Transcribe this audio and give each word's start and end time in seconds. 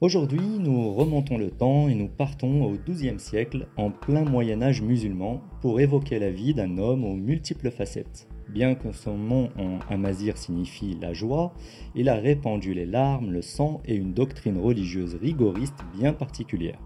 Aujourd'hui, 0.00 0.60
nous 0.60 0.94
remontons 0.94 1.38
le 1.38 1.50
temps 1.50 1.88
et 1.88 1.94
nous 1.96 2.06
partons 2.06 2.62
au 2.62 2.76
XIIe 2.76 3.18
siècle, 3.18 3.66
en 3.76 3.90
plein 3.90 4.22
Moyen 4.22 4.62
Âge 4.62 4.80
musulman, 4.80 5.42
pour 5.60 5.80
évoquer 5.80 6.20
la 6.20 6.30
vie 6.30 6.54
d'un 6.54 6.78
homme 6.78 7.04
aux 7.04 7.16
multiples 7.16 7.72
facettes. 7.72 8.28
Bien 8.48 8.76
que 8.76 8.92
son 8.92 9.18
nom 9.18 9.50
en 9.58 9.80
amazir 9.92 10.38
signifie 10.38 10.96
la 11.02 11.14
joie, 11.14 11.52
il 11.96 12.08
a 12.08 12.14
répandu 12.14 12.74
les 12.74 12.86
larmes, 12.86 13.32
le 13.32 13.42
sang 13.42 13.80
et 13.86 13.96
une 13.96 14.14
doctrine 14.14 14.60
religieuse 14.60 15.16
rigoriste 15.16 15.80
bien 15.98 16.12
particulière. 16.12 16.78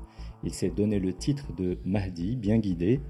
Il 0.43 0.55
s'est 0.55 0.73
donné 0.75 0.99
le 0.99 1.13
titre 1.13 1.55
de 1.55 1.77
Mahdi, 1.85 2.37
bien 2.37 2.57
guidé. 2.57 3.03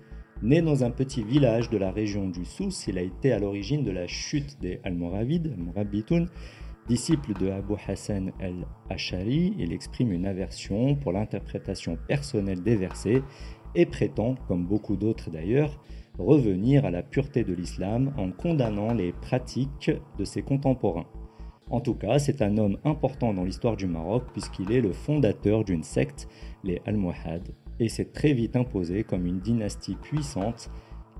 Né 0.43 0.63
dans 0.63 0.83
un 0.83 0.91
petit 0.91 1.23
village 1.23 1.71
de 1.71 1.79
la 1.79 1.93
région 1.93 2.29
du 2.29 2.45
Souss, 2.45 2.89
il 2.89 2.99
a 2.99 3.03
été 3.03 3.31
à 3.31 3.39
l'origine 3.39 3.85
de 3.85 3.93
la 3.93 4.09
chute 4.09 4.59
des 4.61 4.81
Almoravides, 4.83 5.57
Morabitoun, 5.57 6.29
Disciple 6.89 7.33
de 7.35 7.49
Abu 7.49 7.75
Hassan 7.87 8.33
el-Ashari, 8.41 9.55
il 9.57 9.73
exprime 9.73 10.13
une 10.13 10.27
aversion 10.27 10.97
pour 10.97 11.13
l'interprétation 11.13 11.97
personnelle 12.09 12.63
des 12.63 12.75
versets 12.75 13.23
et 13.77 13.87
prétend, 13.87 14.35
comme 14.49 14.67
beaucoup 14.67 14.97
d'autres 14.97 15.31
d'ailleurs, 15.31 15.81
revenir 16.19 16.85
à 16.85 16.91
la 16.91 17.05
pureté 17.05 17.45
de 17.45 17.55
l'islam 17.55 18.13
en 18.19 18.33
condamnant 18.33 18.93
les 18.93 19.13
pratiques 19.13 19.93
de 20.19 20.25
ses 20.25 20.43
contemporains. 20.43 21.07
En 21.71 21.81
tout 21.81 21.95
cas, 21.95 22.19
c'est 22.19 22.43
un 22.43 22.59
homme 22.59 22.79
important 22.85 23.33
dans 23.33 23.45
l'histoire 23.45 23.77
du 23.77 23.87
Maroc 23.87 24.25
puisqu'il 24.33 24.73
est 24.73 24.81
le 24.81 24.93
fondateur 24.93 25.65
d'une 25.65 25.85
secte, 25.85 26.29
les 26.65 26.83
Almohades, 26.85 27.55
et 27.79 27.89
s'est 27.89 28.13
très 28.13 28.33
vite 28.33 28.57
imposé 28.57 29.05
comme 29.05 29.25
une 29.25 29.41
dynastie 29.41 29.97
puissante 29.97 30.69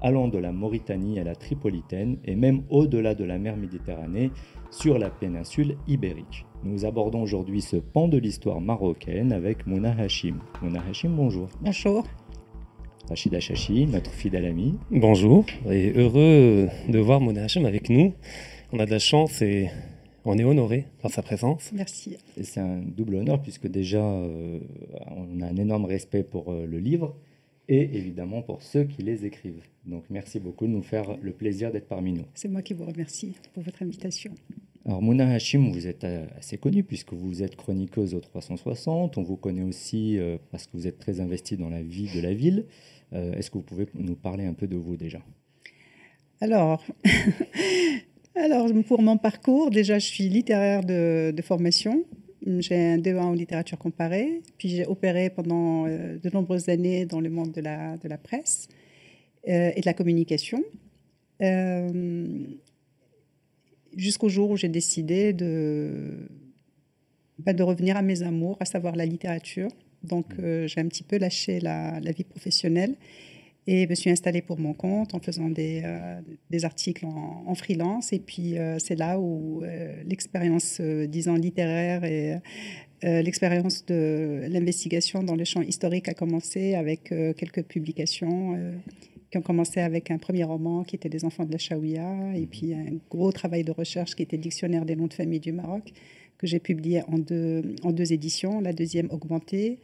allant 0.03 0.27
de 0.27 0.39
la 0.39 0.53
Mauritanie 0.53 1.21
à 1.21 1.25
la 1.25 1.37
Tripolitaine 1.37 2.19
et 2.25 2.35
même 2.35 2.65
au-delà 2.69 3.15
de 3.15 3.25
la 3.25 3.39
mer 3.39 3.57
Méditerranée 3.57 4.33
sur 4.73 4.99
la 4.99 5.11
péninsule 5.11 5.77
ibérique. 5.87 6.47
Nous 6.65 6.85
abordons 6.85 7.23
aujourd'hui 7.23 7.61
ce 7.61 7.77
pan 7.77 8.09
de 8.09 8.19
l'histoire 8.19 8.61
marocaine 8.61 9.33
avec 9.33 9.67
Mouna 9.67 9.93
Hachim. 9.93 10.39
Mouna 10.63 10.83
Hachim, 10.89 11.11
bonjour. 11.11 11.49
Bonjour. 11.61 12.05
Rachida 13.09 13.41
Chachi, 13.41 13.87
notre 13.87 14.11
fidèle 14.11 14.47
ami. 14.47 14.75
Bonjour, 14.91 15.45
et 15.71 15.93
heureux 15.93 16.69
de 16.89 16.99
voir 16.99 17.21
Mouna 17.21 17.45
Hachim 17.45 17.67
avec 17.67 17.91
nous. 17.91 18.15
On 18.73 18.79
a 18.79 18.87
de 18.87 18.91
la 18.91 18.99
chance 18.99 19.43
et 19.43 19.69
on 20.25 20.39
est 20.39 20.45
honoré 20.45 20.87
par 21.03 21.11
sa 21.11 21.23
présence. 21.23 21.71
Merci. 21.75 22.17
Et 22.39 22.45
c'est 22.45 22.61
un 22.61 22.79
double 22.79 23.17
honneur 23.17 23.43
puisque 23.43 23.67
déjà 23.67 24.03
euh, 24.03 24.61
on 25.11 25.43
a 25.43 25.47
un 25.47 25.57
énorme 25.57 25.85
respect 25.85 26.23
pour 26.23 26.51
euh, 26.51 26.65
le 26.65 26.79
livre 26.79 27.15
et 27.69 27.97
évidemment 27.97 28.43
pour 28.43 28.63
ceux 28.63 28.85
qui 28.85 29.03
les 29.03 29.25
écrivent. 29.25 29.63
Donc 29.85 30.05
merci 30.11 30.41
beaucoup 30.41 30.67
de 30.67 30.73
nous 30.73 30.83
faire 30.83 31.17
le 31.21 31.33
plaisir 31.33 31.73
d'être 31.73 31.89
parmi 31.89 32.13
nous. 32.13 32.25
C'est 32.35 32.49
moi 32.49 32.63
qui 32.63 32.75
vous 32.75 32.85
remercie 32.85 33.35
pour 33.53 33.63
votre 33.63 33.83
invitation. 33.83 34.33
Alors 34.85 35.01
Mouna 35.01 35.31
Hachim, 35.31 35.71
vous 35.71 35.87
êtes 35.87 36.03
euh, 36.03 36.27
assez 36.39 36.59
connue 36.59 36.83
puisque 36.83 37.13
vous 37.13 37.45
êtes 37.45 37.55
chroniqueuse 37.55 38.15
au 38.15 38.21
360. 38.21 39.17
On 39.17 39.23
vous 39.23 39.37
connaît 39.37 39.63
aussi 39.63 40.19
euh, 40.19 40.39
parce 40.51 40.67
que 40.67 40.73
vous 40.75 40.89
êtes 40.89 40.99
très 40.99 41.21
investie 41.21 41.57
dans 41.57 41.69
la 41.69 41.83
vie 41.83 42.11
de 42.13 42.21
la 42.21 42.35
ville. 42.35 42.67
Euh, 43.13 43.33
est-ce 43.35 43.51
que 43.51 43.59
vous 43.59 43.63
pouvez 43.63 43.87
nous 43.95 44.17
parler 44.17 44.45
un 44.45 44.55
peu 44.55 44.67
de 44.67 44.77
vous 44.77 44.97
déjà? 44.97 45.21
Alors, 46.41 46.85
alors, 48.35 48.67
pour 48.89 49.03
mon 49.03 49.19
parcours, 49.19 49.71
déjà, 49.71 50.01
je 50.01 50.07
suis 50.07 50.29
littéraire 50.29 50.83
de, 50.83 51.33
formation. 51.43 52.05
J'ai 52.45 52.75
un 52.75 52.99
DEA 52.99 53.21
en 53.21 53.35
littérature 53.35 53.79
comparée. 53.79 54.41
Puis 54.59 54.69
j'ai 54.69 54.87
opéré 54.87 55.31
pendant 55.31 55.87
de 55.87 56.31
nombreuses 56.35 56.69
années 56.69 57.07
dans 57.07 57.21
le 57.21 57.31
monde 57.31 57.53
de 57.53 57.61
la, 57.61 57.97
de 57.99 58.09
la 58.09 58.19
presse. 58.19 58.67
Et 59.45 59.81
de 59.81 59.87
la 59.87 59.95
communication. 59.95 60.65
Jusqu'au 63.97 64.29
jour 64.29 64.51
où 64.51 64.57
j'ai 64.57 64.69
décidé 64.69 65.33
de, 65.33 66.29
bah, 67.39 67.53
de 67.53 67.63
revenir 67.63 67.97
à 67.97 68.03
mes 68.03 68.23
amours, 68.23 68.57
à 68.61 68.65
savoir 68.65 68.97
la 68.97 69.07
littérature. 69.07 69.71
Donc 70.03 70.37
mmh. 70.37 70.45
euh, 70.45 70.67
j'ai 70.67 70.81
un 70.81 70.89
petit 70.89 71.05
peu 71.05 71.19
lâché 71.19 71.61
la, 71.61 72.01
vie 72.01 72.25
professionnelle 72.25 72.95
et 73.67 73.87
me 73.87 73.95
suis 73.95 74.11
installée 74.11 74.43
pour 74.43 74.59
mon 74.59 74.75
compte 74.75 75.15
en 75.15 75.21
faisant 75.21 75.49
des, 75.49 75.83
des 76.51 76.65
articles 76.65 77.07
en, 77.07 77.55
freelance. 77.55 78.13
Et 78.13 78.19
puis 78.19 78.57
c'est 78.79 78.97
là 78.97 79.21
où 79.21 79.63
l'expérience, 80.05 80.81
disons, 80.81 81.37
littéraire 81.37 82.03
et 82.03 82.41
l'expérience 83.05 83.87
de 83.87 84.49
l'investigation 84.49 85.23
dans 85.23 85.37
le 85.37 85.45
champ 85.45 85.63
historique 85.63 86.09
a 86.09 86.15
commencé 86.15 86.75
avec 86.75 87.15
quelques 87.37 87.63
publications 87.63 88.59
qui 89.33 89.39
ont 89.39 89.43
commencé 89.43 89.81
avec 89.81 90.11
un 90.11 90.19
premier 90.19 90.45
roman 90.45 90.85
qui 90.85 90.95
était 90.95 91.09
Les 91.09 91.25
enfants 91.25 91.47
de 91.47 91.53
la 91.53 91.59
Chaouia, 91.59 92.37
et 92.37 92.43
mhm. 92.43 92.47
puis 92.47 92.75
un 92.75 92.99
gros 93.11 93.33
travail 93.33 93.65
de 93.65 93.73
recherche 93.73 94.15
qui 94.15 94.23
était 94.23 94.37
Dictionnaire 94.37 94.85
des 94.85 94.95
noms 94.95 95.07
de 95.07 95.15
famille 95.15 95.41
du 95.41 95.53
Maroc, 95.53 95.93
que 96.37 96.47
j'ai 96.47 96.59
publié 96.59 97.03
en 97.09 97.19
deux, 97.19 97.75
en 97.83 97.93
deux 97.93 98.13
éditions, 98.13 98.61
la 98.61 98.75
deuxième 98.75 99.11
augmentée. 99.11 99.79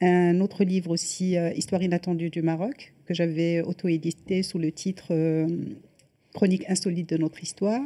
Un 0.00 0.40
autre 0.40 0.64
livre 0.64 0.90
aussi, 0.90 1.36
euh, 1.36 1.52
Histoire 1.52 1.82
inattendue 1.82 2.30
du 2.30 2.40
Maroc, 2.40 2.94
que 3.04 3.12
j'avais 3.12 3.60
auto-édité 3.60 4.42
sous 4.42 4.58
le 4.58 4.72
titre 4.72 5.08
euh, 5.10 5.46
Chronique 6.32 6.64
insolite 6.70 7.10
de 7.10 7.18
notre 7.18 7.42
histoire. 7.42 7.82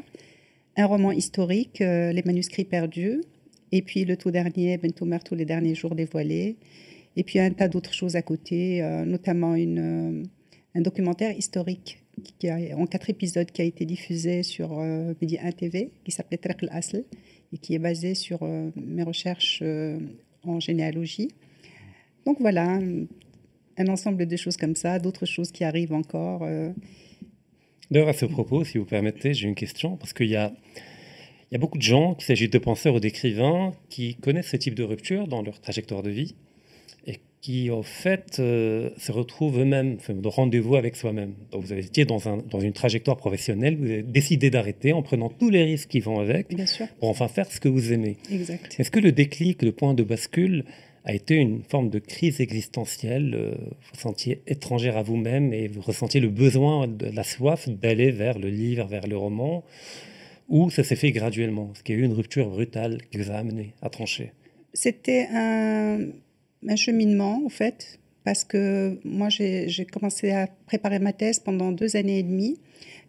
Un 0.77 0.87
roman 0.87 1.11
historique, 1.11 1.81
euh, 1.81 2.13
Les 2.13 2.23
manuscrits 2.23 2.65
perdus. 2.65 3.21
Et 3.73 3.83
puis 3.83 4.05
le 4.05 4.17
tout 4.17 4.31
dernier, 4.31 4.79
Bentoumer, 4.79 5.19
tous 5.25 5.35
les 5.35 5.45
derniers 5.45 5.75
jours 5.75 5.97
dévoilés. 5.97 6.57
Et 7.17 7.25
puis 7.25 7.41
un 7.41 7.51
tas 7.51 7.67
d'autres 7.67 7.95
choses 7.95 8.15
à 8.15 8.23
côté, 8.23 8.83
notamment 9.07 9.55
une 9.55 10.29
un 10.75 10.81
documentaire 10.81 11.37
historique 11.37 12.01
qui 12.39 12.49
a, 12.49 12.77
en 12.77 12.87
quatre 12.87 13.11
épisodes 13.11 13.51
qui 13.51 13.63
a 13.63 13.65
été 13.65 13.85
diffusé 13.85 14.43
sur 14.43 14.79
euh, 14.79 15.15
Média 15.21 15.41
1 15.45 15.53
TV, 15.53 15.91
qui 16.05 16.11
s'appelait 16.11 16.39
Trek 16.39 16.57
al-Asl, 16.63 17.05
et 17.53 17.59
qui 17.59 17.75
est 17.75 17.79
basé 17.79 18.15
sur 18.15 18.43
euh, 18.43 18.71
mes 18.77 19.03
recherches 19.03 19.61
euh, 19.63 19.99
en 20.43 20.61
généalogie. 20.61 21.29
Donc 22.27 22.41
voilà, 22.41 22.79
un, 23.77 23.87
ensemble 23.89 24.27
de 24.27 24.37
choses 24.37 24.57
comme 24.57 24.77
ça, 24.77 24.99
d'autres 24.99 25.27
choses 25.27 25.53
qui 25.53 25.65
arrivent 25.65 25.93
encore. 25.93 26.43
Euh. 26.43 26.73
D'ailleurs, 27.91 28.09
à 28.09 28.13
ce 28.13 28.27
propos, 28.27 28.65
si 28.65 28.79
vous 28.79 28.85
permettez, 28.85 29.35
j'ai 29.35 29.47
une 29.47 29.55
question, 29.55 29.97
parce 29.97 30.13
qu'il 30.13 30.31
y 30.31 30.37
a, 30.37 30.53
beaucoup 31.59 31.79
de 31.79 31.83
gens, 31.83 32.15
qu'il 32.15 32.25
s'agit 32.25 32.49
de 32.49 32.59
penseurs 32.59 32.95
ou 32.95 33.01
d'écrivains, 33.01 33.73
qui 33.89 34.17
connaissent 34.17 34.49
ce 34.49 34.57
type 34.57 34.75
de 34.75 34.83
rupture 34.83 35.29
dans 35.29 35.43
leur 35.43 35.61
trajectoire 35.61 36.03
de 36.03 36.11
vie 36.11 36.35
qui, 37.45 37.69
au 37.69 37.83
fait, 37.83 38.39
euh, 38.39 38.89
se 38.97 39.13
retrouvent 39.13 39.61
eux-mêmes 39.61 39.99
de 40.09 40.29
rendez-vous 40.29 40.77
avec 40.77 40.97
soi-même. 40.97 41.35
Donc, 41.53 41.65
vous 41.65 41.75
étiez 41.75 42.07
dans, 42.07 42.27
un, 42.27 42.39
dans 42.39 42.61
une 42.61 42.73
trajectoire 42.73 43.19
professionnelle, 43.19 43.77
vous 43.77 43.85
avez 43.85 44.03
décidé 44.03 44.49
d'arrêter 44.49 44.95
en 44.95 45.03
prenant 45.03 45.29
tous 45.29 45.51
les 45.51 45.63
risques 45.63 45.91
qui 45.91 46.01
vont 46.01 46.21
avec 46.21 46.57
pour 46.99 47.11
enfin 47.11 47.29
faire 47.29 47.45
ce 47.53 47.61
que 47.61 47.69
vous 47.69 47.93
aimez. 47.93 48.17
Exact. 48.33 48.75
Est-ce 48.79 48.91
que 48.91 48.99
le 48.99 49.13
déclic, 49.13 49.61
le 49.61 49.73
point 49.73 49.93
de 49.93 50.03
bascule, 50.03 50.65
a 51.05 51.13
été 51.13 51.35
une 51.35 51.63
forme 51.65 51.91
de 51.91 51.99
crise 51.99 52.41
existentielle 52.41 53.35
euh, 53.35 53.55
Vous 53.93 54.01
sentiez 54.01 54.41
étrangère 54.47 54.97
à 54.97 55.03
vous-même 55.03 55.53
et 55.53 55.69
vous 55.69 55.83
ressentiez 55.83 56.21
le 56.23 56.31
besoin, 56.31 56.89
de 56.89 57.11
la 57.15 57.25
soif 57.25 57.69
d'aller 57.69 58.11
vers 58.11 58.39
le 58.39 58.49
livre, 58.49 58.87
vers 58.87 59.07
le 59.07 59.19
roman 59.19 59.65
Ou 60.49 60.71
ça 60.71 60.83
s'est 60.83 60.97
fait 60.97 61.13
graduellement? 61.13 61.73
Est-ce 61.75 61.83
qu'il 61.85 61.95
y 61.95 61.99
a 61.99 62.01
eu 62.01 62.07
une 62.07 62.15
rupture 62.15 62.49
brutale 62.49 63.03
qui 63.11 63.19
vous 63.19 63.31
a 63.31 63.35
amené 63.35 63.75
à 63.83 63.91
trancher? 63.91 64.33
C'était 64.73 65.29
un 65.31 65.99
un 66.69 66.77
cheminement, 66.77 67.43
en 67.45 67.49
fait, 67.49 67.99
parce 68.25 68.45
que 68.45 68.99
moi, 69.05 69.29
j'ai 69.29 69.87
commencé 69.93 70.31
à 70.31 70.49
préparer 70.67 70.99
ma 70.99 71.13
thèse 71.13 71.39
pendant 71.39 71.73
deux 71.73 71.97
années 71.97 72.19
et 72.19 72.23
demie. 72.23 72.59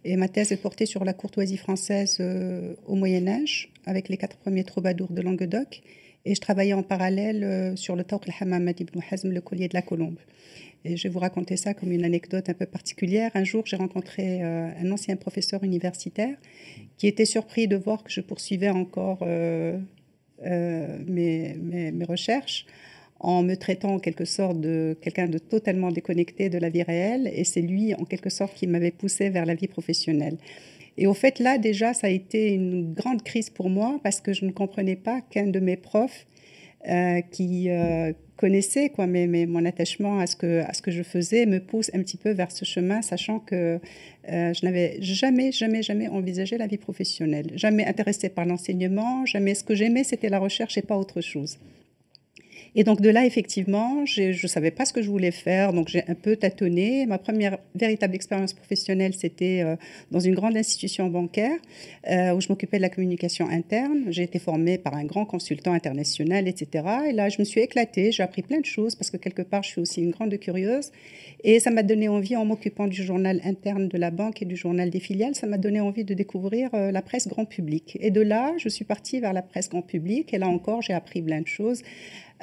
Et 0.04 0.18
ma 0.18 0.28
thèse 0.28 0.52
est 0.52 0.58
portée 0.58 0.86
sur 0.86 1.04
la 1.04 1.14
courtoisie 1.14 1.58
française 1.58 2.18
euh, 2.20 2.76
au 2.86 2.94
Moyen 2.96 3.28
Âge, 3.28 3.72
avec 3.86 4.08
les 4.08 4.18
quatre 4.18 4.38
premiers 4.38 4.64
troubadours 4.64 5.12
de 5.12 5.22
Languedoc. 5.22 5.82
Et 6.26 6.36
je 6.36 6.42
travaillais 6.42 6.74
en 6.74 6.84
parallèle 6.84 7.44
euh, 7.44 7.76
sur 7.76 7.96
le 7.96 8.04
Tawq 8.04 8.28
al-Hamamad 8.28 8.80
ibn 8.80 9.00
Hazm, 9.10 9.32
le 9.32 9.42
collier 9.42 9.68
de 9.68 9.74
la 9.74 9.82
colombe. 9.82 10.20
Et 10.84 10.96
je 10.98 11.04
vais 11.04 11.10
vous 11.10 11.20
raconter 11.20 11.58
ça 11.58 11.74
comme 11.74 11.92
une 11.92 12.06
anecdote 12.06 12.50
un 12.50 12.54
peu 12.54 12.68
particulière. 12.68 13.32
Un 13.34 13.44
jour, 13.44 13.64
j'ai 13.66 13.78
rencontré 13.78 14.44
euh, 14.44 14.70
un 14.80 14.92
ancien 14.92 15.16
professeur 15.16 15.64
universitaire 15.64 16.38
qui 16.97 17.08
était 17.08 17.26
surpris 17.26 17.68
de 17.68 17.76
voir 17.76 18.03
que 18.03 18.12
je 18.12 18.22
poursuivais 18.22 18.70
encore 18.70 19.26
mes, 20.44 21.56
recherches 22.08 22.68
en 23.26 23.42
me 23.42 23.56
traitant 23.56 23.96
en 23.96 24.00
quelque 24.00 24.24
sorte 24.24 24.62
de 24.62 24.96
quelqu'un 25.02 25.28
de 25.28 25.40
totalement 25.40 25.90
déconnecté 25.90 26.50
de 26.50 26.60
la 26.60 26.70
vie 26.70 26.84
réelle. 26.84 27.32
Et 27.34 27.44
c'est 27.44 27.62
lui, 27.62 27.96
en 27.96 28.06
quelque 28.06 28.30
sorte, 28.30 28.54
qui 28.54 28.68
m'avait 28.68 28.92
poussé 28.92 29.30
vers 29.30 29.48
la 29.48 29.56
vie 29.56 29.68
professionnelle. 29.68 30.38
Et 31.00 31.08
au 31.08 31.16
fait, 31.16 31.40
là, 31.40 31.58
déjà, 31.58 31.96
ça 31.96 32.06
a 32.06 32.12
été 32.12 32.54
une 32.54 32.94
grande 32.94 33.24
crise 33.24 33.50
pour 33.50 33.72
moi 33.72 34.00
parce 34.04 34.22
que 34.22 34.32
je 34.32 34.46
ne 34.46 34.52
comprenais 34.52 34.96
pas 34.96 35.22
qu'un 35.22 35.48
de 35.48 35.60
mes 35.60 35.76
profs 35.76 36.28
euh, 36.88 37.22
qui 37.32 37.72
euh, 37.72 38.14
connaissait 38.38 38.90
quoi, 38.90 39.08
mais, 39.08 39.26
mon 39.48 39.66
attachement 39.66 40.20
à 40.20 40.28
ce, 40.28 40.36
que, 40.36 40.92
je 40.92 41.02
faisais 41.02 41.48
me 41.48 41.60
pousse 41.60 41.90
un 41.96 42.04
petit 42.04 42.18
peu 42.18 42.30
vers 42.30 42.52
ce 42.52 42.64
chemin, 42.64 43.02
sachant 43.02 43.40
que 43.40 43.80
euh, 44.30 44.54
je 44.54 44.64
n'avais 44.64 44.98
jamais, 45.02 45.52
jamais, 45.52 45.82
jamais 45.82 46.08
envisagé 46.10 46.60
la 46.60 46.68
vie 46.68 46.78
professionnelle. 46.78 47.48
Jamais 47.56 47.88
intéressée 47.88 48.30
par 48.30 48.46
l'enseignement, 48.46 49.26
jamais 49.26 49.56
ce 49.56 49.64
que 49.64 49.74
j'aimais, 49.74 50.04
c'était 50.04 50.30
la 50.30 50.38
recherche 50.38 50.78
et 50.78 50.84
pas 50.84 50.96
autre 50.96 51.22
chose. 51.22 51.58
Et 52.78 52.84
donc 52.84 53.00
de 53.00 53.10
là, 53.10 53.26
effectivement, 53.26 54.06
je 54.06 54.42
ne 54.42 54.48
savais 54.48 54.72
pas 54.72 54.86
ce 54.86 54.92
que 54.92 55.02
je 55.02 55.10
voulais 55.10 55.32
faire, 55.32 55.72
donc 55.72 55.88
j'ai 55.88 56.04
un 56.10 56.14
peu 56.14 56.36
tâtonné. 56.36 57.06
Ma 57.06 57.18
première 57.18 57.58
véritable 57.74 58.16
expérience 58.16 58.54
professionnelle, 58.54 59.14
c'était 59.14 59.62
euh, 59.64 59.78
dans 60.12 60.20
une 60.20 60.36
grande 60.36 60.58
institution 60.58 61.08
bancaire 61.08 61.58
euh, 62.10 62.34
où 62.34 62.42
je 62.42 62.50
m'occupais 62.50 62.76
de 62.76 62.82
la 62.82 62.90
communication 62.90 63.48
interne. 63.50 64.04
J'ai 64.10 64.24
été 64.24 64.40
formée 64.40 64.78
par 64.78 64.94
un 64.94 65.06
grand 65.06 65.26
consultant 65.26 65.72
international, 65.72 66.50
etc. 66.50 66.86
Et 67.08 67.14
là, 67.14 67.30
je 67.30 67.38
me 67.40 67.46
suis 67.46 67.62
éclatée, 67.62 68.12
j'ai 68.12 68.24
appris 68.24 68.42
plein 68.42 68.60
de 68.60 68.66
choses 68.66 68.96
parce 68.96 69.10
que 69.10 69.18
quelque 69.18 69.42
part, 69.42 69.64
je 69.64 69.70
suis 69.70 69.82
aussi 69.82 70.02
une 70.02 70.12
grande 70.12 70.38
curieuse. 70.38 70.92
Et 71.46 71.60
ça 71.62 71.72
m'a 71.72 71.84
donné 71.84 72.10
envie, 72.10 72.36
en 72.36 72.44
m'occupant 72.44 72.88
du 72.88 73.04
journal 73.04 73.40
interne 73.46 73.88
de 73.88 73.98
la 73.98 74.12
banque 74.12 74.42
et 74.42 74.46
du 74.46 74.58
journal 74.58 74.90
des 74.90 75.00
filiales, 75.00 75.36
ça 75.36 75.48
m'a 75.48 75.58
donné 75.58 75.80
envie 75.80 76.04
de 76.04 76.14
découvrir 76.14 76.70
euh, 76.74 76.92
la 76.92 77.02
presse 77.02 77.28
grand 77.28 77.46
public. 77.46 77.98
Et 78.02 78.12
de 78.12 78.22
là, 78.22 78.54
je 78.58 78.68
suis 78.68 78.84
partie 78.84 79.22
vers 79.22 79.32
la 79.32 79.44
presse 79.44 79.70
grand 79.70 79.82
public. 79.82 80.34
Et 80.34 80.38
là 80.38 80.48
encore, 80.48 80.82
j'ai 80.82 80.94
appris 80.94 81.22
plein 81.22 81.42
de 81.42 81.48
choses. 81.48 81.84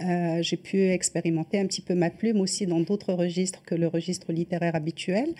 Euh, 0.02 0.42
j'ai 0.42 0.56
pu 0.56 0.88
expérimenter 0.90 1.58
un 1.58 1.66
petit 1.66 1.82
peu 1.82 1.94
ma 1.94 2.10
plume 2.10 2.40
aussi 2.40 2.66
dans 2.66 2.80
d'autres 2.80 3.12
registres 3.12 3.62
que 3.64 3.74
le 3.74 3.86
registre 3.86 4.32
littéraire 4.32 4.74
habituel. 4.74 5.34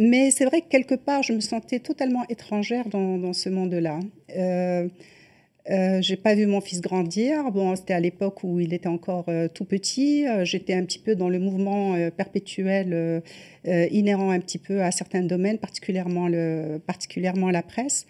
Mais 0.00 0.30
c'est 0.30 0.46
vrai 0.46 0.62
que 0.62 0.68
quelque 0.68 0.94
part, 0.94 1.22
je 1.22 1.32
me 1.32 1.40
sentais 1.40 1.78
totalement 1.78 2.24
étrangère 2.28 2.88
dans, 2.88 3.32
ce 3.32 3.48
monde-là. 3.48 4.00
Euh, 4.36 4.88
euh, 5.70 6.00
j'ai 6.00 6.16
pas 6.16 6.34
vu 6.34 6.46
mon 6.46 6.60
fils 6.60 6.80
grandir. 6.80 7.50
Bon, 7.50 7.76
c'était 7.76 7.94
à 7.94 8.00
l'époque 8.00 8.44
où 8.44 8.60
il 8.60 8.72
était 8.72 8.88
encore 8.88 9.26
euh, 9.28 9.48
tout 9.48 9.64
petit. 9.64 10.24
J'étais 10.44 10.74
un 10.74 10.84
petit 10.84 10.98
peu 10.98 11.14
dans 11.14 11.28
le 11.28 11.38
mouvement 11.38 11.96
perpétuel 12.16 13.22
inhérent 13.66 14.30
un 14.30 14.40
petit 14.40 14.58
peu 14.58 14.82
à 14.82 14.90
certains 14.90 15.22
domaines, 15.22 15.58
particulièrement, 15.58 16.28
le, 16.28 16.80
particulièrement 16.86 17.50
la 17.50 17.62
presse. 17.62 18.06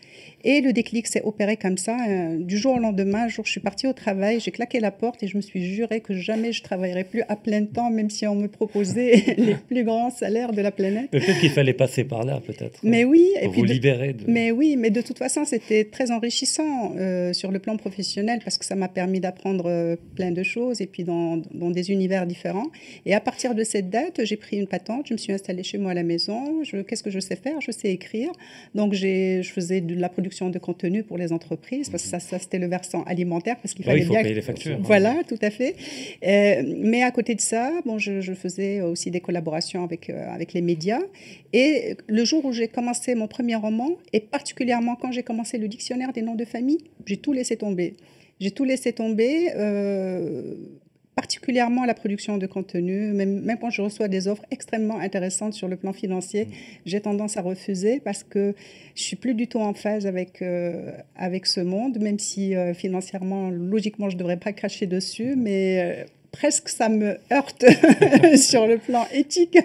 Et 0.47 0.61
le 0.61 0.73
déclic 0.75 1.07
s'est 1.07 1.23
opéré 1.23 1.57
comme 1.57 1.79
ça. 1.79 1.97
Euh, 2.07 2.37
du 2.39 2.59
jour 2.59 2.75
au 2.75 2.79
lendemain, 2.79 3.25
un 3.25 3.29
jour, 3.29 3.47
je 3.47 3.51
suis 3.51 3.61
partie 3.61 3.87
au 3.87 3.95
travail, 3.95 4.41
j'ai 4.41 4.51
claqué 4.51 4.79
la 4.79 4.91
porte 4.91 5.23
et 5.23 5.27
je 5.27 5.37
me 5.37 5.43
suis 5.43 5.65
juré 5.65 6.01
que 6.01 6.13
jamais 6.13 6.53
je 6.53 6.63
travaillerais 6.63 7.05
plus 7.05 7.23
à 7.29 7.37
plein 7.37 7.65
temps, 7.65 7.91
même 7.91 8.11
si 8.11 8.27
on 8.27 8.35
me 8.35 8.49
proposait 8.49 9.25
les 9.39 9.55
plus 9.55 9.85
grands 9.85 10.11
salaires 10.11 10.53
de 10.53 10.61
la 10.61 10.71
planète. 10.71 11.11
Peut-être 11.11 11.41
qu'il 11.41 11.51
fallait 11.51 11.73
passer 11.73 12.05
par 12.05 12.25
là, 12.25 12.41
peut-être. 12.47 12.79
Mais 12.83 13.05
oui. 13.05 13.31
Pour 13.35 13.43
et 13.43 13.49
puis 13.53 13.61
vous 13.61 13.67
libérer 13.67 14.13
de... 14.13 14.25
Mais 14.29 14.51
oui, 14.51 14.77
mais 14.77 14.91
de 14.91 15.01
toute 15.01 15.19
façon, 15.19 15.45
c'était 15.47 15.85
très 15.85 16.11
enrichissant 16.11 16.93
euh, 16.97 17.33
sur 17.33 17.51
le 17.51 17.59
plan 17.59 17.77
professionnel 17.79 18.41
parce 18.45 18.59
que 18.59 18.67
ça 18.67 18.75
m'a 18.75 18.89
permis 18.89 19.21
d'apprendre 19.21 19.65
euh, 19.67 19.97
plein 20.15 20.31
de 20.31 20.43
choses 20.43 20.83
et 20.83 20.87
puis 20.87 21.05
dans, 21.05 21.39
dans, 21.53 21.71
des 21.71 21.91
univers 21.91 22.27
différents. 22.27 22.71
Et 23.07 23.15
à 23.15 23.21
partir 23.21 23.55
de 23.55 23.65
cette 23.65 23.89
date, 23.89 24.25
j'ai 24.25 24.37
pris 24.37 24.59
une 24.59 24.67
patente, 24.67 25.07
je 25.09 25.15
me 25.15 25.19
suis 25.19 25.33
installée 25.33 25.44
chez 25.63 25.79
moi 25.79 25.93
à 25.93 25.95
la 25.95 26.03
maison. 26.03 26.63
Qu'est-ce 26.87 27.03
que 27.03 27.11
je 27.11 27.21
sais 27.21 27.37
faire? 27.37 27.61
Je 27.61 27.71
sais 27.71 27.91
écrire. 27.91 28.31
Donc, 28.75 28.95
je 28.95 29.43
faisais 29.53 29.81
de 29.81 29.95
la 29.95 30.09
production 30.09 30.51
de 30.51 30.59
contenu 30.59 31.03
pour 31.03 31.19
les 31.19 31.33
entreprises, 31.33 31.89
parce 31.91 32.03
que 32.03 32.09
ça, 32.09 32.21
ça 32.21 32.39
c'était 32.39 32.59
le 32.59 32.67
versant 32.67 33.03
alimentaire, 33.05 33.57
parce 33.61 33.75
qu'il 33.75 33.85
fallait 33.85 34.01
il 34.01 34.07
faut 34.07 34.13
bien... 34.13 34.23
payer 34.23 34.35
les 34.35 34.43
factures. 34.43 34.79
Voilà, 34.81 35.17
tout 35.29 35.39
à 35.43 35.51
fait. 35.51 35.77
Euh, 36.27 36.63
mais 36.79 37.03
à 37.03 37.11
côté 37.11 37.35
de 37.35 37.41
ça, 37.41 37.71
bon, 37.85 37.99
je, 37.99 38.35
faisais 38.35 38.81
aussi 38.81 39.11
des 39.11 39.21
collaborations 39.21 39.85
avec, 39.85 40.11
euh, 40.11 40.35
avec 40.35 40.53
les 40.53 40.61
médias. 40.61 41.01
Et 41.53 41.97
le 42.09 42.25
jour 42.25 42.45
où 42.45 42.53
j'ai 42.53 42.69
commencé 42.69 43.15
mon 43.15 43.29
premier 43.29 43.55
roman, 43.55 43.91
et 44.13 44.21
particulièrement 44.21 44.97
quand 44.97 45.13
j'ai 45.13 45.23
commencé 45.23 45.59
le 45.59 45.69
dictionnaire 45.69 46.13
des 46.13 46.23
noms 46.23 46.35
de 46.35 46.45
famille, 46.45 46.79
j'ai 47.07 47.17
tout 47.17 47.33
laissé 47.33 47.57
tomber. 47.57 47.95
J'ai 48.41 48.51
tout 48.51 48.65
laissé 48.65 48.93
tomber. 48.93 49.51
Euh, 49.57 50.55
particulièrement 51.15 51.85
la 51.85 51.95
production 51.95 52.39
de 52.39 52.47
contenu, 52.47 53.13
même, 53.13 53.41
même, 53.41 53.59
quand 53.59 53.71
je 53.71 53.83
reçois 53.83 54.09
des 54.09 54.27
offres 54.27 54.45
extrêmement 54.51 54.99
intéressantes 54.99 55.55
sur 55.55 55.69
le 55.69 55.77
plan 55.77 55.93
financier, 55.93 56.47
mm. 56.47 56.51
j'ai 56.87 57.01
tendance 57.01 57.37
à 57.37 57.43
refuser 57.43 58.01
parce 58.01 58.25
que 58.25 58.55
je 58.95 59.03
suis 59.03 59.17
plus 59.17 59.35
du 59.35 59.47
tout 59.47 59.61
en 59.61 59.75
phase 59.75 60.07
avec, 60.07 60.43
euh, 60.43 60.93
avec 61.17 61.47
ce 61.47 61.61
monde, 61.61 61.99
même 61.99 62.19
si 62.19 62.55
euh, 62.55 62.75
financièrement, 62.75 63.51
logiquement, 63.51 64.09
je 64.09 64.15
ne 64.15 64.19
devrais 64.19 64.39
pas 64.39 64.53
cracher 64.53 64.87
dessus, 64.87 65.35
mais 65.37 65.81
euh, 65.81 66.05
presque 66.35 66.69
ça 66.69 66.89
me 66.89 67.19
heurte 67.33 67.65
sur 68.37 68.67
le 68.67 68.79
plan 68.79 69.07
éthique. 69.13 69.57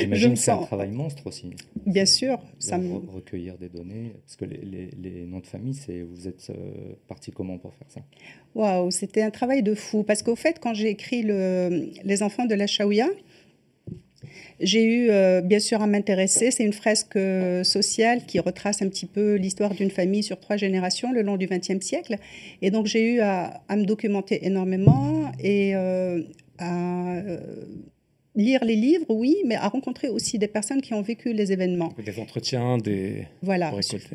J'imagine 0.00 0.34
que 0.34 0.38
c'est 0.38 0.50
un 0.50 0.58
travail 0.58 0.90
monstre 0.90 1.26
aussi. 1.26 1.50
Bien 1.86 2.04
sûr. 2.04 2.38
Ça 2.58 2.76
me... 2.78 2.98
Recueillir 3.10 3.56
des 3.56 3.68
données, 3.68 4.12
parce 4.24 4.36
que 4.36 4.44
les, 4.44 4.90
les, 5.02 5.24
noms 5.26 5.40
de 5.40 5.46
famille, 5.46 5.74
c'est 5.74 6.02
vous 6.02 6.28
êtes 6.28 6.50
euh, 6.50 6.94
parti 7.08 7.30
comment 7.30 7.58
pour 7.58 7.74
faire 7.74 7.90
ça? 7.90 8.00
Waouh, 8.54 8.90
c'était 8.90 9.22
un 9.22 9.30
travail 9.30 9.62
de 9.62 9.74
fou. 9.74 10.02
Parce 10.02 10.22
qu'au 10.22 10.36
fait, 10.36 10.58
quand 10.60 10.74
j'ai 10.74 10.90
écrit 10.90 11.22
le, 11.22 11.90
Les 12.04 12.22
enfants 12.22 12.44
de 12.44 12.54
la 12.54 12.66
Shaouya, 12.66 13.08
j'ai 14.60 14.84
eu 14.84 15.10
euh, 15.10 15.40
bien 15.40 15.58
sûr 15.58 15.82
à 15.82 15.86
m'intéresser. 15.86 16.50
C'est 16.50 16.64
une 16.64 16.72
fresque 16.72 17.16
euh, 17.16 17.64
sociale 17.64 18.24
qui 18.26 18.38
retrace 18.38 18.82
un 18.82 18.88
petit 18.88 19.06
peu 19.06 19.34
l'histoire 19.34 19.74
d'une 19.74 19.90
famille 19.90 20.22
sur 20.22 20.38
trois 20.38 20.56
générations 20.56 21.12
le 21.12 21.22
long 21.22 21.36
du 21.36 21.46
XXe 21.46 21.84
siècle. 21.84 22.16
Et 22.62 22.70
donc 22.70 22.86
j'ai 22.86 23.14
eu 23.14 23.20
à, 23.20 23.60
me 23.70 23.84
documenter 23.84 24.46
énormément 24.46 25.32
et 25.40 25.74
euh, 25.74 26.22
à 26.58 27.22
lire 28.36 28.64
les 28.64 28.76
livres, 28.76 29.06
oui, 29.08 29.36
mais 29.44 29.56
à 29.56 29.68
rencontrer 29.68 30.08
aussi 30.08 30.38
des 30.38 30.46
personnes 30.46 30.80
qui 30.80 30.94
ont 30.94 31.02
vécu 31.02 31.32
les 31.32 31.52
événements. 31.52 31.92
Des 32.04 32.18
entretiens, 32.20 32.78
des, 32.78 33.26
voilà. 33.42 33.72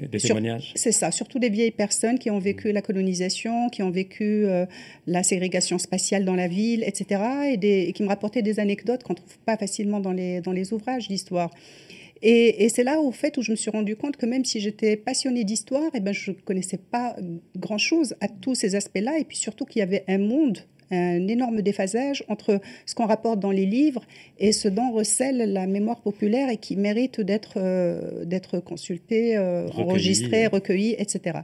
des 0.09 0.19
témoignages. 0.19 0.71
C'est 0.75 0.93
ça, 0.93 1.11
surtout 1.11 1.37
des 1.37 1.49
vieilles 1.49 1.71
personnes 1.71 2.17
qui 2.17 2.31
ont 2.31 2.39
vécu 2.39 2.71
la 2.71 2.81
colonisation, 2.81 3.69
qui 3.69 3.83
ont 3.83 3.91
vécu 3.91 4.45
euh, 4.45 4.65
la 5.05 5.23
ségrégation 5.23 5.77
spatiale 5.77 6.23
dans 6.23 6.35
la 6.35 6.47
ville, 6.47 6.83
etc., 6.85 7.21
et, 7.51 7.57
des, 7.57 7.91
qui 7.93 8.03
me 8.03 8.07
rapportaient 8.07 8.41
des 8.41 8.59
anecdotes 8.59 9.03
qu'on 9.03 9.13
ne 9.13 9.17
trouve 9.17 9.37
pas 9.39 9.57
facilement 9.57 9.99
dans 9.99 10.13
les, 10.13 10.39
dans 10.41 10.53
les 10.53 10.71
ouvrages 10.71 11.07
d'histoire. 11.09 11.51
Et, 12.21 12.63
et 12.63 12.69
c'est 12.69 12.83
là, 12.83 13.01
au 13.01 13.11
fait, 13.11 13.37
où 13.37 13.41
je 13.41 13.51
me 13.51 13.57
suis 13.57 13.69
rendu 13.69 13.97
compte 13.97 14.15
que 14.15 14.25
même 14.25 14.45
si 14.45 14.61
j'étais 14.61 14.95
passionnée 14.95 15.43
d'histoire, 15.43 15.91
eh 15.93 15.99
ben, 15.99 16.13
je 16.13 16.31
ne 16.31 16.35
connaissais 16.35 16.77
pas 16.77 17.17
grand-chose 17.57 18.15
à 18.21 18.29
tous 18.29 18.55
ces 18.55 18.75
aspects-là, 18.75 19.19
et 19.19 19.25
puis 19.25 19.37
surtout 19.37 19.65
qu'il 19.65 19.81
y 19.81 19.83
avait 19.83 20.05
un 20.07 20.19
monde 20.19 20.59
un 20.91 21.27
énorme 21.27 21.61
déphasage 21.61 22.23
entre 22.27 22.59
ce 22.85 22.95
qu'on 22.95 23.05
rapporte 23.05 23.39
dans 23.39 23.51
les 23.51 23.65
livres 23.65 24.03
et 24.39 24.51
ce 24.51 24.67
dont 24.67 24.91
recèle 24.91 25.51
la 25.51 25.65
mémoire 25.67 26.01
populaire 26.01 26.49
et 26.49 26.57
qui 26.57 26.75
mérite 26.75 27.21
d'être 27.21 27.53
euh, 27.57 28.25
d'être 28.25 28.59
consulté, 28.59 29.37
euh, 29.37 29.67
enregistré, 29.75 30.47
recueilli, 30.47 30.95
etc. 30.97 31.39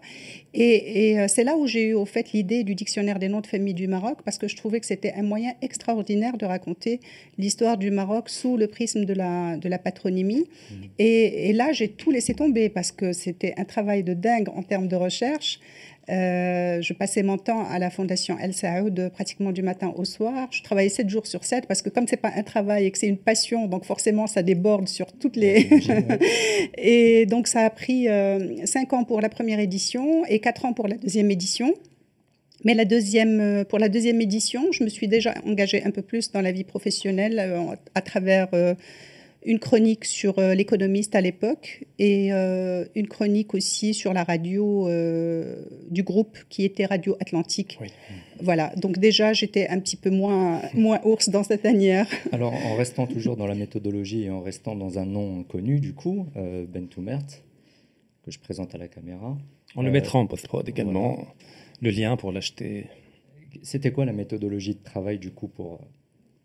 Et, 0.53 1.19
euh, 1.19 1.25
c'est 1.27 1.43
là 1.43 1.55
où 1.55 1.67
j'ai 1.67 1.89
eu 1.89 1.93
au 1.93 2.05
fait 2.05 2.33
l'idée 2.33 2.63
du 2.63 2.75
dictionnaire 2.75 3.19
des 3.19 3.29
noms 3.29 3.41
de 3.41 3.47
famille 3.47 3.73
du 3.73 3.87
Maroc 3.87 4.19
parce 4.25 4.37
que 4.37 4.47
je 4.47 4.55
trouvais 4.55 4.79
que 4.79 4.85
c'était 4.85 5.13
un 5.13 5.23
moyen 5.23 5.53
extraordinaire 5.61 6.37
de 6.37 6.45
raconter 6.45 6.99
l'histoire 7.37 7.77
du 7.77 7.91
Maroc 7.91 8.29
sous 8.29 8.57
le 8.57 8.67
prisme 8.67 9.05
de 9.05 9.13
la, 9.13 9.57
de 9.57 9.69
la 9.69 9.79
patronymie. 9.79 10.45
Mmh. 10.45 10.75
Et, 10.99 11.49
et 11.49 11.53
là, 11.53 11.71
j'ai 11.71 11.87
tout 11.87 12.11
laissé 12.11 12.33
tomber 12.33 12.69
parce 12.69 12.91
que 12.91 13.13
c'était 13.13 13.53
un 13.57 13.65
travail 13.65 14.03
de 14.03 14.13
dingue 14.13 14.49
en 14.49 14.63
termes 14.63 14.87
de 14.87 14.95
recherche. 14.95 15.59
Euh, 16.11 16.81
je 16.81 16.93
passais 16.93 17.23
mon 17.23 17.37
temps 17.37 17.65
à 17.69 17.79
la 17.79 17.89
Fondation 17.89 18.37
El 18.37 18.53
Saoud 18.53 19.11
pratiquement 19.13 19.51
du 19.51 19.61
matin 19.61 19.93
au 19.95 20.03
soir. 20.03 20.49
Je 20.51 20.61
travaillais 20.61 20.89
7 20.89 21.09
jours 21.09 21.25
sur 21.25 21.45
7 21.45 21.67
parce 21.67 21.81
que 21.81 21.89
comme 21.89 22.05
c'est 22.07 22.17
pas 22.17 22.31
un 22.35 22.43
travail 22.43 22.85
et 22.85 22.91
que 22.91 22.97
c'est 22.97 23.07
une 23.07 23.17
passion, 23.17 23.67
donc 23.67 23.85
forcément 23.85 24.27
ça 24.27 24.43
déborde 24.43 24.89
sur 24.89 25.13
toutes 25.13 25.37
les... 25.37 25.69
et 26.77 27.25
donc 27.27 27.47
ça 27.47 27.61
a 27.61 27.69
pris 27.69 28.05
5 28.05 28.09
euh, 28.11 28.95
ans 28.95 29.03
pour 29.05 29.21
la 29.21 29.29
première 29.29 29.59
édition 29.59 30.25
et 30.25 30.39
4 30.39 30.65
ans 30.65 30.73
pour 30.73 30.87
la 30.87 30.97
deuxième 30.97 31.31
édition. 31.31 31.73
Mais 32.65 32.73
la 32.73 32.85
deuxième, 32.85 33.39
euh, 33.39 33.63
pour 33.63 33.79
la 33.79 33.87
deuxième 33.87 34.19
édition, 34.19 34.71
je 34.71 34.83
me 34.83 34.89
suis 34.89 35.07
déjà 35.07 35.33
engagée 35.45 35.81
un 35.83 35.91
peu 35.91 36.01
plus 36.01 36.31
dans 36.31 36.41
la 36.41 36.51
vie 36.51 36.65
professionnelle 36.65 37.39
à 37.95 38.01
travers 38.01 38.49
une 39.43 39.59
chronique 39.59 40.05
sur 40.05 40.37
euh, 40.37 40.53
l'économiste 40.53 41.15
à 41.15 41.21
l'époque 41.21 41.85
et 41.97 42.31
euh, 42.31 42.85
une 42.95 43.07
chronique 43.07 43.53
aussi 43.53 43.93
sur 43.93 44.13
la 44.13 44.23
radio 44.23 44.87
euh, 44.87 45.65
du 45.89 46.03
groupe 46.03 46.37
qui 46.49 46.63
était 46.63 46.85
Radio 46.85 47.15
Atlantique. 47.19 47.79
Voilà, 48.39 48.73
donc 48.75 48.99
déjà 48.99 49.33
j'étais 49.33 49.67
un 49.67 49.79
petit 49.79 49.95
peu 49.95 50.09
moins, 50.09 50.61
moins 50.73 50.99
ours 51.03 51.29
dans 51.29 51.43
cette 51.43 51.63
tanière. 51.63 52.07
Alors 52.31 52.53
en 52.53 52.75
restant 52.75 53.07
toujours 53.07 53.35
dans 53.35 53.47
la 53.47 53.55
méthodologie 53.55 54.23
et 54.23 54.29
en 54.29 54.41
restant 54.41 54.75
dans 54.75 54.99
un 54.99 55.05
nom 55.05 55.43
connu 55.43 55.79
du 55.79 55.93
coup, 55.93 56.27
Ben 56.35 56.87
Toumert, 56.87 57.25
que 58.23 58.31
je 58.31 58.39
présente 58.39 58.75
à 58.75 58.77
la 58.77 58.87
caméra. 58.87 59.37
On 59.75 59.83
le 59.83 59.91
mettra 59.91 60.19
en 60.19 60.27
post-prod 60.27 60.67
également, 60.67 61.27
le 61.81 61.89
lien 61.91 62.17
pour 62.17 62.31
l'acheter. 62.31 62.87
C'était 63.63 63.91
quoi 63.91 64.05
la 64.05 64.13
méthodologie 64.13 64.75
de 64.75 64.83
travail 64.83 65.17
du 65.17 65.31
coup 65.31 65.47
pour 65.47 65.79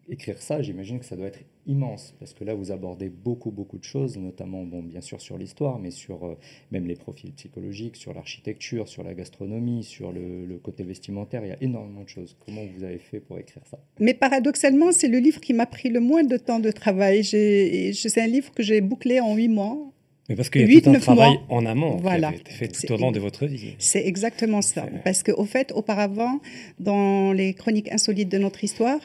écrire 0.08 0.40
ça, 0.40 0.62
j'imagine 0.62 0.98
que 0.98 1.04
ça 1.04 1.16
doit 1.16 1.26
être 1.26 1.40
immense, 1.66 2.14
parce 2.18 2.32
que 2.32 2.44
là, 2.44 2.54
vous 2.54 2.70
abordez 2.70 3.08
beaucoup, 3.08 3.50
beaucoup 3.50 3.78
de 3.78 3.84
choses, 3.84 4.16
notamment, 4.16 4.64
bon, 4.64 4.82
bien 4.82 5.00
sûr, 5.00 5.20
sur 5.20 5.36
l'histoire, 5.36 5.78
mais 5.78 5.90
sur 5.90 6.25
euh, 6.25 6.38
même 6.70 6.86
les 6.86 6.94
profils 6.94 7.32
psychologiques, 7.32 7.96
sur 7.96 8.14
l'architecture, 8.14 8.88
sur 8.88 9.02
la 9.02 9.14
gastronomie, 9.14 9.82
sur 9.82 10.12
le, 10.12 10.58
côté 10.62 10.84
vestimentaire, 10.84 11.44
il 11.44 11.48
y 11.48 11.52
a 11.52 11.62
énormément 11.62 12.02
de 12.02 12.08
choses. 12.08 12.36
Comment 12.44 12.62
vous 12.64 12.84
avez 12.84 12.98
fait 12.98 13.20
pour 13.20 13.38
écrire 13.38 13.62
ça? 13.66 13.78
Mais 14.00 14.14
paradoxalement, 14.14 14.92
c'est 14.92 15.08
le 15.08 15.18
livre 15.18 15.40
qui 15.40 15.52
m'a 15.52 15.66
pris 15.66 15.90
le 15.90 16.00
moins 16.00 16.25
de 16.25 16.36
temps 16.36 16.60
de 16.60 16.70
travail. 16.70 17.25
C'est 17.25 18.20
un 18.20 18.26
livre 18.26 18.52
que 18.52 18.62
j'ai 18.62 18.80
bouclé 18.80 19.20
en 19.20 19.34
huit 19.34 19.48
mois. 19.48 19.92
Mais 20.28 20.35
parce 20.35 20.50
qu'il 20.50 20.73
y 20.73 20.76
a 20.76 20.80
tout 20.80 20.90
un 20.90 20.99
travail 20.99 21.38
en 21.49 21.64
amont 21.66 21.99
voilà. 21.99 22.30
qui 22.30 22.35
a 22.35 22.38
été 22.38 22.50
fait 22.50 22.68
tout 22.68 22.92
au 22.92 22.97
long 22.97 23.12
de 23.12 23.21
votre 23.21 23.47
vie. 23.47 23.76
C'est 23.78 24.04
exactement 24.04 24.61
ça. 24.61 24.87
Parce 25.04 25.23
qu'au 25.23 25.45
fait, 25.45 25.71
auparavant, 25.73 26.40
dans 26.80 27.33
les 27.33 27.54
chroniques 27.54 27.92
insolites 27.92 28.28
de 28.28 28.38
notre 28.38 28.64
histoire, 28.64 28.99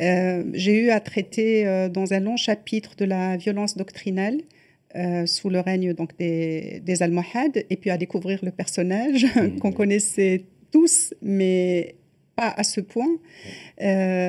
euh, 0.00 0.42
j'ai 0.52 0.74
eu 0.74 0.90
à 0.90 0.98
traiter 1.00 1.66
euh, 1.66 1.88
dans 1.88 2.12
un 2.12 2.20
long 2.20 2.36
chapitre 2.36 2.96
de 2.96 3.04
la 3.04 3.36
violence 3.36 3.76
doctrinale 3.76 4.40
euh, 4.96 5.26
sous 5.26 5.48
le 5.48 5.60
règne 5.60 5.92
donc, 5.92 6.16
des, 6.18 6.80
des 6.84 7.02
Almohades, 7.02 7.64
et 7.70 7.76
puis 7.76 7.90
à 7.90 7.96
découvrir 7.96 8.40
le 8.42 8.50
personnage 8.50 9.26
qu'on 9.60 9.72
connaissait 9.72 10.44
tous, 10.72 11.14
mais 11.22 11.94
pas 12.34 12.52
à 12.56 12.64
ce 12.64 12.80
point. 12.80 13.16
et 13.78 14.26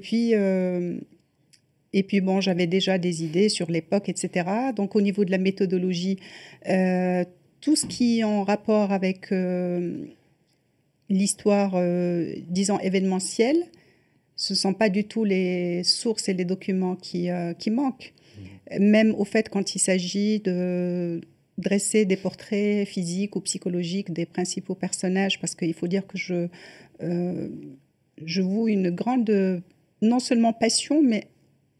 puis. 0.00 0.34
Et 1.92 2.02
puis 2.02 2.20
bon, 2.20 2.40
j'avais 2.40 2.66
déjà 2.66 2.98
des 2.98 3.24
idées 3.24 3.48
sur 3.48 3.70
l'époque, 3.70 4.08
etc. 4.08 4.48
Donc 4.74 4.96
au 4.96 5.00
niveau 5.00 5.24
de 5.24 5.30
la 5.30 5.38
méthodologie, 5.38 6.18
tout 6.64 7.76
ce 7.76 7.86
qui 7.86 8.20
est 8.20 8.24
en 8.24 8.44
rapport 8.44 8.92
avec 8.92 9.30
l'histoire, 11.08 11.72
euh, 11.74 12.34
disons, 12.48 12.78
événementielle, 12.80 13.62
ce 14.34 14.52
ne 14.52 14.56
sont 14.56 14.74
pas 14.74 14.88
du 14.88 15.04
tout 15.04 15.24
les 15.24 15.82
sources 15.84 16.28
et 16.28 16.34
les 16.34 16.44
documents 16.44 16.96
qui, 16.96 17.30
euh, 17.30 17.54
qui 17.54 17.70
manquent. 17.70 18.12
Mmh. 18.70 18.78
Même 18.78 19.14
au 19.14 19.24
fait, 19.24 19.48
quand 19.48 19.74
il 19.74 19.78
s'agit 19.78 20.40
de 20.40 21.20
dresser 21.58 22.04
des 22.04 22.16
portraits 22.16 22.86
physiques 22.86 23.34
ou 23.36 23.40
psychologiques 23.40 24.12
des 24.12 24.26
principaux 24.26 24.74
personnages, 24.74 25.40
parce 25.40 25.54
qu'il 25.54 25.72
faut 25.72 25.88
dire 25.88 26.06
que 26.06 26.18
je, 26.18 26.48
euh, 27.02 27.48
je 28.22 28.42
voue 28.42 28.68
une 28.68 28.90
grande, 28.90 29.62
non 30.02 30.18
seulement 30.18 30.52
passion, 30.52 31.02
mais 31.02 31.28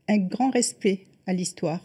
un 0.09 0.19
grand 0.19 0.51
respect 0.51 1.05
à 1.27 1.33
l'histoire. 1.33 1.81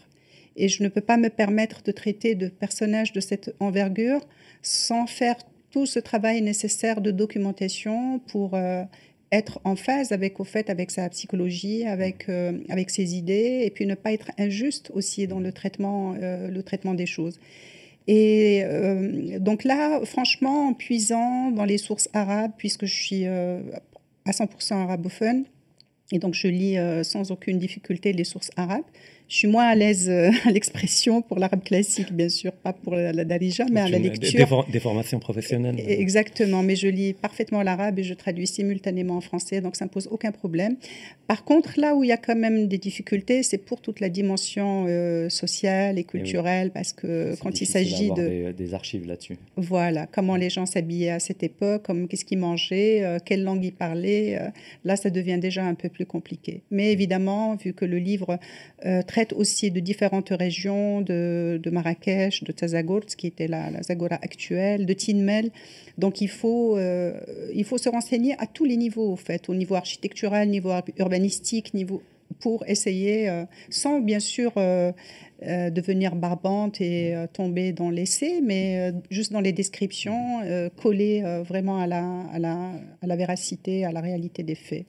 Et 0.55 0.67
je 0.67 0.83
ne 0.83 0.89
peux 0.89 1.01
pas 1.01 1.17
me 1.17 1.29
permettre 1.29 1.81
de 1.83 1.91
traiter 1.91 2.35
de 2.35 2.47
personnages 2.47 3.13
de 3.13 3.19
cette 3.19 3.55
envergure 3.59 4.21
sans 4.61 5.07
faire 5.07 5.35
tout 5.71 5.85
ce 5.85 5.99
travail 5.99 6.41
nécessaire 6.41 7.01
de 7.01 7.11
documentation 7.11 8.19
pour 8.19 8.53
euh, 8.55 8.83
être 9.31 9.61
en 9.63 9.77
phase 9.77 10.11
avec, 10.11 10.39
au 10.39 10.43
fait, 10.43 10.69
avec 10.69 10.91
sa 10.91 11.07
psychologie, 11.09 11.85
avec, 11.85 12.27
euh, 12.27 12.59
avec 12.69 12.89
ses 12.89 13.15
idées, 13.15 13.61
et 13.63 13.71
puis 13.71 13.85
ne 13.85 13.95
pas 13.95 14.11
être 14.11 14.31
injuste 14.37 14.91
aussi 14.93 15.27
dans 15.27 15.39
le 15.39 15.53
traitement, 15.53 16.15
euh, 16.21 16.49
le 16.49 16.63
traitement 16.63 16.93
des 16.93 17.05
choses. 17.05 17.39
Et 18.07 18.63
donc 19.39 19.63
là, 19.63 20.03
franchement, 20.05 20.69
en 20.69 20.73
puisant 20.73 21.51
dans 21.51 21.65
les 21.65 21.77
sources 21.77 22.09
arabes, 22.13 22.51
puisque 22.57 22.85
je 22.85 22.93
suis 22.93 23.25
à 23.27 24.31
100% 24.31 24.73
arabophone, 24.73 25.45
et 26.11 26.19
donc 26.19 26.33
je 26.33 26.47
lis 26.47 26.77
sans 27.03 27.31
aucune 27.31 27.57
difficulté 27.57 28.13
les 28.13 28.23
sources 28.23 28.51
arabes, 28.57 28.83
je 29.31 29.37
suis 29.37 29.47
moins 29.47 29.67
à 29.67 29.75
l'aise 29.75 30.09
euh, 30.09 30.29
à 30.45 30.51
l'expression 30.51 31.21
pour 31.21 31.39
l'arabe 31.39 31.63
classique, 31.63 32.11
bien 32.11 32.27
sûr, 32.27 32.51
pas 32.51 32.73
pour 32.73 32.95
la, 32.95 33.23
darija, 33.23 33.65
mais 33.71 33.79
à 33.79 33.87
la 33.87 33.97
lecture. 33.97 34.65
Des, 34.69 34.79
formations 34.81 35.19
professionnelles. 35.19 35.75
Exactement, 35.87 36.63
mais 36.63 36.75
je 36.75 36.89
lis 36.89 37.13
parfaitement 37.13 37.63
l'arabe 37.63 37.97
et 37.99 38.03
je 38.03 38.13
traduis 38.13 38.45
simultanément 38.45 39.15
en 39.15 39.21
français, 39.21 39.61
donc 39.61 39.77
ça 39.77 39.85
ne 39.85 39.89
pose 39.89 40.09
aucun 40.11 40.33
problème. 40.33 40.75
Par 41.27 41.45
contre, 41.45 41.79
là 41.79 41.95
où 41.95 42.03
il 42.03 42.09
y 42.09 42.11
a 42.11 42.17
quand 42.17 42.35
même 42.35 42.67
des 42.67 42.77
difficultés, 42.77 43.41
c'est 43.41 43.57
pour 43.57 43.79
toute 43.79 44.01
la 44.01 44.09
dimension 44.09 44.85
euh, 44.89 45.29
sociale 45.29 45.97
et 45.97 46.03
culturelle, 46.03 46.71
parce 46.71 46.91
que 46.91 47.33
quand 47.39 47.61
il 47.61 47.65
s'agit 47.65 48.11
de... 48.11 48.51
Des, 48.51 48.73
archives 48.73 49.07
là-dessus. 49.07 49.37
Voilà, 49.55 50.07
comment 50.07 50.35
les 50.35 50.49
gens 50.49 50.65
s'habillaient 50.65 51.11
à 51.11 51.19
cette 51.19 51.43
époque, 51.43 51.87
qu'est-ce 52.09 52.25
qu'ils 52.25 52.37
mangeaient, 52.37 53.03
euh, 53.03 53.17
quelle 53.23 53.45
langue 53.45 53.63
ils 53.63 53.71
parlaient, 53.71 54.51
là, 54.83 54.97
ça 54.97 55.09
devient 55.09 55.39
déjà 55.39 55.63
un 55.63 55.75
peu 55.75 55.87
plus 55.87 56.05
compliqué. 56.05 56.63
Mais 56.69 56.91
évidemment, 56.91 57.55
vu 57.55 57.73
que 57.73 57.85
le 57.85 57.97
livre 57.97 58.37
aussi 59.33 59.71
de 59.71 59.79
différentes 59.79 60.29
régions, 60.29 61.01
de, 61.01 61.59
Marrakech, 61.71 62.43
de 62.43 62.51
Tazagort, 62.51 63.05
qui 63.05 63.27
était 63.27 63.47
la, 63.47 63.69
la 63.69 63.81
Zagora 63.81 64.15
actuelle, 64.15 64.85
de 64.85 64.93
Tinmel. 64.93 65.51
Donc 65.97 66.21
il 66.21 66.29
faut, 66.29 66.77
euh, 66.77 67.13
il 67.53 67.63
faut 67.63 67.77
se 67.77 67.89
renseigner 67.89 68.35
à 68.39 68.47
tous 68.47 68.65
les 68.65 68.77
niveaux, 68.77 69.11
en 69.11 69.15
fait, 69.17 69.49
au 69.49 69.55
niveau 69.55 69.75
architectural, 69.75 70.49
niveau 70.49 70.71
urbanistique, 70.97 71.73
niveau 71.73 72.01
pour 72.39 72.63
essayer, 72.67 73.29
euh, 73.29 73.45
sans 73.69 73.99
bien 73.99 74.19
sûr 74.19 74.53
euh, 74.57 74.91
devenir 75.41 76.15
barbante 76.15 76.79
et 76.81 77.15
tomber 77.33 77.71
dans 77.71 77.89
l'essai, 77.89 78.41
mais 78.43 78.93
juste 79.09 79.31
dans 79.31 79.41
les 79.41 79.53
descriptions, 79.53 80.39
coller 80.81 81.23
vraiment 81.47 81.79
à 81.79 81.87
la, 81.87 82.05
à, 82.31 82.37
la, 82.37 82.71
à 83.01 83.07
la 83.07 83.15
véracité, 83.15 83.83
à 83.83 83.91
la 83.91 84.01
réalité 84.01 84.43
des 84.43 84.53
faits. 84.53 84.85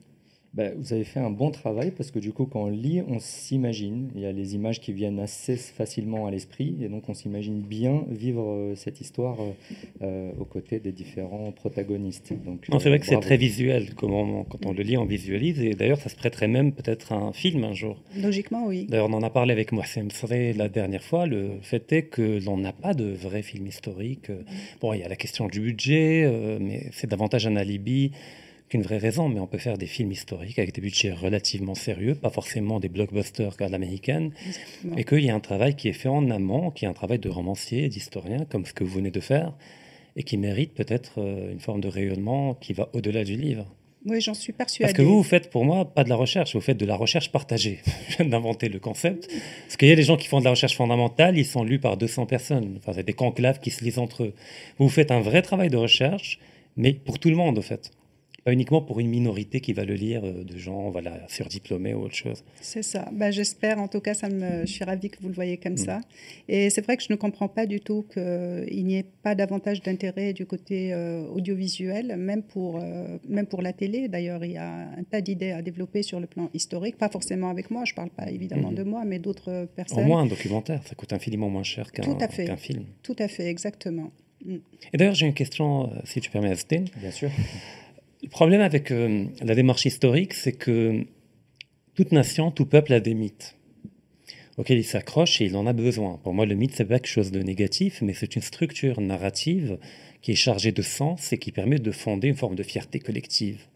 Bah, 0.55 0.65
vous 0.77 0.93
avez 0.93 1.05
fait 1.05 1.21
un 1.21 1.31
bon 1.31 1.51
travail 1.51 1.93
parce 1.97 2.11
que 2.11 2.19
du 2.19 2.33
coup, 2.33 2.45
quand 2.45 2.65
on 2.65 2.69
lit, 2.69 3.01
on 3.09 3.19
s'imagine. 3.21 4.11
Il 4.15 4.21
y 4.21 4.27
a 4.27 4.33
les 4.33 4.55
images 4.55 4.81
qui 4.81 4.93
viennent 4.93 5.19
assez 5.19 5.57
facilement 5.57 6.27
à 6.27 6.31
l'esprit 6.31 6.77
et 6.83 6.89
donc 6.89 7.09
on 7.09 7.15
s'imagine 7.15 7.63
bien 7.63 8.05
vivre 8.11 8.45
euh, 8.47 8.75
cette 8.75 9.01
histoire 9.01 9.41
euh, 9.41 9.53
euh, 10.03 10.31
aux 10.39 10.45
côtés 10.45 10.79
des 10.79 10.93
différents 10.93 11.53
protagonistes. 11.53 12.35
Donc, 12.45 12.67
c'est 12.69 12.89
vrai 12.91 12.99
que 12.99 13.07
c'est 13.07 13.19
très 13.21 13.39
visuel. 13.39 13.95
Quand 13.95 14.11
on 14.11 14.73
le 14.73 14.83
lit, 14.83 14.99
on 14.99 15.07
visualise 15.07 15.59
et 15.59 15.71
d'ailleurs, 15.71 15.99
ça 15.99 16.11
se 16.11 16.17
prêterait 16.17 16.49
même 16.49 16.73
peut-être 16.73 17.13
à 17.13 17.17
un 17.17 17.33
film 17.33 17.65
un 17.65 17.73
jour. 17.73 18.03
Logiquement, 18.21 18.67
oui. 18.67 18.87
D'ailleurs, 18.91 19.09
on 19.09 19.15
en 19.15 19.23
a 19.23 19.31
parlé 19.31 19.53
avec 19.53 19.73
Mohsen 19.73 20.11
Sré 20.11 20.53
la 20.53 20.69
dernière 20.69 21.03
fois. 21.03 21.25
Le 21.27 21.53
fait 21.63 21.91
est 21.93 22.03
que 22.03 22.45
l'on 22.45 22.59
n'a 22.59 22.75
pas 22.75 22.93
de 22.93 23.07
vrai 23.07 23.41
film 23.41 23.67
historique. 23.67 24.31
Bon, 24.83 24.93
il 24.93 25.01
y 25.01 25.03
a 25.03 25.09
la 25.09 25.17
question 25.17 25.49
du 25.49 25.61
budget, 25.61 26.31
mais 26.61 26.91
c'est 26.93 27.09
davantage 27.09 27.47
un 27.47 27.57
alibi 27.57 28.13
une 28.75 28.83
vraie 28.83 28.99
raison, 28.99 29.29
mais 29.29 29.41
on 29.41 29.47
peut 29.47 29.59
faire 29.59 29.79
des 29.79 29.87
films 29.87 30.13
historiques 30.13 30.59
avec 30.59 30.75
des 30.75 30.81
budgets 30.81 31.13
relativement 31.13 31.75
sérieux, 31.75 32.15
pas 32.15 32.31
forcément 32.31 32.81
des 32.81 32.89
blockbusters 32.89 33.55
à 33.61 33.69
l'américaine, 33.69 34.33
et 34.97 35.05
qu'il 35.05 35.25
y 35.25 35.31
a 35.31 35.35
un 35.35 35.41
travail 35.41 35.75
qui 35.77 35.89
est 35.89 35.93
fait 35.93 36.09
en 36.09 36.31
amont, 36.31 36.71
qui 36.71 36.85
est 36.85 36.89
un 36.89 36.93
travail 36.93 37.19
de 37.19 37.29
romancier, 37.29 37.89
d'historien, 37.89 38.45
comme 38.49 38.67
ce 38.67 38.73
que 38.73 38.85
vous 38.85 38.95
venez 38.95 39.11
de 39.11 39.21
faire, 39.21 39.55
et 40.17 40.23
qui 40.23 40.37
mérite 40.37 40.75
peut-être 40.75 41.21
euh, 41.21 41.53
une 41.53 41.61
forme 41.61 41.81
de 41.81 41.89
rayonnement 41.89 42.55
qui 42.55 42.75
va 42.75 42.91
au-delà 42.93 43.25
du 43.25 43.37
livre. 43.37 43.67
Oui, 44.05 44.21
j'en 44.21 44.35
suis 44.35 44.53
persuadée. 44.53 44.93
Parce 44.93 44.99
que 44.99 45.03
vous, 45.03 45.19
vous 45.19 45.23
faites 45.23 45.49
pour 45.49 45.65
moi 45.65 45.85
pas 45.85 46.05
de 46.05 46.09
la 46.09 46.17
recherche, 46.17 46.55
vous 46.55 46.61
faites 46.61 46.77
de 46.77 46.85
la 46.85 46.97
recherche 46.97 47.31
partagée. 47.31 47.81
Je 48.09 48.17
viens 48.17 48.27
d'inventer 48.27 48.69
le 48.69 48.81
concept. 48.81 49.29
Parce 49.63 49.77
qu'il 49.77 49.89
y 49.89 49.93
a 49.93 49.97
des 49.97 50.03
gens 50.03 50.17
qui 50.17 50.29
font 50.29 50.41
de 50.41 50.45
la 50.45 50.51
recherche 50.51 50.77
fondamentale, 50.77 51.39
ils 51.39 51.47
sont 51.47 51.65
lus 51.65 51.79
par 51.79 51.97
200 51.97 52.27
personnes. 52.27 52.75
Enfin, 52.79 52.93
c'est 52.95 53.07
des 53.07 53.13
conclaves 53.13 53.61
qui 53.61 53.71
se 53.71 53.85
lisent 53.85 53.99
entre 53.99 54.25
eux. 54.25 54.35
Vous 54.79 54.89
faites 54.89 55.13
un 55.13 55.21
vrai 55.21 55.41
travail 55.41 55.71
de 55.71 55.77
recherche, 55.77 56.41
mais 56.77 56.93
pour 56.93 57.19
tout 57.19 57.31
le 57.31 57.37
monde, 57.37 57.59
en 57.59 57.63
fait 57.63 57.93
pas 58.45 58.53
uniquement 58.53 58.83
pour 58.83 58.99
une 58.99 59.09
minorité 59.09 59.61
qui 59.61 59.73
va 59.73 59.85
le 59.85 59.95
lire, 59.95 60.25
euh, 60.25 60.43
de 60.45 60.57
gens 60.57 60.91
voilà, 60.91 61.21
surdiplômés 61.29 61.95
ou 61.95 62.03
autre 62.03 62.15
chose. 62.15 62.45
C'est 62.61 62.83
ça. 62.83 63.09
Bah, 63.13 63.31
J'espère, 63.31 63.79
en 63.79 63.89
tout 63.89 64.01
cas, 64.01 64.15
ça 64.15 64.29
me, 64.29 64.67
je 64.67 64.73
suis 64.73 64.85
ravie 64.85 65.11
que 65.11 65.19
vous 65.21 65.29
le 65.29 65.35
voyez 65.35 65.59
comme 65.59 65.75
mm. 65.75 65.79
ça. 65.79 66.01
Et 66.49 66.69
c'est 66.71 66.85
vrai 66.85 66.97
que 66.97 67.03
je 67.03 67.13
ne 67.13 67.17
comprends 67.17 67.49
pas 67.49 67.67
du 67.67 67.81
tout 67.81 68.05
qu'il 68.13 68.85
n'y 68.85 68.97
ait 68.97 69.07
pas 69.23 69.35
davantage 69.35 69.81
d'intérêt 69.83 70.33
du 70.33 70.47
côté 70.47 70.93
euh, 70.93 71.25
audiovisuel, 71.29 72.17
même 72.17 72.43
pour, 72.43 72.79
euh, 72.79 73.19
même 73.29 73.47
pour 73.47 73.63
la 73.63 73.73
télé. 73.73 74.09
D'ailleurs, 74.09 74.45
il 74.45 74.53
y 74.53 74.59
a 74.59 74.89
un 74.99 75.05
tas 75.05 75.21
d'idées 75.21 75.53
à 75.53 75.63
développer 75.63 76.03
sur 76.03 76.19
le 76.19 76.27
plan 76.27 76.51
historique, 76.53 76.99
pas 76.99 77.09
forcément 77.09 77.49
avec 77.49 77.71
moi, 77.71 77.85
je 77.85 77.93
ne 77.93 77.97
parle 77.97 78.11
pas 78.11 78.29
évidemment 78.29 78.73
mm-hmm. 78.73 78.77
de 78.77 78.83
moi, 78.83 79.05
mais 79.05 79.19
d'autres 79.21 79.69
personnes. 79.77 80.01
Au 80.01 80.07
moins 80.07 80.23
un 80.23 80.27
documentaire, 80.27 80.83
ça 80.85 80.95
coûte 80.97 81.13
infiniment 81.13 81.49
moins 81.49 81.63
cher 81.63 81.93
qu'un 81.93 82.03
film. 82.57 82.87
Tout 83.03 83.17
à 83.19 83.29
fait, 83.29 83.47
exactement. 83.47 84.11
Mm. 84.45 84.57
Et 84.93 84.97
d'ailleurs, 84.97 85.15
j'ai 85.15 85.27
une 85.27 85.35
question, 85.35 85.91
si 86.05 86.21
tu 86.21 86.31
permets, 86.31 86.51
Astine. 86.51 86.87
Bien 87.01 87.13
sûr. 87.13 87.31
Le 88.23 88.29
problème 88.29 88.61
avec 88.61 88.91
euh, 88.93 89.27
la 89.43 89.55
démarche 89.55 89.85
historique, 89.85 90.35
c'est 90.35 90.53
que 90.53 91.05
toute 91.95 92.13
nation, 92.13 92.51
tout 92.51 92.67
peuple 92.67 92.93
a 92.93 93.01
des 93.01 93.15
mythes 93.15 93.57
auxquels 94.59 94.79
il 94.79 94.85
s'accroche 94.85 95.41
et 95.41 95.47
il 95.47 95.57
en 95.57 95.67
a 95.67 95.73
besoin. 95.73 96.21
Pour 96.23 96.35
moi, 96.35 96.47
le 96.47 96.55
mythe, 96.55 96.73
c'est 96.75 96.85
pas 96.85 96.99
quelque 96.99 97.09
chose 97.09 97.33
de 97.33 97.43
négatif, 97.43 98.01
mais 98.03 98.13
c'est 98.13 98.37
une 98.37 98.43
structure 98.43 99.01
narrative 99.01 99.79
qui 100.21 100.33
est 100.33 100.37
chargée 100.37 100.73
de 100.73 100.83
sens 100.83 101.33
et 101.33 101.39
qui 101.39 101.53
permet 101.53 101.79
de 101.79 101.91
fonder 101.91 102.29
une 102.29 102.37
forme 102.37 102.55
de 102.55 102.63
fierté 102.63 102.99
collective. 103.01 103.67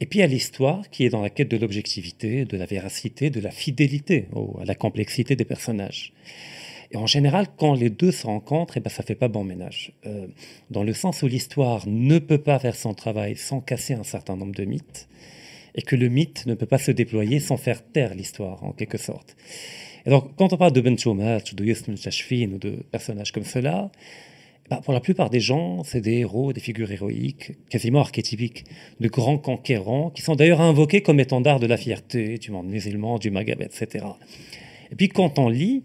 Et 0.00 0.06
puis 0.06 0.18
il 0.18 0.22
y 0.22 0.24
a 0.24 0.28
l'histoire 0.28 0.88
qui 0.90 1.04
est 1.04 1.10
dans 1.10 1.20
la 1.20 1.30
quête 1.30 1.50
de 1.50 1.58
l'objectivité, 1.58 2.46
de 2.46 2.56
la 2.56 2.64
véracité, 2.64 3.28
de 3.28 3.40
la 3.40 3.50
fidélité 3.50 4.26
à 4.60 4.64
la 4.64 4.74
complexité 4.74 5.36
des 5.36 5.44
personnages. 5.44 6.12
Et 6.92 6.96
en 6.96 7.06
général, 7.06 7.46
quand 7.56 7.74
les 7.74 7.90
deux 7.90 8.10
se 8.10 8.26
rencontrent, 8.26 8.76
eh 8.76 8.80
ben, 8.80 8.90
ça 8.90 9.02
fait 9.02 9.14
pas 9.14 9.28
bon 9.28 9.44
ménage. 9.44 9.92
Euh, 10.06 10.26
dans 10.70 10.82
le 10.82 10.92
sens 10.92 11.22
où 11.22 11.26
l'histoire 11.26 11.84
ne 11.86 12.18
peut 12.18 12.38
pas 12.38 12.58
faire 12.58 12.74
son 12.74 12.94
travail 12.94 13.36
sans 13.36 13.60
casser 13.60 13.94
un 13.94 14.02
certain 14.02 14.36
nombre 14.36 14.54
de 14.54 14.64
mythes, 14.64 15.08
et 15.76 15.82
que 15.82 15.94
le 15.94 16.08
mythe 16.08 16.46
ne 16.46 16.54
peut 16.54 16.66
pas 16.66 16.78
se 16.78 16.90
déployer 16.90 17.38
sans 17.38 17.56
faire 17.56 17.84
taire 17.84 18.14
l'histoire, 18.14 18.64
en 18.64 18.72
quelque 18.72 18.98
sorte. 18.98 19.36
Et 20.04 20.10
donc, 20.10 20.34
quand 20.36 20.52
on 20.52 20.56
parle 20.56 20.72
de 20.72 20.80
Ben 20.80 20.94
ou 20.94 21.54
de 21.54 21.64
Yusuf 21.64 21.88
ou 21.88 22.58
de 22.58 22.70
personnages 22.90 23.30
comme 23.30 23.44
cela, 23.44 23.92
eh 24.66 24.68
ben, 24.70 24.78
pour 24.78 24.92
la 24.92 25.00
plupart 25.00 25.30
des 25.30 25.40
gens, 25.40 25.84
c'est 25.84 26.00
des 26.00 26.18
héros, 26.18 26.52
des 26.52 26.60
figures 26.60 26.90
héroïques, 26.90 27.52
quasiment 27.68 28.00
archétypiques, 28.00 28.64
de 28.98 29.08
grands 29.08 29.38
conquérants, 29.38 30.10
qui 30.10 30.22
sont 30.22 30.34
d'ailleurs 30.34 30.60
invoqués 30.60 31.02
comme 31.02 31.20
étendards 31.20 31.60
de 31.60 31.66
la 31.66 31.76
fierté, 31.76 32.38
du 32.38 32.50
monde 32.50 32.66
musulman, 32.66 33.18
du 33.18 33.30
Maghreb, 33.30 33.62
etc. 33.62 34.06
Et 34.90 34.96
puis 34.96 35.08
quand 35.08 35.38
on 35.38 35.48
lit, 35.48 35.84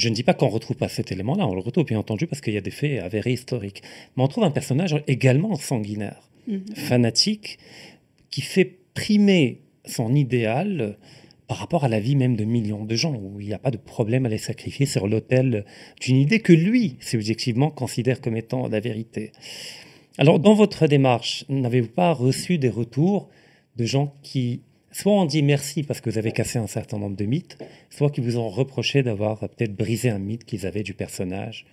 je 0.00 0.08
ne 0.08 0.14
dis 0.14 0.22
pas 0.22 0.34
qu'on 0.34 0.46
ne 0.46 0.52
retrouve 0.52 0.76
pas 0.76 0.88
cet 0.88 1.12
élément-là, 1.12 1.46
on 1.46 1.54
le 1.54 1.60
retrouve 1.60 1.84
bien 1.84 1.98
entendu 1.98 2.26
parce 2.26 2.40
qu'il 2.40 2.54
y 2.54 2.56
a 2.56 2.62
des 2.62 2.70
faits 2.70 3.00
avérés 3.02 3.32
historiques. 3.32 3.82
Mais 4.16 4.22
on 4.22 4.28
trouve 4.28 4.44
un 4.44 4.50
personnage 4.50 4.96
également 5.06 5.54
sanguinaire, 5.56 6.30
mhm. 6.48 6.64
fanatique, 6.74 7.58
qui 8.30 8.40
fait 8.40 8.78
primer 8.94 9.60
son 9.84 10.14
idéal 10.14 10.96
par 11.48 11.58
rapport 11.58 11.84
à 11.84 11.88
la 11.88 12.00
vie 12.00 12.16
même 12.16 12.36
de 12.36 12.44
millions 12.44 12.84
de 12.84 12.94
gens, 12.94 13.14
où 13.14 13.40
il 13.40 13.48
n'y 13.48 13.52
a 13.52 13.58
pas 13.58 13.72
de 13.72 13.76
problème 13.76 14.24
à 14.24 14.28
les 14.28 14.38
sacrifier 14.38 14.86
sur 14.86 15.06
l'autel 15.06 15.64
d'une 16.00 16.16
idée 16.16 16.40
que 16.40 16.52
lui, 16.52 16.96
subjectivement, 17.00 17.70
considère 17.70 18.20
comme 18.20 18.36
étant 18.36 18.68
la 18.68 18.80
vérité. 18.80 19.32
Alors, 20.16 20.38
dans 20.38 20.54
votre 20.54 20.86
démarche, 20.86 21.44
n'avez-vous 21.48 21.88
pas 21.88 22.12
reçu 22.12 22.56
des 22.56 22.68
retours 22.68 23.28
de 23.76 23.84
gens 23.84 24.14
qui 24.22 24.62
soit 24.92 25.12
on 25.12 25.24
dit 25.24 25.42
merci 25.42 25.82
parce 25.82 26.00
que 26.00 26.10
vous 26.10 26.18
avez 26.18 26.32
cassé 26.32 26.58
un 26.58 26.66
certain 26.66 26.98
nombre 26.98 27.16
de 27.16 27.24
mythes, 27.24 27.58
soit 27.90 28.10
qu'ils 28.10 28.24
vous 28.24 28.38
ont 28.38 28.48
reproché 28.48 29.02
d'avoir 29.02 29.40
peut-être 29.40 29.74
brisé 29.74 30.10
un 30.10 30.18
mythe 30.18 30.44
qu'ils 30.44 30.66
avaient 30.66 30.82
du 30.82 30.94
personnage 30.94 31.66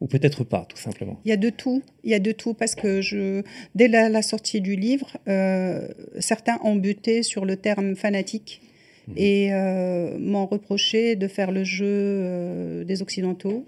ou 0.00 0.06
peut-être 0.06 0.44
pas, 0.44 0.64
tout 0.68 0.76
simplement 0.76 1.20
Il 1.24 1.28
y 1.28 1.32
a 1.32 1.36
de 1.36 1.50
tout. 1.50 1.82
Il 2.04 2.10
y 2.10 2.14
a 2.14 2.20
de 2.20 2.32
tout 2.32 2.54
parce 2.54 2.74
que 2.74 3.42
dès 3.74 3.88
la, 3.88 4.22
sortie 4.22 4.60
du 4.60 4.76
livre, 4.76 5.16
euh, 5.26 5.88
certains 6.20 6.60
ont 6.62 6.76
buté 6.76 7.22
sur 7.22 7.44
le 7.44 7.56
terme 7.56 7.96
fanatique 7.96 8.60
Mhm. 9.08 9.14
et 9.16 9.48
euh, 9.52 10.18
m'ont 10.18 10.46
reproché 10.46 11.16
de 11.16 11.28
faire 11.28 11.50
le 11.50 11.64
jeu 11.64 11.86
euh, 11.86 12.84
des 12.84 13.00
Occidentaux. 13.00 13.64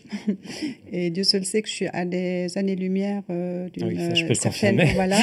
et 0.92 1.11
Dieu 1.11 1.25
seul 1.25 1.44
sait 1.44 1.62
que 1.62 1.68
je 1.68 1.75
suis 1.75 1.87
à 1.92 2.04
des 2.04 2.59
années-lumière 2.59 3.23
euh, 3.30 3.68
d'une 3.70 3.87
oui, 3.87 4.37
certaine. 4.37 4.82
Voilà. 4.94 5.18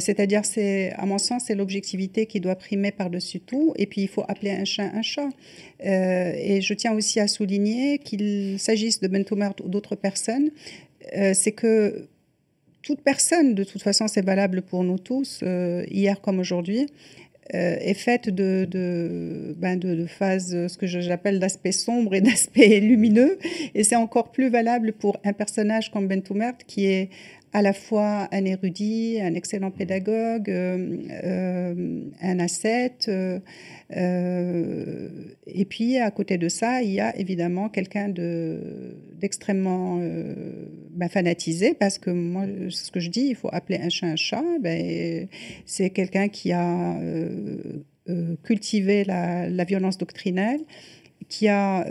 C'est-à-dire, 0.00 0.44
c'est, 0.44 0.92
à 0.96 1.06
mon 1.06 1.18
sens, 1.18 1.44
c'est 1.46 1.54
l'objectivité 1.54 2.26
qui 2.26 2.40
doit 2.40 2.56
primer 2.56 2.90
par-dessus 2.90 3.40
tout. 3.40 3.72
Et 3.76 3.86
puis, 3.86 4.02
il 4.02 4.08
faut 4.08 4.24
appeler 4.26 4.50
un 4.50 4.64
chat 4.64 4.90
un 4.92 5.02
chat. 5.02 5.28
et 5.80 6.60
je 6.60 6.74
tiens 6.74 6.92
aussi 6.92 7.20
à 7.20 7.28
souligner 7.28 7.98
qu'il 7.98 8.58
s'agisse 8.58 9.00
de 9.00 9.08
Bentomer 9.08 9.50
ou 9.62 9.68
d'autres 9.68 9.94
personnes, 9.94 10.50
c'est 11.34 11.52
que 11.52 12.08
toute 12.82 13.00
personne, 13.02 13.54
de 13.54 13.62
toute 13.64 13.82
façon, 13.82 14.08
c'est 14.08 14.24
valable 14.24 14.62
pour 14.62 14.82
nous 14.82 14.98
tous, 14.98 15.42
hier 15.88 16.20
comme 16.20 16.40
aujourd'hui, 16.40 16.86
euh, 17.54 17.76
est 17.80 17.94
faite 17.94 18.28
de, 18.28 18.66
de, 18.70 19.54
ben 19.58 19.78
de, 19.78 20.06
phases, 20.06 20.68
ce 20.68 20.78
que 20.78 20.86
j'appelle 20.86 21.38
d'aspect 21.38 21.72
sombre 21.72 22.14
et 22.14 22.20
d'aspect 22.22 22.80
lumineux. 22.80 23.38
Et 23.74 23.84
c'est 23.84 23.96
encore 23.96 24.32
plus 24.32 24.48
valable 24.48 24.92
pour 24.92 25.18
un 25.24 25.32
personnage 25.32 25.90
comme 25.90 26.08
Bentoumert, 26.08 26.56
qui 26.66 26.86
est 26.86 27.10
à 27.52 27.60
la 27.60 27.72
fois 27.74 28.28
un 28.32 28.44
érudit, 28.44 29.20
un 29.20 29.34
excellent 29.34 29.70
pédagogue, 29.70 30.48
euh, 30.48 30.96
euh, 31.22 32.04
un 32.22 32.38
ascète. 32.38 33.10
Euh, 33.94 35.08
et 35.46 35.64
puis, 35.66 35.98
à 35.98 36.10
côté 36.10 36.38
de 36.38 36.48
ça, 36.48 36.82
il 36.82 36.92
y 36.92 37.00
a 37.00 37.14
évidemment 37.18 37.68
quelqu'un 37.68 38.08
d'extrêmement 38.08 40.00
ben, 40.90 41.08
fanatisé, 41.08 41.74
parce 41.74 41.98
que 41.98 42.10
moi, 42.10 42.46
ce 42.70 42.90
que 42.90 43.00
je 43.00 43.10
dis, 43.10 43.26
il 43.28 43.34
faut 43.34 43.50
appeler 43.52 43.78
un 43.78 43.90
chat 43.90 44.06
un 44.06 44.16
chat. 44.16 44.44
Ben, 44.60 45.28
c'est 45.66 45.90
quelqu'un 45.90 46.28
qui 46.28 46.52
a 46.52 46.98
cultivé 48.42 49.04
la, 49.04 49.64
violence 49.64 49.98
doctrinale, 49.98 50.60
qui 51.28 51.48
a, 51.48 51.86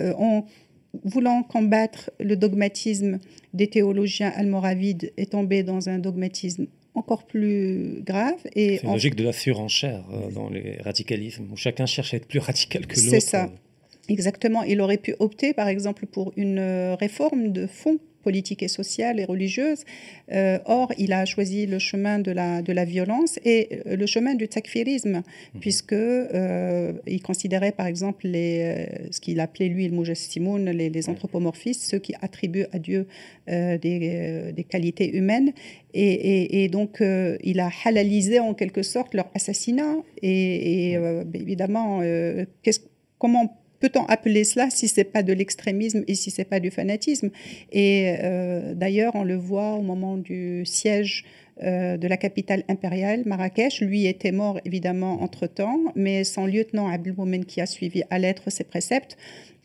voulant 1.03 1.43
combattre 1.43 2.12
le 2.19 2.36
dogmatisme 2.36 3.19
des 3.53 3.67
théologiens 3.67 4.31
almoravides 4.36 5.12
est 5.17 5.31
tombé 5.31 5.63
dans 5.63 5.89
un 5.89 6.00
dogmatisme 6.00 6.67
encore 6.93 7.25
plus 7.25 8.01
grave. 8.03 8.36
Et 8.55 8.77
c'est 8.77 8.83
une 8.83 8.91
logique 8.91 9.15
de 9.15 9.24
la 9.24 9.33
surenchère 9.33 10.03
euh, 10.12 10.31
dans 10.31 10.50
les 10.50 10.77
radicalismes, 10.81 11.48
où 11.51 11.55
chacun 11.55 11.86
cherche 11.86 12.13
à 12.13 12.17
être 12.17 12.27
plus 12.27 12.39
radical 12.39 12.86
que 12.86 12.95
l'autre. 12.95 13.10
C'est 13.10 13.19
ça. 13.19 13.50
Exactement. 14.10 14.63
Il 14.63 14.81
aurait 14.81 14.98
pu 14.98 15.15
opter, 15.19 15.53
par 15.53 15.67
exemple, 15.67 16.05
pour 16.05 16.33
une 16.36 16.60
euh, 16.60 16.95
réforme 16.95 17.51
de 17.51 17.67
fond 17.67 17.98
politique 18.21 18.63
et 18.63 18.67
sociale 18.67 19.19
et 19.19 19.25
religieuse. 19.25 19.83
Euh, 20.31 20.59
or, 20.65 20.93
il 20.97 21.13
a 21.13 21.25
choisi 21.25 21.65
le 21.65 21.79
chemin 21.79 22.19
de 22.19 22.31
la, 22.31 22.61
de 22.61 22.71
la 22.71 22.85
violence 22.85 23.39
et 23.43 23.81
euh, 23.85 23.95
le 23.95 24.05
chemin 24.05 24.35
du 24.35 24.47
takfirisme, 24.47 25.17
mhm. 25.53 25.59
puisque 25.59 25.93
euh, 25.93 26.93
il 27.07 27.21
considérait 27.21 27.71
par 27.71 27.87
exemple 27.87 28.27
les, 28.27 28.87
ce 29.11 29.19
qu'il 29.19 29.39
appelait 29.39 29.67
lui 29.67 29.87
le 29.87 29.95
mujassimoun, 29.95 30.69
les, 30.69 30.89
les 30.89 31.09
anthropomorphistes, 31.09 31.83
ceux 31.83 31.99
qui 31.99 32.13
attribuent 32.21 32.67
à 32.71 32.79
Dieu 32.79 33.07
des, 33.47 33.77
des, 34.55 34.63
qualités 34.63 35.09
humaines. 35.17 35.51
Et, 35.93 36.63
et, 36.63 36.69
donc, 36.69 37.03
il 37.43 37.59
a 37.59 37.69
halalisé 37.83 38.39
en 38.39 38.53
quelque 38.53 38.81
sorte 38.81 39.13
leur 39.13 39.29
assassinat. 39.33 39.95
Et, 40.21 40.93
évidemment, 41.33 42.01
comment 43.17 43.61
peut-on 43.81 44.05
appeler 44.05 44.43
cela 44.45 44.69
si 44.69 44.88
c'est 44.88 45.03
pas 45.03 45.23
de 45.23 45.33
l'extrémisme 45.33 46.03
et 46.07 46.15
si 46.15 46.31
c'est 46.31 46.45
pas 46.45 46.59
du 46.59 46.71
fanatisme? 46.71 47.31
Et 47.71 48.15
euh, 48.23 48.73
d'ailleurs, 48.73 49.13
on 49.15 49.23
le 49.23 49.35
voit 49.35 49.73
au 49.73 49.81
moment 49.81 50.17
du 50.17 50.65
siège 50.65 51.25
euh, 51.63 51.97
de 51.97 52.07
la 52.07 52.17
capitale 52.17 52.63
impériale, 52.69 53.23
Marrakech. 53.25 53.81
Lui 53.81 54.05
était 54.05 54.31
mort 54.31 54.59
évidemment 54.65 55.21
entre-temps, 55.21 55.79
mais 55.95 56.23
son 56.23 56.45
lieutenant 56.45 56.88
Abdelmoumen, 56.88 57.45
qui 57.45 57.59
a 57.59 57.65
suivi 57.65 58.03
à 58.09 58.19
l'être 58.19 58.50
ses 58.50 58.63
préceptes, 58.63 59.17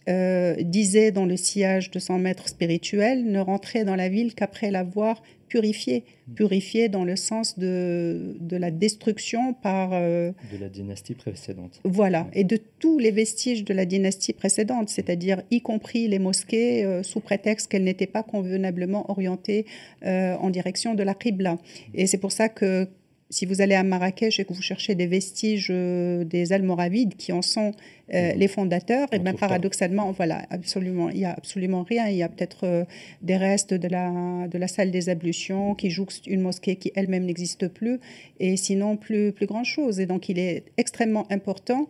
euh, 0.09 0.55
disait 0.61 1.11
dans 1.11 1.27
le 1.27 1.37
sillage 1.37 1.91
de 1.91 1.99
son 1.99 2.19
maître 2.19 2.49
spirituel 2.49 3.25
ne 3.25 3.41
rentrer 3.41 3.85
dans 3.85 3.97
la 3.97 4.09
ville 4.09 4.35
qu'après 4.35 4.71
l'avoir 4.71 5.23
purifié. 5.49 6.05
Purifié 6.35 6.89
dans 6.89 7.05
le 7.05 7.17
sens 7.17 7.59
de, 7.59 8.37
de 8.41 8.57
la 8.57 8.71
destruction 8.71 9.55
par... 9.55 9.91
Euh, 9.93 10.33
de 10.53 10.59
la 10.59 10.69
dynastie 10.69 11.15
précédente. 11.15 11.81
Voilà, 11.85 12.29
et 12.33 12.45
de 12.45 12.59
tous 12.79 12.99
les 12.99 13.11
vestiges 13.11 13.65
de 13.65 13.73
la 13.73 13.85
dynastie 13.85 14.33
précédente, 14.33 14.89
c'est-à-dire 14.89 15.43
y 15.51 15.61
compris 15.61 16.09
les 16.09 16.19
mosquées, 16.19 16.85
euh, 16.85 17.03
sous 17.03 17.21
prétexte 17.21 17.69
qu'elles 17.69 17.85
n'étaient 17.85 18.07
pas 18.07 18.23
convenablement 18.23 19.11
orientées 19.11 19.67
en 20.05 20.51
direction 20.51 20.95
de 20.95 21.03
la 21.03 21.15
Qibla. 21.15 21.59
Et 21.95 22.07
c'est 22.07 22.19
pour 22.19 22.33
ça 22.33 22.49
que 22.49 22.89
si 23.31 23.45
vous 23.45 23.61
allez 23.61 23.75
à 23.75 23.83
Marrakech 23.83 24.39
et 24.39 24.45
que 24.45 24.53
vous 24.53 24.63
cherchez 24.63 24.95
des 24.95 25.07
vestiges 25.07 25.69
des 25.69 26.53
Almoravides 26.53 27.17
qui 27.17 27.33
en 27.33 27.43
sont 27.43 27.73
euh, 28.15 28.35
les 28.35 28.47
fondateurs, 28.47 29.09
et 29.13 29.19
bien 29.19 29.35
paradoxalement, 29.35 30.13
voilà, 30.13 30.47
absolument, 30.51 31.11
il 31.11 31.19
y 31.19 31.25
a 31.25 31.33
absolument 31.33 31.83
rien. 31.83 32.07
Il 32.09 32.17
y 32.17 32.23
a 32.23 32.29
peut-être 32.29 32.65
euh, 32.65 32.85
des 33.23 33.37
restes 33.37 33.75
de 33.75 33.89
la, 33.89 34.47
de 34.47 34.59
la 34.59 34.69
salle 34.69 34.93
des 34.93 35.09
ablutions 35.09 35.75
qui 35.75 35.91
jouxtent 35.91 36.29
une 36.29 36.41
mosquée 36.41 36.77
qui 36.77 36.93
elle-même 36.95 37.25
n'existe 37.25 37.67
plus, 37.67 37.99
et 38.39 38.57
sinon 38.57 38.97
plus, 38.97 39.33
plus 39.33 39.47
grand-chose. 39.47 39.99
Et 39.99 40.07
donc 40.07 40.29
il 40.29 40.39
est 40.39 40.63
extrêmement 40.77 41.27
important 41.33 41.89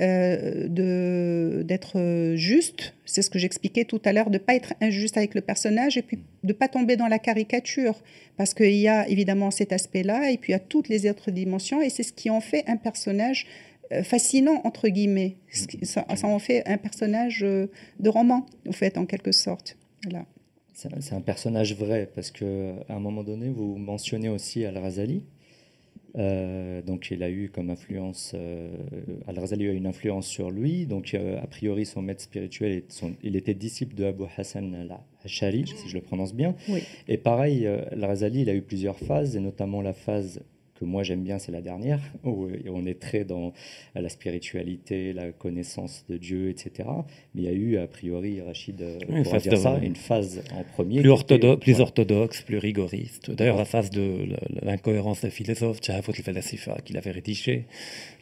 euh, 0.00 0.68
d'être 0.68 2.32
juste, 2.34 2.94
c'est 3.04 3.20
ce 3.20 3.28
que 3.28 3.38
j'expliquais 3.38 3.84
tout 3.84 4.00
à 4.06 4.14
l'heure, 4.14 4.30
de 4.30 4.38
ne 4.38 4.42
pas 4.42 4.54
être 4.54 4.72
injuste 4.80 5.18
avec 5.18 5.34
le 5.34 5.42
personnage 5.42 5.98
et 5.98 6.02
puis 6.02 6.16
de 6.44 6.48
ne 6.48 6.52
pas 6.52 6.68
tomber 6.68 6.96
dans 6.96 7.08
la 7.08 7.18
caricature, 7.18 8.00
parce 8.38 8.54
qu'il 8.54 8.76
y 8.76 8.88
a 8.88 9.06
évidemment 9.08 9.50
cet 9.50 9.72
aspect-là, 9.72 10.30
et 10.30 10.38
puis 10.38 10.52
il 10.52 10.54
y 10.54 10.56
a 10.56 10.60
toutes 10.60 10.88
les 10.88 11.10
autres 11.10 11.30
dimensions, 11.30 11.82
et 11.82 11.90
c'est 11.90 12.04
ce 12.04 12.12
qui 12.12 12.30
en 12.30 12.40
fait 12.40 12.64
un 12.68 12.76
personnage 12.76 13.46
fascinant, 14.02 14.60
entre 14.64 14.88
guillemets. 14.88 15.36
Ça, 15.82 16.04
en 16.08 16.38
fait 16.38 16.62
un 16.66 16.78
personnage 16.78 17.42
euh, 17.42 17.66
de 18.00 18.08
roman, 18.08 18.46
en 18.68 18.72
fait, 18.72 18.98
en 18.98 19.06
quelque 19.06 19.32
sorte. 19.32 19.76
Voilà. 20.04 20.26
C'est 20.74 21.12
un 21.12 21.20
personnage 21.20 21.74
vrai, 21.74 22.08
parce 22.14 22.30
qu'à 22.30 22.44
un 22.88 23.00
moment 23.00 23.24
donné, 23.24 23.48
vous 23.48 23.76
mentionnez 23.76 24.28
aussi 24.28 24.64
Al-Razali. 24.64 25.24
Euh, 26.16 26.82
donc, 26.82 27.10
il 27.10 27.24
a 27.24 27.30
eu 27.30 27.50
comme 27.50 27.68
influence, 27.70 28.32
Al-Razali 29.26 29.66
a 29.66 29.72
une 29.72 29.88
influence 29.88 30.28
sur 30.28 30.52
lui. 30.52 30.86
Donc, 30.86 31.14
a 31.14 31.46
priori, 31.48 31.84
son 31.84 32.00
maître 32.00 32.22
spirituel, 32.22 32.84
il 33.24 33.34
était 33.34 33.54
disciple 33.54 33.96
de 33.96 34.04
Abu 34.04 34.22
Hassan 34.36 34.72
al-Ashari, 34.72 35.64
si 35.66 35.88
je 35.88 35.96
le 35.96 36.00
prononce 36.00 36.32
bien. 36.32 36.54
Et 37.08 37.16
pareil, 37.16 37.66
Al-Razali, 37.66 38.42
il 38.42 38.48
a 38.48 38.54
eu 38.54 38.62
plusieurs 38.62 39.00
phases, 39.00 39.34
et 39.34 39.40
notamment 39.40 39.82
la 39.82 39.94
phase 39.94 40.42
que 40.78 40.84
moi 40.84 41.02
j'aime 41.02 41.22
bien, 41.22 41.38
c'est 41.38 41.52
la 41.52 41.60
dernière, 41.60 42.00
où 42.24 42.48
on 42.68 42.86
est 42.86 43.00
très 43.00 43.24
dans 43.24 43.52
la 43.94 44.08
spiritualité, 44.08 45.12
la 45.12 45.32
connaissance 45.32 46.04
de 46.08 46.16
Dieu, 46.16 46.50
etc. 46.50 46.88
Mais 47.34 47.42
il 47.42 47.44
y 47.44 47.48
a 47.48 47.52
eu, 47.52 47.78
a 47.78 47.86
priori, 47.86 48.40
Rachid, 48.40 48.80
euh, 48.80 48.98
pour 49.24 49.36
dire 49.36 49.58
ça, 49.58 49.78
une 49.82 49.96
phase 49.96 50.42
en 50.54 50.62
premier. 50.62 51.00
Plus, 51.00 51.10
orthodoxe, 51.10 51.60
plus 51.60 51.80
orthodoxe, 51.80 52.42
plus 52.42 52.58
rigoriste. 52.58 53.30
D'ailleurs, 53.30 53.56
la 53.56 53.64
phase 53.64 53.90
de 53.90 54.36
l'incohérence 54.62 55.22
des 55.22 55.30
philosophes, 55.30 55.80
qu'il 55.80 56.96
avait 56.96 57.10
rédigé, 57.10 57.64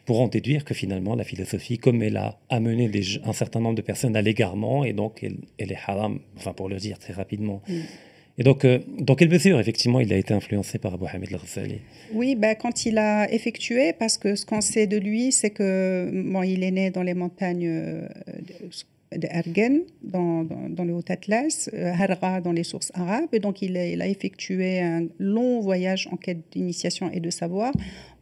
pour 0.05 0.21
en 0.21 0.27
déduire 0.27 0.63
que 0.63 0.73
finalement, 0.73 1.15
la 1.15 1.25
philosophie, 1.25 1.77
comme 1.77 2.01
elle 2.01 2.17
a 2.17 2.39
amené 2.49 2.89
un 3.23 3.33
certain 3.33 3.59
nombre 3.59 3.75
de 3.75 3.81
personnes 3.81 4.15
à 4.15 4.21
l'égarement, 4.21 4.85
et 4.85 4.93
donc 4.93 5.23
elle, 5.23 5.71
est 5.71 5.77
haram, 5.85 6.19
enfin 6.37 6.53
pour 6.53 6.69
le 6.69 6.77
dire 6.77 6.97
très 6.97 7.13
rapidement. 7.13 7.61
Mm. 7.67 7.73
Et 8.39 8.43
donc, 8.43 8.65
euh, 8.65 8.79
dans 8.99 9.15
quelle 9.15 9.29
mesure, 9.29 9.59
effectivement, 9.59 9.99
il 9.99 10.13
a 10.13 10.17
été 10.17 10.33
influencé 10.33 10.77
par 10.77 10.93
Abu 10.93 11.05
Hamid 11.11 11.33
al-Ghazali? 11.33 11.79
Oui, 12.13 12.35
ben, 12.35 12.55
quand 12.55 12.85
il 12.85 12.99
a 12.99 13.31
effectué, 13.31 13.93
parce 13.93 14.17
que 14.17 14.35
ce 14.35 14.45
qu'on 14.45 14.61
sait 14.61 14.85
de 14.85 14.97
lui, 14.97 15.31
c'est 15.31 15.49
que 15.49 16.09
bon, 16.13 16.43
il 16.43 16.63
est 16.63 16.71
né 16.71 16.91
dans 16.91 17.01
les 17.01 17.15
montagnes 17.15 17.67
euh, 17.67 18.07
d'Ergen, 19.15 19.81
dans, 20.01 20.43
dans, 20.43 20.83
le 20.83 20.93
Haut-Atlas, 20.93 21.69
euh, 21.73 21.91
Harra 21.93 22.41
dans 22.41 22.51
les 22.51 22.63
sources 22.63 22.91
arabes, 22.93 23.29
et 23.31 23.39
donc 23.39 23.61
il 23.61 23.77
a 23.77 24.07
effectué 24.07 24.81
un 24.81 25.07
long 25.19 25.59
voyage 25.61 26.07
en 26.11 26.17
quête 26.17 26.39
d'initiation 26.51 27.09
et 27.11 27.19
de 27.19 27.29
savoir 27.29 27.71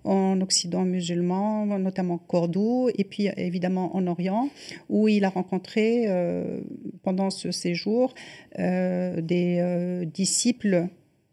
en 0.04 0.40
Occident 0.42 0.84
musulman, 0.84 1.66
notamment 1.80 2.20
Cordoue, 2.20 2.90
et 2.96 3.04
puis 3.04 3.28
évidemment 3.38 3.96
en 3.96 4.06
Orient, 4.06 4.50
où 4.90 5.08
il 5.08 5.26
a 5.26 5.30
rencontré 5.30 6.06
euh, 6.08 6.62
pendant 7.02 7.32
ce 7.32 7.50
séjour 7.50 8.14
euh, 8.60 9.20
des 9.22 10.06
disciples 10.14 10.90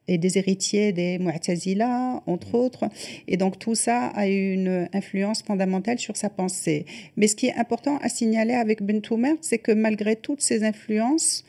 et 0.08 0.18
des 0.18 0.38
héritiers 0.38 0.92
des 0.92 1.18
Mu'tazila, 1.18 2.22
entre 2.26 2.54
autres. 2.54 2.88
Et 3.28 3.36
donc 3.36 3.58
tout 3.58 3.74
ça 3.74 4.06
a 4.08 4.28
eu 4.28 4.52
une 4.52 4.88
influence 4.92 5.42
fondamentale 5.42 5.98
sur 5.98 6.16
sa 6.16 6.30
pensée. 6.30 6.86
Mais 7.16 7.26
ce 7.26 7.36
qui 7.36 7.46
est 7.46 7.54
important 7.54 7.98
à 7.98 8.08
signaler 8.08 8.54
avec 8.54 8.82
Bentoumert, 8.82 9.36
c'est 9.40 9.58
que 9.58 9.72
malgré 9.72 10.16
toutes 10.16 10.42
ces 10.42 10.64
influences 10.64 11.44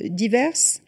diverses, 0.00 0.82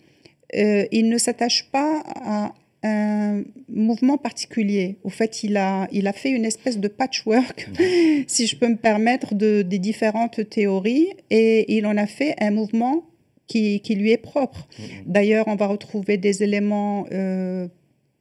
il 0.55 1.09
ne 1.09 1.19
s'attache 1.19 1.71
pas 1.71 2.03
à 2.07 2.55
un 2.87 3.43
mouvement 3.69 4.17
particulier. 4.17 4.97
Au 5.05 5.09
fait, 5.09 5.43
il 5.43 5.57
a, 5.57 5.89
il 5.93 6.07
a 6.07 6.13
fait 6.13 6.31
une 6.31 6.45
espèce 6.45 6.79
de 6.79 6.89
patchwork, 6.89 7.69
si 8.27 8.47
je 8.47 8.57
peux 8.57 8.69
me 8.69 8.77
permettre, 8.77 9.35
de, 9.35 9.63
des 9.63 9.79
différentes 9.79 10.49
théories, 10.49 11.09
et 11.31 11.77
il 11.77 11.87
en 11.87 11.97
a 11.97 12.07
fait 12.07 12.35
un 12.39 12.51
mouvement 12.51 13.05
qui, 13.47 13.81
qui 13.81 13.95
lui 13.95 14.11
est 14.13 14.17
propre. 14.17 14.67
D'ailleurs, 15.07 15.47
on 15.49 15.57
va 15.57 15.67
retrouver 15.67 16.17
des 16.17 16.43
éléments 16.43 17.07
euh, 17.13 17.69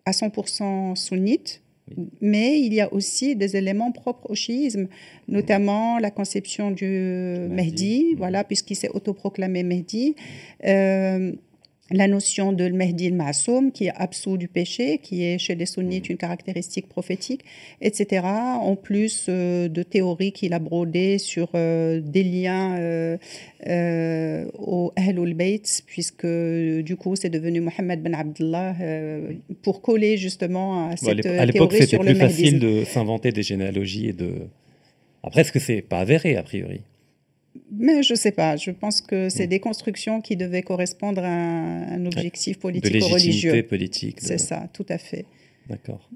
à 0.05 0.11
100% 0.11 0.95
sunnites, 0.95 1.61
Oui. 1.97 2.07
mais 2.21 2.59
il 2.61 2.73
y 2.73 2.81
a 2.81 2.91
aussi 2.93 3.35
des 3.35 3.55
éléments 3.57 3.91
propres 3.91 4.29
au 4.29 4.35
chiisme, 4.35 4.87
notamment 5.27 5.97
la 5.99 6.11
conception 6.11 6.71
du 6.71 6.87
Mahdi. 6.87 7.55
Mahdi, 7.55 8.05
Mhm. 8.11 8.17
voilà, 8.17 8.43
puisqu'il 8.43 8.75
s'est 8.75 8.89
autoproclamé 8.89 9.63
Mahdi. 9.63 10.15
Euh, 10.65 11.31
la 11.91 12.07
notion 12.07 12.51
de 12.51 12.63
le 12.63 12.73
Mahdi 12.73 13.09
le 13.09 13.15
Ma'soum, 13.15 13.71
qui 13.71 13.85
est 13.85 13.93
absous 13.95 14.37
du 14.37 14.47
péché, 14.47 14.97
qui 14.97 15.23
est 15.23 15.37
chez 15.37 15.53
les 15.53 15.67
sunnites 15.67 16.09
une 16.09 16.17
caractéristique 16.17 16.89
prophétique, 16.89 17.41
etc. 17.79 18.25
En 18.25 18.75
plus 18.75 19.27
euh, 19.29 19.67
de 19.67 19.83
théories 19.83 20.31
qu'il 20.31 20.53
a 20.53 20.59
brodées 20.59 21.19
sur 21.19 21.49
euh, 21.53 22.01
des 22.01 22.23
liens 22.23 22.75
euh, 22.79 24.45
au 24.55 24.93
Ahlul 24.95 25.35
Bayt, 25.35 25.83
puisque 25.85 26.25
du 26.25 26.95
coup 26.95 27.15
c'est 27.15 27.29
devenu 27.29 27.61
Mohammed 27.61 28.01
ben 28.01 28.15
Abdullah 28.15 28.75
pour 29.61 29.81
coller 29.81 30.17
justement 30.17 30.89
à 30.89 30.97
cette 30.97 31.25
à 31.25 31.45
l'époque, 31.45 31.69
théorie 31.69 31.75
c'était 31.77 31.87
sur 31.87 32.03
le 32.03 32.13
plus 32.13 32.19
facile 32.19 32.59
de 32.59 32.83
s'inventer 32.83 33.31
des 33.31 33.43
généalogies 33.43 34.07
et 34.07 34.13
de. 34.13 34.31
Après, 35.23 35.41
est-ce 35.41 35.51
que 35.51 35.59
c'est 35.59 35.81
pas 35.81 35.99
avéré, 35.99 36.35
a 36.35 36.43
priori? 36.43 36.81
Mais 37.71 38.03
je 38.03 38.13
sais 38.15 38.31
pas, 38.31 38.55
je 38.57 38.71
pense 38.71 39.01
que 39.01 39.29
c'est 39.29 39.45
Mm. 39.47 39.49
des 39.49 39.59
constructions 39.59 40.21
qui 40.21 40.35
devaient 40.35 40.61
correspondre 40.61 41.23
à 41.23 41.27
un, 41.27 42.05
objectif 42.05 42.57
De 42.57 42.61
politique 42.61 42.91
ou 42.91 42.93
légitimité 42.93 43.13
religieux. 43.49 43.63
politique. 43.63 44.15
de- 44.21 44.27
C'est 44.27 44.37
ça, 44.37 44.69
tout 44.73 44.85
à 44.89 44.97
fait. 44.97 45.25
D'accord. 45.69 46.09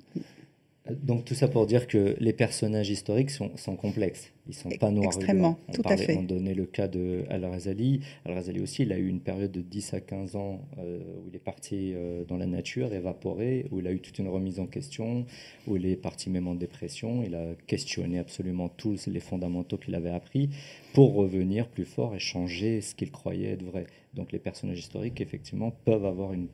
Donc 1.03 1.25
tout 1.25 1.33
ça 1.35 1.47
pour 1.47 1.65
dire 1.67 1.87
que 1.87 2.15
les 2.19 2.33
personnages 2.33 2.89
historiques 2.89 3.29
sont, 3.29 3.51
sont 3.57 3.75
complexes. 3.75 4.31
Ils 4.47 4.55
sont 4.55 4.69
pas 4.69 4.89
noirs 4.89 5.05
Extrêmement, 5.15 5.49
et 5.51 5.53
blancs. 5.53 5.57
On 5.67 5.71
tout 5.73 5.81
à 5.81 5.89
parlait- 5.89 6.05
fait. 6.05 6.17
On 6.17 6.23
donnait 6.23 6.55
le 6.55 6.65
cas 6.65 6.87
de 6.87 7.23
Al-Razali. 7.29 8.01
Al-Razali 8.25 8.59
aussi, 8.61 8.81
il 8.83 8.91
a 8.91 8.97
eu 8.97 9.07
une 9.07 9.19
période 9.19 9.51
de 9.51 9.61
10 9.61 9.93
à 9.93 10.01
15 10.01 10.35
ans 10.35 10.61
euh, 10.79 10.99
où 11.23 11.27
il 11.29 11.35
est 11.35 11.39
parti 11.43 11.93
euh, 11.93 12.23
dans 12.25 12.37
la 12.37 12.47
nature, 12.47 12.91
évaporé, 12.93 13.67
où 13.71 13.79
il 13.79 13.87
a 13.87 13.91
eu 13.91 13.99
toute 13.99 14.17
une 14.17 14.27
remise 14.27 14.59
en 14.59 14.65
question, 14.65 15.25
où 15.67 15.75
il 15.77 15.85
est 15.85 15.95
parti 15.95 16.29
même 16.31 16.47
en 16.47 16.55
dépression. 16.55 17.21
Il 17.23 17.35
a 17.35 17.45
questionné 17.67 18.17
absolument 18.17 18.69
tous 18.69 19.05
les 19.07 19.19
fondamentaux 19.19 19.77
qu'il 19.77 19.93
avait 19.93 20.09
appris 20.09 20.49
pour 20.93 21.13
revenir 21.13 21.67
plus 21.67 21.85
fort 21.85 22.15
et 22.15 22.19
changer 22.19 22.81
ce 22.81 22.95
qu'il 22.95 23.11
croyait 23.11 23.51
être 23.51 23.63
vrai. 23.63 23.85
Donc 24.15 24.31
les 24.31 24.39
personnages 24.39 24.79
historiques, 24.79 25.21
effectivement, 25.21 25.71
peuvent 25.85 26.05
avoir 26.05 26.33
une 26.33 26.47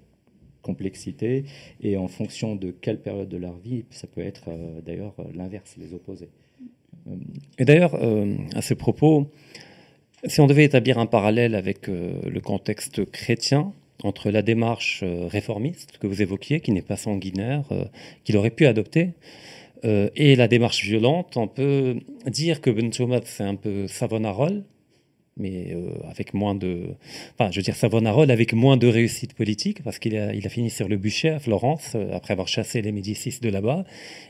complexité 0.66 1.46
et 1.82 1.96
en 1.96 2.08
fonction 2.08 2.56
de 2.56 2.72
quelle 2.72 3.00
période 3.00 3.30
de 3.30 3.38
leur 3.38 3.58
vie, 3.58 3.86
ça 3.92 4.08
peut 4.08 4.22
être 4.22 4.46
euh, 4.48 4.82
d'ailleurs 4.86 5.14
euh, 5.20 5.24
l'inverse, 5.36 5.76
les 5.78 5.94
opposés. 5.94 6.30
Euh, 7.08 7.16
Et 7.60 7.66
d'ailleurs, 7.66 7.94
à 8.56 8.62
ce 8.62 8.74
propos, 8.74 9.28
si 10.26 10.42
on 10.42 10.48
devait 10.48 10.64
établir 10.64 10.98
un 10.98 11.06
parallèle 11.06 11.54
avec 11.54 11.88
le 11.88 12.40
contexte 12.40 13.06
chrétien, 13.12 13.74
entre 14.04 14.32
la 14.32 14.42
démarche 14.42 15.04
réformiste 15.04 15.98
que 16.00 16.08
vous 16.08 16.22
évoquiez, 16.22 16.60
qui 16.62 16.72
n'est 16.72 16.82
pas 16.82 16.98
sanguinaire, 16.98 17.64
qu'il 18.24 18.36
aurait 18.38 18.56
pu 18.60 18.66
adopter, 18.66 19.12
et 19.84 20.36
la 20.36 20.48
démarche 20.48 20.84
violente, 20.84 21.38
on 21.38 21.48
peut 21.48 21.98
dire 22.26 22.60
que 22.60 22.72
Ben 22.72 22.92
Chomat, 22.92 23.22
c'est 23.26 23.44
un 23.44 23.56
peu 23.56 23.88
Savonarole, 23.88 24.64
mais 25.38 25.74
euh, 25.74 25.90
avec 26.10 26.34
moins 26.34 26.56
de... 26.56 26.96
Enfin, 27.34 27.52
je 27.52 27.60
veux 27.60 27.64
dire 27.64 27.76
Savonarole 27.76 28.32
avec 28.32 28.54
moins 28.54 28.78
de 28.78 28.88
réussite 28.88 29.34
politique, 29.34 29.84
parce 29.84 30.00
qu'il 30.00 30.16
a, 30.16 30.34
il 30.34 30.46
a 30.48 30.50
fini 30.50 30.70
sur 30.70 30.88
le 30.88 30.96
bûcher 30.98 31.30
à 31.30 31.40
Florence, 31.40 31.94
euh, 31.96 32.14
après 32.14 32.32
avoir 32.32 32.48
chassé 32.48 32.82
les 32.82 32.94
Médicis 32.94 33.40
de 33.42 33.50
là-bas. 33.50 33.84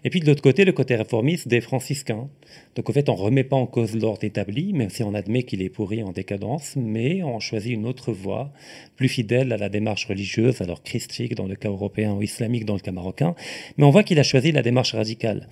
Et 0.04 0.10
puis 0.10 0.20
de 0.20 0.26
l'autre 0.26 0.42
côté, 0.42 0.66
le 0.66 0.72
côté 0.72 0.96
réformiste 0.96 1.48
des 1.48 1.62
franciscains. 1.62 2.28
Donc 2.76 2.90
en 2.90 2.94
fait, 2.94 3.08
on 3.10 3.16
ne 3.16 3.22
remet 3.22 3.44
pas 3.44 3.56
en 3.56 3.68
cause 3.68 3.96
l'ordre 3.96 4.24
établi, 4.24 4.74
même 4.74 4.90
si 4.90 5.04
on 5.04 5.14
admet 5.14 5.44
qu'il 5.44 5.62
est 5.62 5.70
pourri 5.70 6.02
en 6.02 6.12
décadence, 6.12 6.76
mais 6.76 7.22
on 7.22 7.40
choisit 7.40 7.74
une 7.74 7.86
autre 7.86 8.12
voie, 8.12 8.52
plus 8.96 9.10
fidèle 9.10 9.54
à 9.54 9.58
la 9.58 9.70
démarche 9.70 10.06
religieuse, 10.08 10.62
alors 10.62 10.82
christique 10.82 11.36
dans 11.36 11.46
le 11.46 11.56
cas 11.56 11.70
européen 11.70 12.14
ou 12.14 12.24
islamique 12.24 12.66
dans 12.66 12.74
le 12.74 12.80
cas 12.80 12.92
marocain. 12.92 13.36
Mais 13.78 13.86
on 13.86 13.92
voit 13.92 14.04
qu'il 14.04 14.18
a 14.18 14.24
choisi 14.24 14.52
la 14.52 14.64
démarche 14.64 14.96
radicale. 14.96 15.48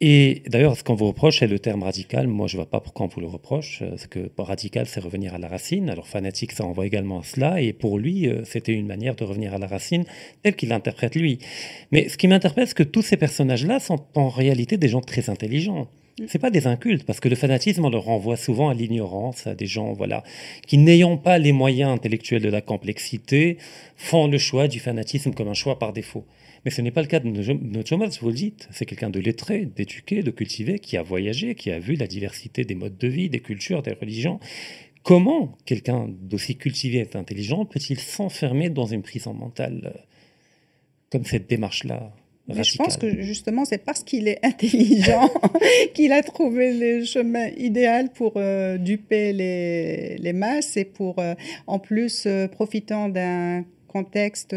Et 0.00 0.44
d'ailleurs, 0.46 0.76
ce 0.76 0.84
qu'on 0.84 0.94
vous 0.94 1.08
reproche, 1.08 1.40
c'est 1.40 1.48
le 1.48 1.58
terme 1.58 1.82
radical. 1.82 2.28
Moi, 2.28 2.46
je 2.46 2.56
ne 2.56 2.62
vois 2.62 2.70
pas 2.70 2.80
pourquoi 2.80 3.06
on 3.06 3.08
vous 3.08 3.20
le 3.20 3.26
reproche. 3.26 3.82
euh, 3.82 3.90
Parce 3.90 4.06
que 4.06 4.30
radical, 4.38 4.86
c'est 4.86 5.00
revenir 5.00 5.34
à 5.34 5.38
la 5.38 5.48
racine. 5.48 5.90
Alors, 5.90 6.06
fanatique, 6.06 6.52
ça 6.52 6.62
renvoie 6.64 6.86
également 6.86 7.18
à 7.18 7.24
cela. 7.24 7.60
Et 7.60 7.72
pour 7.72 7.98
lui, 7.98 8.28
euh, 8.28 8.44
c'était 8.44 8.74
une 8.74 8.86
manière 8.86 9.16
de 9.16 9.24
revenir 9.24 9.54
à 9.54 9.58
la 9.58 9.66
racine 9.66 10.04
telle 10.42 10.54
qu'il 10.54 10.68
l'interprète 10.68 11.16
lui. 11.16 11.38
Mais 11.90 12.08
ce 12.08 12.16
qui 12.16 12.28
m'interpelle, 12.28 12.68
c'est 12.68 12.76
que 12.76 12.84
tous 12.84 13.02
ces 13.02 13.16
personnages-là 13.16 13.80
sont 13.80 14.06
en 14.14 14.28
réalité 14.28 14.76
des 14.76 14.88
gens 14.88 15.00
très 15.00 15.30
intelligents. 15.30 15.88
C'est 16.26 16.38
pas 16.38 16.50
des 16.50 16.66
incultes, 16.66 17.04
parce 17.04 17.20
que 17.20 17.28
le 17.28 17.36
fanatisme, 17.36 17.84
on 17.84 17.90
le 17.90 17.98
renvoie 17.98 18.36
souvent 18.36 18.70
à 18.70 18.74
l'ignorance, 18.74 19.46
à 19.46 19.54
des 19.54 19.66
gens, 19.66 19.92
voilà, 19.92 20.24
qui 20.66 20.76
n'ayant 20.78 21.16
pas 21.16 21.38
les 21.38 21.52
moyens 21.52 21.92
intellectuels 21.92 22.42
de 22.42 22.48
la 22.48 22.60
complexité, 22.60 23.58
font 23.96 24.26
le 24.26 24.38
choix 24.38 24.66
du 24.66 24.80
fanatisme 24.80 25.32
comme 25.32 25.48
un 25.48 25.54
choix 25.54 25.78
par 25.78 25.92
défaut. 25.92 26.24
Mais 26.64 26.72
ce 26.72 26.82
n'est 26.82 26.90
pas 26.90 27.02
le 27.02 27.06
cas 27.06 27.20
de 27.20 27.28
notre 27.28 27.88
Jomas, 27.88 28.18
vous 28.20 28.28
le 28.28 28.34
dites. 28.34 28.68
C'est 28.72 28.84
quelqu'un 28.84 29.10
de 29.10 29.20
lettré, 29.20 29.64
d'éduqué, 29.64 30.22
de 30.22 30.30
cultivé, 30.30 30.80
qui 30.80 30.96
a 30.96 31.02
voyagé, 31.02 31.54
qui 31.54 31.70
a 31.70 31.78
vu 31.78 31.94
la 31.94 32.06
diversité 32.06 32.64
des 32.64 32.74
modes 32.74 32.98
de 32.98 33.08
vie, 33.08 33.28
des 33.30 33.40
cultures, 33.40 33.82
des 33.82 33.92
religions. 33.92 34.40
Comment 35.04 35.56
quelqu'un 35.64 36.08
d'aussi 36.08 36.56
cultivé 36.56 36.98
et 36.98 37.16
intelligent 37.16 37.64
peut-il 37.64 37.98
s'enfermer 37.98 38.70
dans 38.70 38.86
une 38.86 39.02
prison 39.02 39.32
mentale 39.32 39.92
euh, 39.94 40.00
comme 41.10 41.24
cette 41.24 41.48
démarche-là? 41.48 42.12
Mais 42.48 42.64
je 42.64 42.76
pense 42.76 42.96
que 42.96 43.22
justement, 43.22 43.64
c'est 43.64 43.84
parce 43.84 44.02
qu'il 44.02 44.26
est 44.26 44.38
intelligent 44.44 45.30
qu'il 45.94 46.12
a 46.12 46.22
trouvé 46.22 46.72
le 46.72 47.04
chemin 47.04 47.48
idéal 47.56 48.10
pour 48.10 48.34
euh, 48.36 48.78
duper 48.78 49.32
les, 49.32 50.16
les 50.16 50.32
masses 50.32 50.76
et 50.76 50.84
pour, 50.84 51.18
euh, 51.18 51.34
en 51.66 51.78
plus, 51.78 52.24
euh, 52.26 52.48
profitant 52.48 53.08
d'un 53.08 53.64
contexte 53.86 54.54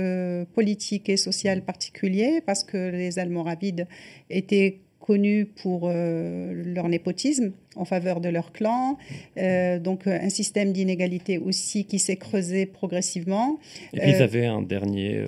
politique 0.54 1.08
et 1.08 1.16
social 1.16 1.62
particulier, 1.62 2.42
parce 2.46 2.66
que 2.66 2.90
les 2.92 3.18
Almoravides 3.18 3.88
étaient 4.30 4.80
connus 5.00 5.46
pour 5.46 5.90
leur 5.90 6.90
népotisme 6.90 7.54
en 7.76 7.86
faveur 7.86 8.20
de 8.20 8.30
leur 8.30 8.52
clan, 8.52 8.98
euh, 9.38 9.80
donc 9.80 10.06
un 10.06 10.30
système 10.30 10.74
d'inégalité 10.74 11.38
aussi 11.38 11.86
qui 11.86 11.98
s'est 11.98 12.18
creusé 12.18 12.66
progressivement. 12.66 13.58
Et 13.94 14.00
puis 14.00 14.10
ils 14.12 14.22
avaient 14.22 14.46
un 14.46 14.62
dernier, 14.62 15.24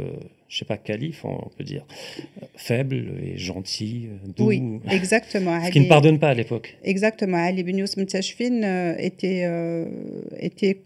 je 0.53 0.59
sais 0.59 0.65
pas, 0.65 0.77
calife, 0.77 1.25
on 1.25 1.49
peut 1.57 1.63
dire, 1.63 1.83
euh, 2.19 2.45
faible 2.55 3.15
et 3.23 3.37
gentil, 3.39 4.07
euh, 4.07 4.27
doux. 4.37 4.45
Oui, 4.45 4.61
exactement. 4.87 5.59
Ce 5.65 5.71
qui 5.71 5.79
ne 5.79 5.89
pardonne 5.89 6.19
pas 6.19 6.29
à 6.29 6.33
l'époque. 6.35 6.77
Exactement. 6.83 7.37
Ali 7.37 7.61
ibn 7.61 7.79
euh, 7.81 8.95
était, 8.99 9.45
euh, 9.45 9.85
était 10.39 10.77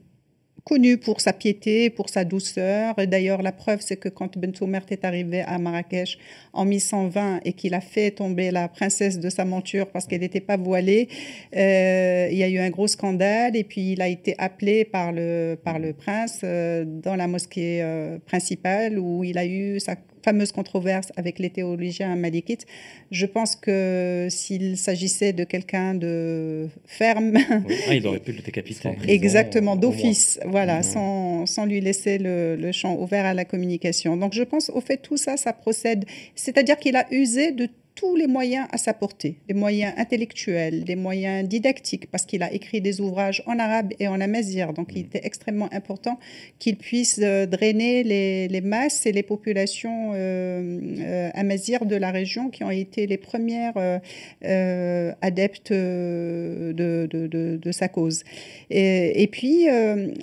connu 0.68 0.98
pour 0.98 1.22
sa 1.22 1.32
piété, 1.32 1.90
pour 1.90 2.10
sa 2.10 2.26
douceur. 2.26 2.94
D'ailleurs, 3.08 3.42
la 3.42 3.54
preuve, 3.54 3.80
c'est 3.80 3.96
que 3.96 4.10
quand 4.10 4.38
Ben 4.38 4.54
Soumert 4.54 4.86
est 4.90 5.06
arrivé 5.06 5.40
à 5.42 5.58
Marrakech 5.60 6.20
en 6.52 6.66
1120 6.66 7.40
et 7.46 7.54
qu'il 7.54 7.74
a 7.74 7.80
fait 7.80 8.12
tomber 8.12 8.52
la 8.52 8.68
princesse 8.68 9.18
de 9.18 9.30
sa 9.30 9.46
monture 9.46 9.88
parce 9.88 10.06
qu'elle 10.08 10.20
n'était 10.20 10.42
pas 10.42 10.58
voilée, 10.58 11.08
euh, 11.56 12.28
il 12.30 12.38
y 12.38 12.44
a 12.44 12.50
eu 12.50 12.60
un 12.60 12.70
gros 12.70 12.88
scandale 12.88 13.56
et 13.56 13.64
puis 13.64 13.94
il 13.94 14.02
a 14.02 14.10
été 14.10 14.36
appelé 14.38 14.84
par 14.84 15.14
le, 15.14 15.58
par 15.64 15.80
le 15.80 15.94
prince 15.94 16.42
euh, 16.44 16.84
dans 16.86 17.16
la 17.16 17.28
mosquée 17.28 17.80
euh, 17.82 18.20
principale 18.26 19.00
où 19.00 19.24
il 19.24 19.38
a 19.38 19.46
eu 19.46 19.80
sa 19.80 19.96
fameuse 20.28 20.52
controverse 20.52 21.10
avec 21.16 21.40
les 21.40 21.50
théologiens 21.50 22.14
malikites. 22.18 22.66
Je 23.12 23.26
pense 23.26 23.56
que 23.56 24.28
s'il 24.30 24.76
s'agissait 24.78 25.32
de 25.32 25.46
quelqu'un 25.46 25.94
de 25.94 26.68
ferme, 26.86 27.32
Oui. 27.70 27.76
Ah, 27.88 27.96
il 27.96 28.06
aurait 28.08 28.20
pu 28.20 28.34
le 28.34 28.42
décapiter. 28.42 28.90
Exactement, 29.08 29.76
d'office, 29.78 30.38
voilà, 30.46 30.78
Mhm. 30.78 30.84
sans, 30.84 31.46
sans 31.46 31.66
lui 31.66 31.80
laisser 31.80 32.18
le, 32.18 32.58
le 32.58 32.72
champ 32.74 32.94
ouvert 33.04 33.26
à 33.26 33.34
la 33.34 33.46
communication. 33.46 34.18
Donc 34.18 34.34
je 34.34 34.44
pense, 34.44 34.70
au 34.78 34.82
fait, 34.82 34.98
tout 34.98 35.16
ça, 35.26 35.38
ça 35.38 35.54
procède, 35.54 36.04
c'est-à-dire 36.36 36.78
qu'il 36.78 36.96
a 36.98 37.06
usé 37.12 37.52
de 37.54 37.70
tous 37.98 38.16
les 38.16 38.28
moyens 38.28 38.68
à 38.72 38.78
sa 38.78 38.94
portée, 38.94 39.34
les 39.50 39.56
moyens 39.56 39.92
intellectuels, 39.98 40.84
les 40.86 40.96
moyens 40.96 41.50
didactiques, 41.50 42.08
parce 42.12 42.26
qu'il 42.28 42.44
a 42.44 42.54
écrit 42.54 42.80
des 42.80 43.02
ouvrages 43.02 43.42
en 43.48 43.58
arabe 43.58 43.92
et 44.00 44.08
en 44.08 44.22
amazigh, 44.22 44.72
donc 44.78 44.90
il 44.94 45.00
était 45.00 45.26
extrêmement 45.30 45.70
important 45.74 46.20
qu'il 46.60 46.78
puisse 46.78 47.20
euh, 47.24 47.48
drainer 47.48 48.04
les, 48.04 48.48
les 48.48 48.62
masses 48.62 49.08
et 49.08 49.12
les 49.12 49.24
populations 49.24 50.12
euh, 50.14 50.80
euh, 51.00 51.30
amazighs 51.34 51.86
de 51.86 51.96
la 51.96 52.12
région 52.12 52.52
qui 52.52 52.64
ont 52.64 52.70
été 52.70 53.08
les 53.08 53.18
premières 53.18 53.74
euh, 53.78 55.12
adeptes 55.22 55.74
de, 55.74 57.08
de, 57.12 57.26
de, 57.26 57.58
de 57.58 57.72
sa 57.72 57.88
cause. 57.88 58.24
Et, 58.70 59.24
et 59.24 59.28
puis, 59.28 59.68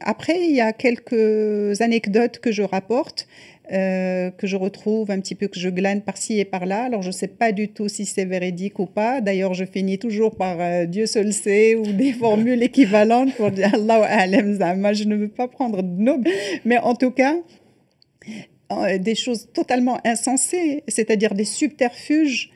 après, 0.00 0.38
il 0.48 0.54
y 0.54 0.60
a 0.60 0.72
quelques 0.72 1.80
anecdotes 1.80 2.38
que 2.38 2.52
je 2.52 2.62
rapporte. 2.62 3.26
Euh, 3.72 4.30
que 4.30 4.46
je 4.46 4.56
retrouve 4.56 5.10
un 5.10 5.20
petit 5.20 5.34
peu, 5.34 5.48
que 5.48 5.58
je 5.58 5.70
glane 5.70 6.02
par-ci 6.02 6.38
et 6.38 6.44
par-là. 6.44 6.84
Alors, 6.84 7.02
je 7.02 7.08
ne 7.08 7.12
sais 7.12 7.28
pas 7.28 7.50
du 7.50 7.68
tout 7.68 7.88
si 7.88 8.04
c'est 8.04 8.26
véridique 8.26 8.78
ou 8.78 8.86
pas. 8.86 9.20
D'ailleurs, 9.20 9.54
je 9.54 9.64
finis 9.64 9.98
toujours 9.98 10.36
par 10.36 10.60
euh, 10.60 10.84
Dieu 10.84 11.06
seul 11.06 11.32
sait 11.32 11.74
ou 11.74 11.82
des 11.82 12.12
formules 12.24 12.62
équivalentes 12.62 13.34
pour 13.34 13.50
dire 13.50 13.72
Allah 13.74 14.54
zama. 14.54 14.92
Je 14.92 15.04
ne 15.04 15.16
veux 15.16 15.28
pas 15.28 15.48
prendre 15.48 15.82
de 15.82 16.02
noble, 16.02 16.28
mais 16.64 16.78
en 16.78 16.94
tout 16.94 17.10
cas, 17.10 17.36
euh, 18.72 18.98
des 18.98 19.14
choses 19.14 19.48
totalement 19.52 19.98
insensées, 20.04 20.84
c'est-à-dire 20.88 21.34
des 21.34 21.44
subterfuges 21.44 22.50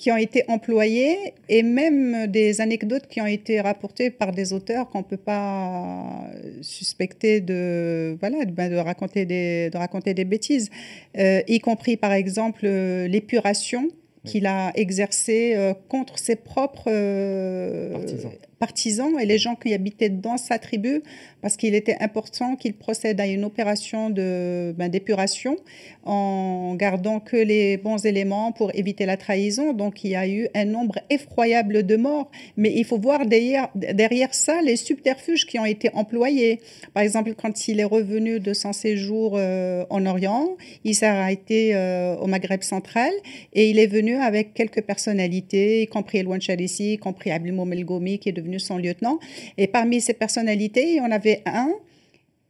qui 0.00 0.10
ont 0.10 0.16
été 0.16 0.44
employés 0.48 1.34
et 1.50 1.62
même 1.62 2.26
des 2.26 2.62
anecdotes 2.62 3.06
qui 3.06 3.20
ont 3.20 3.26
été 3.26 3.60
rapportées 3.60 4.10
par 4.10 4.32
des 4.32 4.54
auteurs 4.54 4.88
qu'on 4.88 5.00
ne 5.00 5.04
peut 5.04 5.18
pas 5.18 6.24
suspecter 6.62 7.42
de, 7.42 8.16
voilà, 8.18 8.46
ben, 8.46 8.72
de, 8.72 8.76
raconter, 8.76 9.26
des, 9.26 9.68
de 9.68 9.76
raconter 9.76 10.14
des 10.14 10.24
bêtises, 10.24 10.70
euh, 11.18 11.42
y 11.46 11.60
compris 11.60 11.98
par 11.98 12.12
exemple 12.12 12.66
l'épuration 12.66 13.88
qu'il 14.24 14.46
a 14.46 14.72
exercée 14.74 15.52
euh, 15.54 15.74
contre 15.90 16.18
ses 16.18 16.36
propres 16.36 16.84
euh, 16.86 17.92
Partisans 17.92 18.32
partisans 18.60 19.18
et 19.18 19.24
les 19.24 19.38
gens 19.38 19.56
qui 19.56 19.72
habitaient 19.72 20.10
dans 20.10 20.36
sa 20.36 20.58
tribu, 20.58 21.02
parce 21.40 21.56
qu'il 21.56 21.74
était 21.74 21.96
important 22.00 22.56
qu'il 22.56 22.74
procède 22.74 23.18
à 23.18 23.26
une 23.26 23.44
opération 23.44 24.10
de 24.10 24.74
ben, 24.78 24.88
d'épuration 24.88 25.56
en 26.04 26.74
gardant 26.74 27.20
que 27.20 27.36
les 27.36 27.78
bons 27.78 28.04
éléments 28.04 28.52
pour 28.52 28.70
éviter 28.74 29.06
la 29.06 29.16
trahison. 29.16 29.72
Donc 29.72 30.04
il 30.04 30.10
y 30.10 30.16
a 30.16 30.28
eu 30.28 30.48
un 30.54 30.66
nombre 30.66 30.98
effroyable 31.08 31.84
de 31.84 31.96
morts, 31.96 32.30
mais 32.58 32.72
il 32.74 32.84
faut 32.84 32.98
voir 32.98 33.24
derrière, 33.24 33.68
derrière 33.74 34.34
ça 34.34 34.60
les 34.62 34.76
subterfuges 34.76 35.46
qui 35.46 35.58
ont 35.58 35.64
été 35.64 35.90
employés. 35.94 36.60
Par 36.92 37.02
exemple, 37.02 37.32
quand 37.34 37.66
il 37.68 37.80
est 37.80 37.84
revenu 37.84 38.40
de 38.40 38.52
son 38.52 38.74
séjour 38.74 39.36
euh, 39.36 39.84
en 39.88 40.04
Orient, 40.04 40.56
il 40.84 40.94
s'est 40.94 41.06
arrêté 41.06 41.74
euh, 41.74 42.16
au 42.16 42.26
Maghreb 42.26 42.62
central 42.62 43.12
et 43.54 43.70
il 43.70 43.78
est 43.78 43.86
venu 43.86 44.16
avec 44.16 44.52
quelques 44.52 44.82
personnalités, 44.82 45.82
y 45.82 45.86
compris 45.86 46.18
Elwan 46.18 46.40
Chalissi, 46.42 46.94
y 46.94 46.98
compris 46.98 47.30
Abdelmoum 47.30 47.72
El 47.72 47.86
qui 48.18 48.28
est 48.28 48.32
devenu 48.32 48.49
son 48.58 48.78
lieutenant. 48.78 49.18
Et 49.58 49.66
parmi 49.66 50.00
ces 50.00 50.14
personnalités, 50.14 50.90
il 50.90 50.96
y 50.96 51.00
en 51.00 51.10
avait 51.10 51.42
un 51.46 51.70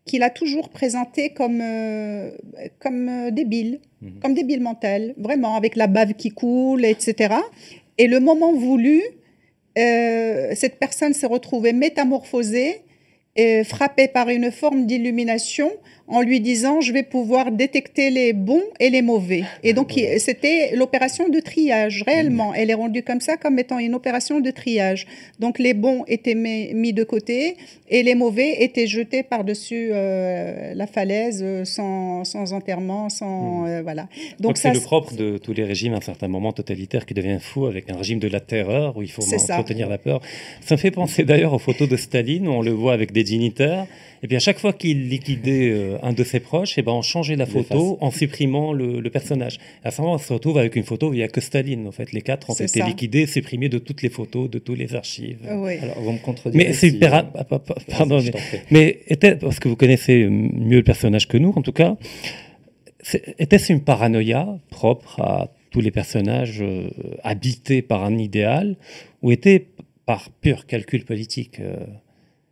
qu'il 0.05 0.23
a 0.23 0.31
toujours 0.31 0.71
présenté 0.71 1.31
comme, 1.31 1.61
euh, 1.63 2.31
comme 2.79 3.09
euh, 3.09 3.31
débile, 3.31 3.81
mhm. 4.03 4.21
comme 4.21 4.35
débile 4.35 4.61
mental, 4.61 5.15
vraiment, 5.17 5.55
avec 5.55 5.77
la 5.77 5.87
bave 5.87 6.15
qui 6.15 6.31
coule, 6.31 6.85
etc. 6.85 7.35
Et 7.99 8.07
le 8.07 8.19
moment 8.19 8.53
voulu, 8.53 9.03
euh, 9.79 10.53
cette 10.55 10.79
personne 10.79 11.13
s'est 11.13 11.27
retrouvée 11.27 11.73
métamorphosée 11.73 12.83
et 13.37 13.63
frappée 13.63 14.09
par 14.09 14.29
une 14.29 14.51
forme 14.51 14.87
d'illumination 14.87 15.71
en 16.11 16.21
lui 16.21 16.41
disant 16.41 16.81
je 16.81 16.93
vais 16.93 17.03
pouvoir 17.03 17.53
détecter 17.53 18.11
les 18.11 18.33
bons 18.33 18.65
et 18.79 18.91
les 18.91 19.03
mauvais. 19.03 19.45
Et 19.63 19.73
donc 19.73 19.93
c'était 20.19 20.75
l'opération 20.75 21.29
de 21.29 21.41
triage 21.41 22.03
réellement. 22.07 22.53
Elle 22.53 22.71
est 22.71 22.75
rendue 22.75 23.03
comme 23.03 23.21
ça 23.21 23.37
comme 23.37 23.59
étant 23.59 23.79
une 23.79 23.95
opération 23.95 24.41
de 24.41 24.51
triage. 24.51 25.07
Donc 25.39 25.59
les 25.59 25.73
bons 25.73 26.05
étaient 26.09 26.35
mis 26.35 26.93
de 26.93 27.05
côté 27.05 27.57
et 27.89 28.03
les 28.03 28.15
mauvais 28.15 28.63
étaient 28.63 28.87
jetés 28.87 29.23
par-dessus 29.23 29.91
euh, 29.93 30.75
la 30.75 30.87
falaise 30.87 31.45
sans, 31.65 32.25
sans 32.25 32.53
enterrement, 32.53 33.09
sans 33.09 33.63
mmh. 33.63 33.67
euh, 33.67 33.83
voilà. 33.83 34.09
Donc, 34.39 34.59
c'est 34.59 34.73
le 34.73 34.81
propre 34.81 35.15
de 35.15 35.39
tous 35.39 35.53
les 35.53 35.65
régimes 35.65 35.95
à 35.95 35.99
un 35.99 36.01
certain 36.01 36.29
moment 36.29 36.53
totalitaire 36.53 37.07
qui 37.07 37.15
devient 37.15 37.39
fou 37.41 37.67
avec 37.67 37.91
un 37.91 37.97
régime 37.97 38.19
de 38.19 38.29
la 38.29 38.41
terreur 38.41 38.97
où 38.97 39.03
il 39.03 39.11
faut 39.11 39.23
entretenir 39.23 39.89
la 39.89 39.99
peur. 39.99 40.21
Ça 40.61 40.75
me 40.75 40.81
fait 40.81 40.91
penser 40.91 41.25
d'ailleurs 41.25 41.53
aux 41.53 41.59
photos 41.59 41.89
de 41.89 41.97
Staline 41.97 42.49
où 42.49 42.53
on 42.53 42.63
le 42.63 42.73
voit 42.73 42.93
avec 42.93 43.13
des 43.13 43.25
dignitaires 43.25 43.87
et 44.23 44.27
puis 44.27 44.37
à 44.37 44.41
chaque 44.41 44.59
fois 44.59 44.73
qu'il 44.73 45.09
liquidait 45.09 45.71
euh, 45.71 45.99
un 46.03 46.13
de 46.13 46.25
ses 46.25 46.41
proches, 46.41 46.77
et 46.77 46.81
eh 46.81 46.83
ben 46.83 46.93
on 46.93 47.03
changeait 47.03 47.37
la 47.37 47.47
photo 47.47 47.97
en 48.01 48.11
supprimant 48.11 48.73
le, 48.73 49.09
personnage. 49.11 49.59
À 49.83 49.91
ce 49.91 50.01
moment, 50.03 50.15
on 50.15 50.19
se 50.19 50.33
retrouve 50.33 50.59
avec 50.59 50.77
une 50.77 50.85
photo 50.85 51.11
où 51.11 51.15
il 51.15 51.19
n'y 51.19 51.23
a 51.23 51.29
que 51.29 51.41
Staline. 51.41 51.87
En 51.87 51.93
fait, 51.93 52.13
les 52.13 52.23
quatre 52.23 52.51
ont 52.51 52.55
été 52.55 52.83
liquidés, 52.83 53.27
supprimés 53.27 53.69
de 53.69 53.79
toutes 53.79 54.03
les 54.03 54.11
photos, 54.11 54.49
de 54.49 54.59
toutes 54.59 54.79
les 54.79 54.95
archives. 54.95 55.39
Oui. 55.51 55.79
Alors, 55.79 56.01
vous 56.01 56.13
me 56.13 56.19
contredirez. 56.19 56.65
Mais 56.65 56.73
c'est 56.73 56.89
hyper. 56.89 57.15
Ah, 57.15 57.33
ah, 57.35 57.47
ah, 57.51 57.75
pardon, 57.89 58.23
mais, 58.71 59.01
était, 59.09 59.37
parce 59.37 59.59
que 59.59 59.69
vous 59.69 59.77
connaissez 59.77 60.27
mieux 60.29 60.79
le 60.79 60.85
personnage 60.85 61.27
que 61.27 61.39
nous, 61.39 61.53
en 61.57 61.63
tout 61.63 61.73
cas, 61.73 61.97
était-ce 63.39 63.73
une 63.73 63.83
paranoïa 63.83 64.59
propre 64.71 65.21
à 65.21 65.53
tous 65.71 65.81
les 65.81 65.91
personnages 65.91 66.61
euh, 66.61 66.91
habités 67.23 67.83
par 67.83 68.05
un 68.05 68.19
idéal, 68.19 68.77
ou 69.23 69.31
était 69.31 69.67
par 70.05 70.31
pur 70.31 70.67
calcul 70.67 71.05
politique 71.05 71.61
euh, 71.61 71.77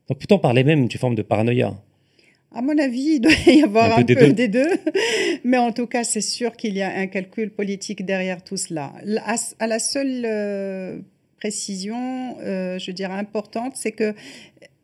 donc 0.09 0.19
peut-on 0.19 0.39
parler 0.39 0.65
même 0.65 0.89
d'une 0.89 0.99
forme 0.99 1.15
de 1.15 1.23
paranoïa 1.23 1.75
à 2.55 2.63
mon 2.63 2.79
avis, 2.79 3.17
il 3.17 3.21
doit 3.21 3.31
y 3.47 3.63
avoir 3.63 3.99
un, 3.99 4.03
peu, 4.03 4.33
des, 4.33 4.49
deux. 4.49 4.71
Mais 5.45 5.59
en 5.59 5.71
tout 5.71 5.87
cas, 5.87 6.03
c'est 6.03 6.23
sûr 6.23 6.57
qu'il 6.57 6.75
y 6.75 6.81
a 6.81 6.91
un 6.97 7.07
calcul 7.07 7.51
politique 7.51 8.07
derrière 8.07 8.43
tout 8.43 8.57
cela. 8.57 8.95
À, 9.59 9.67
la 9.67 9.79
seule 9.79 10.25
euh, 10.25 10.99
précision, 11.37 12.39
euh, 12.41 12.79
je 12.79 12.91
dirais 12.91 13.13
importante, 13.13 13.75
c'est 13.77 13.93
que 13.93 14.15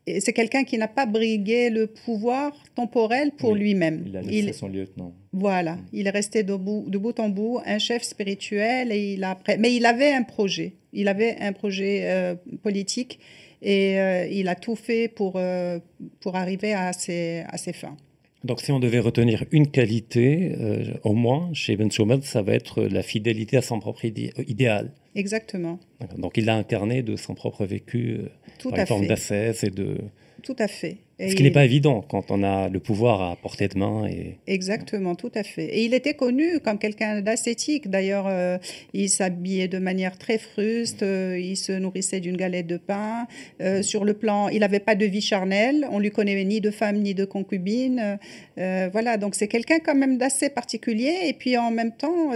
c'est 0.06 0.34
quelqu'un 0.34 0.64
qui 0.64 0.76
n'a 0.76 0.88
pas 0.88 1.06
brigué 1.06 1.70
le 1.70 1.86
pouvoir 1.86 2.52
temporel 2.74 3.32
pour 3.32 3.54
lui-même. 3.54 4.04
Il 4.06 4.16
a 4.16 4.20
laissé 4.20 4.52
son 4.52 4.68
lieutenant. 4.68 5.14
Voilà, 5.32 5.76
mm. 5.76 5.84
il 5.94 6.06
est 6.06 6.10
resté 6.10 6.42
de 6.42 6.54
bout, 6.54 6.84
de 6.88 6.98
bout 6.98 7.18
en 7.18 7.30
bout, 7.30 7.60
un 7.64 7.78
chef 7.78 8.02
spirituel, 8.02 8.92
et 8.92 9.14
il 9.14 9.24
a, 9.24 9.38
mais 9.58 9.74
il 9.74 9.86
avait 9.86 10.12
un 10.12 10.22
projet. 10.22 10.74
Il 10.92 11.08
avait 11.08 11.36
un 11.40 11.52
projet 11.52 12.02
euh, 12.04 12.34
politique 12.62 13.18
et 13.64 13.98
euh, 13.98 14.26
il 14.26 14.48
a 14.48 14.54
tout 14.54 14.76
fait 14.76 15.08
pour, 15.08 15.34
euh, 15.36 15.78
pour 16.20 16.36
arriver 16.36 16.74
à 16.74 16.92
ses, 16.92 17.44
à 17.48 17.56
ses 17.56 17.72
fins. 17.72 17.96
Donc, 18.44 18.60
si 18.60 18.70
on 18.72 18.78
devait 18.78 18.98
retenir 18.98 19.44
une 19.52 19.70
qualité, 19.70 20.54
euh, 20.60 20.84
au 21.02 21.14
moins, 21.14 21.48
chez 21.54 21.76
Ben 21.76 21.90
ça 21.90 22.42
va 22.42 22.52
être 22.52 22.82
la 22.82 23.02
fidélité 23.02 23.56
à 23.56 23.62
son 23.62 23.80
propre 23.80 24.04
idéal. 24.04 24.92
Exactement. 25.14 25.80
Donc, 26.18 26.36
il 26.36 26.50
a 26.50 26.56
incarné 26.56 27.02
de 27.02 27.16
son 27.16 27.34
propre 27.34 27.64
vécu, 27.64 28.20
Tout 28.58 28.68
par 28.68 28.80
une 28.80 28.86
forme 28.86 29.04
et 29.04 29.70
de... 29.70 29.96
Tout 30.42 30.56
à 30.58 30.68
fait. 30.68 30.98
Ce 31.20 31.34
qui 31.36 31.44
n'est 31.44 31.52
pas 31.52 31.64
évident 31.64 32.04
quand 32.08 32.32
on 32.32 32.42
a 32.42 32.68
le 32.68 32.80
pouvoir 32.80 33.22
à 33.22 33.36
portée 33.36 33.68
de 33.68 33.78
main. 33.78 34.06
Et... 34.06 34.38
Exactement, 34.48 35.14
tout 35.14 35.30
à 35.34 35.44
fait. 35.44 35.66
Et 35.66 35.84
il 35.84 35.94
était 35.94 36.14
connu 36.14 36.58
comme 36.58 36.78
quelqu'un 36.78 37.20
d'ascétique. 37.20 37.88
D'ailleurs, 37.88 38.26
euh, 38.26 38.58
il 38.92 39.08
s'habillait 39.08 39.68
de 39.68 39.78
manière 39.78 40.18
très 40.18 40.38
fruste, 40.38 41.04
euh, 41.04 41.38
il 41.38 41.56
se 41.56 41.70
nourrissait 41.70 42.18
d'une 42.18 42.36
galette 42.36 42.66
de 42.66 42.78
pain. 42.78 43.28
Euh, 43.60 43.82
sur 43.82 44.04
le 44.04 44.14
plan, 44.14 44.48
il 44.48 44.60
n'avait 44.60 44.80
pas 44.80 44.96
de 44.96 45.06
vie 45.06 45.20
charnelle, 45.20 45.86
on 45.92 46.00
lui 46.00 46.10
connaissait 46.10 46.44
ni 46.44 46.60
de 46.60 46.70
femme 46.70 46.98
ni 46.98 47.14
de 47.14 47.24
concubine. 47.24 48.18
voilà, 48.56 49.16
donc 49.16 49.36
c'est 49.36 49.48
quelqu'un 49.48 49.78
quand 49.78 49.94
même 49.94 50.18
d'assez 50.18 50.50
particulier. 50.50 51.14
Et 51.26 51.32
puis 51.34 51.56
en 51.56 51.70
même 51.70 51.92
temps, 51.92 52.30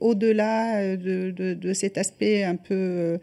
au-delà 0.00 0.96
de, 0.96 1.30
de, 1.30 1.72
cet 1.72 1.96
aspect 1.96 2.42
un 2.42 2.56
peu 2.56 3.18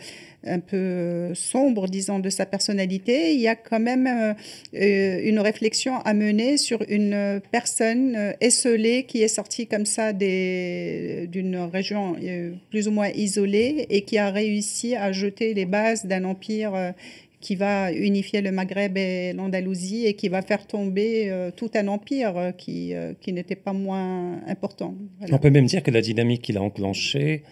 un 0.45 0.59
peu 0.59 1.33
sombre, 1.33 1.87
disons, 1.87 2.19
de 2.19 2.29
sa 2.29 2.45
personnalité, 2.45 3.33
il 3.33 3.39
y 3.39 3.47
a 3.47 3.55
quand 3.55 3.79
même 3.79 4.07
euh, 4.07 5.21
une 5.23 5.39
réflexion 5.39 5.97
à 5.99 6.13
mener 6.13 6.57
sur 6.57 6.83
une 6.87 7.41
personne 7.51 8.15
euh, 8.15 8.33
esselée 8.41 9.03
qui 9.03 9.23
est 9.23 9.27
sortie 9.27 9.67
comme 9.67 9.85
ça 9.85 10.13
d'une 10.13 11.69
région 11.71 12.15
euh, 12.21 12.51
plus 12.69 12.87
ou 12.87 12.91
moins 12.91 13.09
isolée 13.09 13.87
et 13.89 14.01
qui 14.01 14.17
a 14.17 14.29
réussi 14.29 14.95
à 14.95 15.11
jeter 15.11 15.53
les 15.53 15.65
bases 15.65 16.05
d'un 16.05 16.23
empire 16.23 16.93
qui 17.39 17.55
va 17.55 17.91
unifier 17.91 18.41
le 18.41 18.51
Maghreb 18.51 18.97
et 18.97 19.33
l'Andalousie 19.33 20.05
et 20.05 20.13
qui 20.13 20.27
va 20.27 20.41
faire 20.41 20.65
tomber 20.65 21.31
tout 21.55 21.69
un 21.75 21.87
empire 21.87 22.53
qui, 22.57 22.93
qui 23.21 23.31
n'était 23.31 23.55
pas 23.55 23.73
moins 23.73 24.41
important. 24.47 24.95
On 25.31 25.37
peut 25.37 25.51
même 25.51 25.67
dire 25.67 25.83
que 25.83 25.91
la 25.91 26.01
dynamique 26.01 26.41
qu'il 26.41 26.57
a 26.57 26.61
enclenchée, 26.61 27.43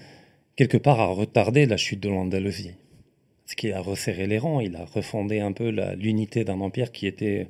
quelque 0.55 0.77
part, 0.77 0.99
a 0.99 1.07
retardé 1.07 1.65
la 1.65 1.77
chute 1.77 1.99
de 1.99 2.09
l'Andalousie 2.09 2.71
ce 3.45 3.55
qui 3.55 3.71
a 3.71 3.79
resserré 3.79 4.27
les 4.27 4.39
rangs, 4.39 4.59
il 4.59 4.75
a 4.75 4.85
refondé 4.85 5.39
un 5.39 5.51
peu 5.51 5.69
l'unité 5.97 6.43
d'un 6.43 6.61
empire 6.61 6.91
qui 6.91 7.05
était 7.05 7.47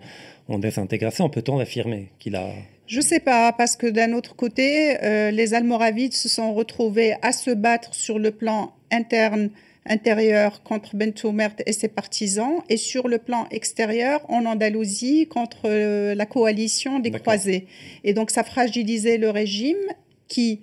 en 0.48 0.60
désintégration. 0.60 1.30
Peut-on 1.30 1.60
affirmer 1.60 2.12
qu'il 2.20 2.36
a... 2.36 2.50
Je 2.88 2.98
ne 2.98 3.04
sais 3.04 3.20
pas, 3.20 3.52
parce 3.54 3.76
que 3.76 3.88
d'un 3.88 4.14
autre 4.14 4.36
côté, 4.36 5.02
euh, 5.04 5.32
les 5.32 5.54
Almoravides 5.54 6.14
se 6.14 6.30
sont 6.30 6.54
retrouvés 6.54 7.16
à 7.22 7.32
se 7.32 7.50
battre 7.50 7.96
sur 7.96 8.20
le 8.20 8.32
plan 8.32 8.74
interne, 8.92 9.50
intérieur 9.88 10.62
contre 10.64 10.96
Bentoumert 10.96 11.56
et 11.66 11.72
ses 11.72 11.88
partisans, 11.88 12.62
et 12.70 12.78
sur 12.78 13.08
le 13.08 13.18
plan 13.18 13.48
extérieur, 13.50 14.22
en 14.30 14.46
Andalousie, 14.46 15.28
contre 15.28 15.62
euh, 15.66 16.14
la 16.14 16.26
coalition 16.26 17.00
des 17.00 17.12
croisés. 17.12 17.68
Et 18.04 18.14
donc 18.14 18.30
ça 18.32 18.44
fragilisait 18.44 19.18
le 19.18 19.30
régime 19.30 19.78
qui, 20.28 20.60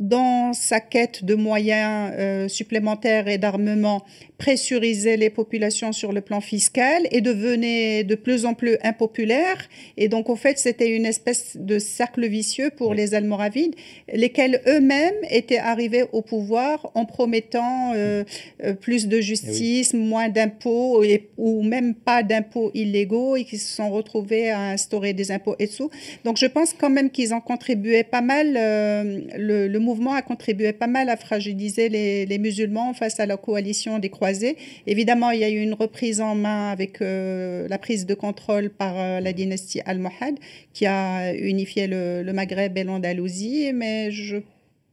dans 0.00 0.54
sa 0.54 0.80
quête 0.80 1.24
de 1.26 1.34
moyens 1.34 2.12
euh, 2.16 2.48
supplémentaires 2.48 3.28
et 3.28 3.36
d'armement, 3.36 4.02
pressurisait 4.38 5.18
les 5.18 5.28
populations 5.28 5.92
sur 5.92 6.12
le 6.12 6.22
plan 6.22 6.40
fiscal 6.40 7.06
et 7.12 7.20
devenait 7.20 8.04
de 8.04 8.14
plus 8.14 8.46
en 8.46 8.54
plus 8.54 8.78
impopulaire. 8.82 9.58
Et 9.98 10.08
donc, 10.08 10.30
en 10.30 10.36
fait, 10.36 10.58
c'était 10.58 10.96
une 10.96 11.04
espèce 11.04 11.58
de 11.58 11.78
cercle 11.78 12.26
vicieux 12.26 12.70
pour 12.74 12.94
les 12.94 13.14
Almoravides, 13.14 13.74
lesquels 14.10 14.62
eux-mêmes 14.66 15.20
étaient 15.30 15.58
arrivés 15.58 16.04
au 16.12 16.22
pouvoir 16.22 16.90
en 16.94 17.04
promettant 17.04 17.92
euh, 17.94 18.24
euh, 18.64 18.72
plus 18.72 19.06
de 19.06 19.20
justice, 19.20 19.90
eh 19.92 19.98
moins 19.98 20.30
d'impôts, 20.30 21.04
ou 21.36 21.62
même 21.62 21.94
pas 21.94 22.22
d'impôts 22.22 22.70
illégaux, 22.72 23.36
et 23.36 23.44
qui 23.44 23.58
se 23.58 23.76
sont 23.76 23.90
retrouvés 23.90 24.48
à 24.48 24.70
instaurer 24.70 25.12
des 25.12 25.30
impôts 25.30 25.56
et 25.58 25.68
tout. 25.68 25.90
Donc, 26.24 26.38
je 26.38 26.46
pense 26.46 26.72
quand 26.72 26.88
même 26.88 27.10
qu'ils 27.10 27.34
ont 27.34 27.42
contribué 27.42 28.02
pas 28.02 28.22
mal, 28.22 28.54
le, 28.54 29.68
le 29.68 29.78
mouvement 29.78 29.89
a 30.14 30.22
contribué 30.22 30.72
pas 30.72 30.86
mal 30.86 31.08
à 31.08 31.16
fragiliser 31.16 31.88
les, 31.88 32.38
musulmans 32.38 32.94
face 32.94 33.20
à 33.20 33.26
la 33.26 33.36
coalition 33.36 33.98
des 33.98 34.08
croisés. 34.08 34.56
Évidemment, 34.86 35.30
il 35.30 35.40
y 35.40 35.44
a 35.44 35.50
eu 35.50 35.60
une 35.60 35.74
reprise 35.74 36.20
en 36.20 36.34
main 36.34 36.70
avec 36.70 37.00
euh, 37.02 37.68
la 37.68 37.78
prise 37.78 38.06
de 38.06 38.14
contrôle 38.14 38.70
par 38.70 38.94
euh, 38.96 39.20
la 39.20 39.32
dynastie 39.32 39.80
Al-Mohad 39.84 40.38
qui 40.72 40.86
a 40.86 41.34
unifié 41.34 41.86
le, 41.86 42.32
Maghreb 42.32 42.76
et 42.78 42.84
l'Andalousie, 42.84 43.72
mais 43.74 44.10
je 44.10 44.38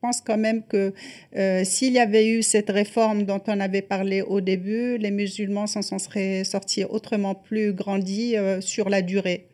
pense 0.02 0.22
quand 0.22 0.38
même 0.38 0.64
que 0.64 0.94
euh, 1.36 1.64
s'il 1.64 1.94
y 1.94 2.00
avait 2.00 2.28
eu 2.28 2.44
cette 2.44 2.70
réforme 2.70 3.24
dont 3.24 3.42
on 3.48 3.60
avait 3.60 3.82
parlé 3.82 4.22
au 4.22 4.42
début, 4.42 4.98
les 4.98 5.12
musulmans 5.12 5.68
s'en 5.68 5.82
seraient 5.82 6.44
sortis 6.44 6.84
autrement 6.84 7.36
plus 7.36 7.74
grandis 7.74 8.36
sur 8.60 8.90
la 8.90 9.02
durée. 9.02 9.48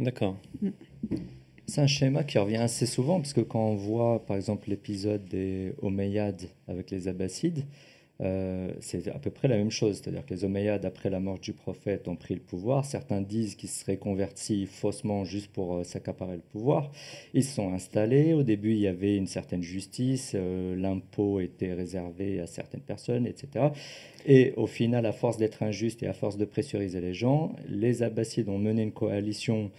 D'accord. 0.00 0.36
Mm. 0.62 0.68
C'est 1.68 1.82
un 1.82 1.86
schéma 1.86 2.24
qui 2.24 2.38
revient 2.38 2.56
assez 2.56 2.86
souvent, 2.86 3.20
parce 3.20 3.34
que 3.34 3.42
quand 3.42 3.60
on 3.60 3.74
voit 3.74 4.24
par 4.24 4.36
exemple 4.38 4.70
l'épisode 4.70 5.26
des 5.26 5.74
Omeyyades 5.82 6.48
avec 6.66 6.90
les 6.90 7.08
Abbassides, 7.08 7.66
euh, 8.22 8.72
c'est 8.80 9.06
à 9.08 9.18
peu 9.18 9.30
près 9.30 9.48
la 9.48 9.58
même 9.58 9.70
chose. 9.70 9.96
C'est-à-dire 9.98 10.24
que 10.24 10.32
les 10.32 10.44
Omeyyades, 10.44 10.86
après 10.86 11.10
la 11.10 11.20
mort 11.20 11.38
du 11.38 11.52
prophète, 11.52 12.08
ont 12.08 12.16
pris 12.16 12.34
le 12.34 12.40
pouvoir. 12.40 12.86
Certains 12.86 13.20
disent 13.20 13.54
qu'ils 13.54 13.68
se 13.68 13.80
seraient 13.80 13.98
convertis 13.98 14.64
faussement 14.64 15.26
juste 15.26 15.52
pour 15.52 15.74
euh, 15.74 15.84
s'accaparer 15.84 16.36
le 16.36 16.42
pouvoir. 16.42 16.90
Ils 17.34 17.44
se 17.44 17.54
sont 17.56 17.70
installés. 17.74 18.32
Au 18.32 18.42
début, 18.42 18.72
il 18.72 18.80
y 18.80 18.88
avait 18.88 19.18
une 19.18 19.26
certaine 19.26 19.62
justice. 19.62 20.32
Euh, 20.34 20.74
l'impôt 20.74 21.38
était 21.38 21.74
réservé 21.74 22.40
à 22.40 22.46
certaines 22.46 22.80
personnes, 22.80 23.26
etc. 23.26 23.66
Et 24.24 24.54
au 24.56 24.66
final, 24.66 25.04
à 25.04 25.12
force 25.12 25.36
d'être 25.36 25.62
injuste 25.62 26.02
et 26.02 26.06
à 26.06 26.14
force 26.14 26.38
de 26.38 26.46
pressuriser 26.46 27.02
les 27.02 27.12
gens, 27.12 27.54
les 27.68 28.02
Abbassides 28.02 28.48
ont 28.48 28.58
mené 28.58 28.82
une 28.82 28.92
coalition 28.92 29.70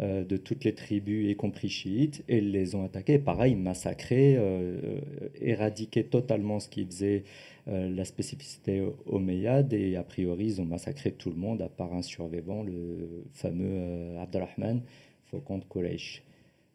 de 0.00 0.36
toutes 0.36 0.64
les 0.64 0.74
tribus, 0.74 1.28
y 1.28 1.34
compris 1.34 1.68
chiites, 1.68 2.22
et 2.28 2.40
les 2.40 2.74
ont 2.74 2.84
attaqués. 2.84 3.18
Pareil, 3.18 3.56
massacrés, 3.56 4.36
euh, 4.38 5.00
éradiqués 5.40 6.04
totalement 6.04 6.60
ce 6.60 6.68
qu'ils 6.68 6.86
faisaient 6.86 7.24
euh, 7.68 7.90
la 7.90 8.04
spécificité 8.04 8.82
omeyyade 9.06 9.72
et 9.74 9.96
a 9.96 10.02
priori 10.02 10.46
ils 10.46 10.60
ont 10.60 10.64
massacré 10.64 11.12
tout 11.12 11.30
le 11.30 11.36
monde 11.36 11.60
à 11.60 11.68
part 11.68 11.92
un 11.92 12.02
survivant, 12.02 12.62
le 12.62 13.24
fameux 13.32 13.66
euh, 13.68 14.22
Abdelrahman, 14.22 14.82
faucon 15.26 15.58
de. 15.58 16.22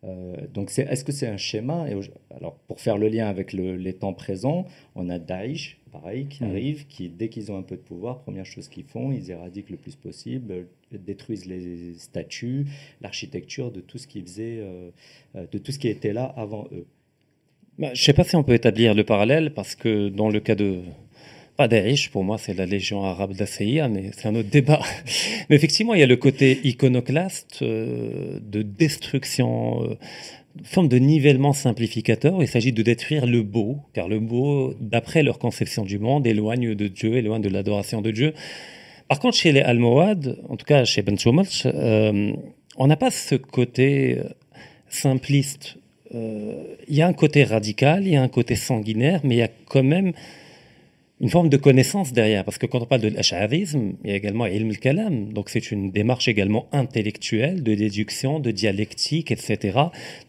Euh, 0.03 0.35
donc 0.53 0.77
est-ce 0.77 1.03
que 1.03 1.11
c'est 1.11 1.27
un 1.27 1.37
schéma? 1.37 1.87
Et, 1.89 1.97
Alors 2.35 2.55
pour 2.67 2.79
faire 2.79 2.97
le 2.97 3.07
lien 3.07 3.27
avec 3.27 3.53
les 3.53 3.93
temps 3.93 4.13
présents, 4.13 4.65
on 4.95 5.09
a 5.09 5.19
Daesh, 5.19 5.79
pareil, 5.91 6.27
qui 6.27 6.43
arrive, 6.43 6.87
qui 6.87 7.09
dès 7.09 7.29
qu'ils 7.29 7.51
ont 7.51 7.57
un 7.57 7.63
peu 7.63 7.75
de 7.75 7.81
pouvoir, 7.81 8.19
première 8.19 8.45
chose 8.45 8.67
qu'ils 8.67 8.85
font, 8.85 9.11
ils 9.11 9.31
éradiquent 9.31 9.69
le 9.69 9.77
plus 9.77 9.95
possible, 9.95 10.67
détruisent 10.91 11.45
les 11.45 11.93
statues, 11.95 12.65
l'architecture 13.01 13.71
de 13.71 13.81
tout 13.81 13.97
ce 13.97 14.07
qui 14.07 14.21
faisait, 14.21 14.61
de 15.35 15.57
tout 15.57 15.71
ce 15.71 15.79
qui 15.79 15.87
était 15.87 16.13
là 16.13 16.25
avant 16.35 16.67
eux. 16.73 16.85
Bah, 17.79 17.87
je 17.93 18.01
ne 18.01 18.05
sais 18.05 18.13
pas 18.13 18.23
si 18.23 18.35
on 18.35 18.43
peut 18.43 18.53
établir 18.53 18.93
le 18.93 19.03
parallèle, 19.03 19.53
parce 19.53 19.75
que 19.75 20.09
dans 20.09 20.29
le 20.29 20.39
cas 20.39 20.55
de. 20.55 20.81
Pas 21.55 21.67
Daesh, 21.67 22.09
pour 22.09 22.23
moi, 22.23 22.39
c'est 22.39 22.55
la 22.55 22.65
Légion 22.65 23.03
arabe 23.03 23.33
d'Assaïa, 23.33 23.87
mais 23.87 24.09
c'est 24.17 24.27
un 24.27 24.33
autre 24.33 24.49
débat. 24.49 24.81
mais 25.49 25.55
effectivement, 25.55 25.93
il 25.93 25.99
y 25.99 26.03
a 26.03 26.07
le 26.07 26.15
côté 26.15 26.59
iconoclaste 26.63 27.59
euh, 27.61 28.39
de 28.41 28.63
destruction, 28.63 29.83
euh, 29.83 29.95
forme 30.63 30.87
de 30.87 30.97
nivellement 30.97 31.53
simplificateur. 31.53 32.41
Il 32.41 32.47
s'agit 32.47 32.71
de 32.71 32.81
détruire 32.81 33.27
le 33.27 33.43
beau, 33.43 33.77
car 33.93 34.07
le 34.07 34.19
beau, 34.19 34.73
d'après 34.79 35.21
leur 35.21 35.37
conception 35.37 35.83
du 35.83 35.99
monde, 35.99 36.25
éloigne 36.25 36.73
de 36.73 36.87
Dieu, 36.87 37.17
éloigne 37.17 37.43
de 37.43 37.49
l'adoration 37.49 38.01
de 38.01 38.09
Dieu. 38.09 38.33
Par 39.07 39.19
contre, 39.19 39.37
chez 39.37 39.51
les 39.51 39.61
Almohades, 39.61 40.39
en 40.49 40.55
tout 40.55 40.65
cas 40.65 40.85
chez 40.85 41.03
Ben 41.03 41.17
euh, 41.65 42.33
on 42.77 42.87
n'a 42.87 42.95
pas 42.95 43.11
ce 43.11 43.35
côté 43.35 44.17
simpliste 44.89 45.77
il 46.15 46.95
y 46.95 47.01
a 47.01 47.07
un 47.07 47.13
côté 47.13 47.43
radical, 47.43 48.05
il 48.05 48.13
y 48.13 48.15
a 48.15 48.21
un 48.21 48.27
côté 48.27 48.55
sanguinaire, 48.55 49.21
mais 49.23 49.35
il 49.35 49.39
y 49.39 49.43
a 49.43 49.49
quand 49.67 49.81
même 49.81 50.13
une 51.21 51.29
forme 51.29 51.49
de 51.49 51.57
connaissance 51.57 52.11
derrière. 52.11 52.43
Parce 52.43 52.57
que 52.57 52.65
quand 52.65 52.81
on 52.81 52.85
parle 52.85 53.01
de 53.01 53.07
l'ash'arisme, 53.09 53.93
il 54.03 54.09
y 54.09 54.13
a 54.13 54.15
également 54.15 54.45
ilm 54.45 54.69
al-kalam. 54.69 55.31
Donc 55.31 55.49
c'est 55.49 55.71
une 55.71 55.91
démarche 55.91 56.27
également 56.27 56.67
intellectuelle, 56.71 57.63
de 57.63 57.75
déduction, 57.75 58.39
de 58.39 58.51
dialectique, 58.51 59.31
etc. 59.31 59.79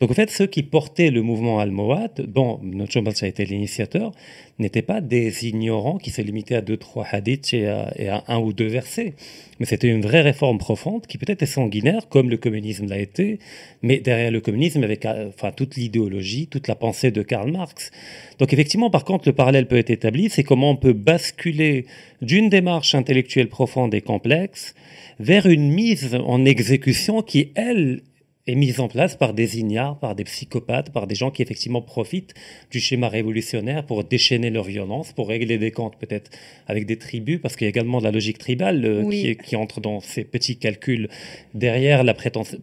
Donc 0.00 0.10
en 0.10 0.14
fait, 0.14 0.30
ceux 0.30 0.46
qui 0.46 0.62
portaient 0.62 1.10
le 1.10 1.22
mouvement 1.22 1.58
almohade, 1.58 2.26
dont 2.28 2.60
notre 2.62 3.24
a 3.24 3.26
été 3.26 3.44
l'initiateur, 3.44 4.12
n'étaient 4.58 4.82
pas 4.82 5.00
des 5.00 5.48
ignorants 5.48 5.98
qui 5.98 6.10
se 6.10 6.22
limitaient 6.22 6.54
à 6.54 6.60
deux, 6.60 6.76
trois 6.76 7.06
hadiths 7.10 7.54
et 7.54 7.66
à 7.66 8.24
un 8.28 8.38
ou 8.38 8.52
deux 8.52 8.66
versets. 8.66 9.14
Mais 9.58 9.66
c'était 9.66 9.88
une 9.88 10.00
vraie 10.00 10.20
réforme 10.20 10.58
profonde 10.58 11.06
qui 11.06 11.18
peut-être 11.18 11.42
est 11.42 11.46
sanguinaire, 11.46 12.08
comme 12.08 12.30
le 12.30 12.36
communisme 12.36 12.88
l'a 12.88 12.98
été, 12.98 13.38
mais 13.82 13.98
derrière 13.98 14.30
le 14.30 14.40
communisme, 14.40 14.82
avec 14.82 15.06
enfin, 15.06 15.52
toute 15.52 15.76
l'idéologie, 15.76 16.46
toute 16.46 16.68
la 16.68 16.74
pensée 16.74 17.10
de 17.10 17.22
Karl 17.22 17.50
Marx. 17.50 17.90
Donc 18.38 18.52
effectivement, 18.52 18.90
par 18.90 19.04
contre, 19.04 19.28
le 19.28 19.34
parallèle 19.34 19.66
peut 19.66 19.78
être 19.78 19.90
établi, 19.90 20.28
c'est 20.30 20.44
comment 20.44 20.70
on 20.70 20.76
peut 20.76 20.92
basculer 20.92 21.86
d'une 22.22 22.48
démarche 22.48 22.94
intellectuelle 22.94 23.48
profonde 23.48 23.94
et 23.94 24.00
complexe 24.00 24.74
vers 25.20 25.46
une 25.46 25.70
mise 25.72 26.14
en 26.14 26.44
exécution 26.44 27.22
qui, 27.22 27.52
elle, 27.54 28.02
est 28.46 28.54
mise 28.54 28.78
en 28.80 28.88
place 28.88 29.16
par 29.16 29.32
des 29.32 29.58
ignares, 29.58 29.98
par 29.98 30.14
des 30.14 30.24
psychopathes, 30.24 30.92
par 30.92 31.06
des 31.06 31.14
gens 31.14 31.30
qui 31.30 31.40
effectivement 31.40 31.80
profitent 31.80 32.34
du 32.70 32.78
schéma 32.78 33.08
révolutionnaire 33.08 33.86
pour 33.86 34.04
déchaîner 34.04 34.50
leur 34.50 34.64
violence, 34.64 35.12
pour 35.12 35.28
régler 35.28 35.56
des 35.56 35.70
comptes 35.70 35.96
peut-être 35.98 36.30
avec 36.66 36.84
des 36.84 36.98
tribus, 36.98 37.40
parce 37.40 37.56
qu'il 37.56 37.64
y 37.64 37.68
a 37.68 37.70
également 37.70 37.98
de 38.00 38.04
la 38.04 38.10
logique 38.10 38.38
tribale 38.38 38.84
euh, 38.84 39.08
qui, 39.08 39.36
qui, 39.36 39.56
entre 39.56 39.80
dans 39.80 40.00
ces 40.00 40.24
petits 40.24 40.58
calculs 40.58 41.08
derrière 41.54 42.04
la, 42.04 42.14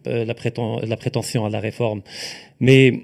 euh, 0.06 0.24
la, 0.24 0.34
la 0.86 0.96
prétention 0.96 1.44
à 1.44 1.50
la 1.50 1.58
réforme. 1.58 2.02
Mais 2.60 3.00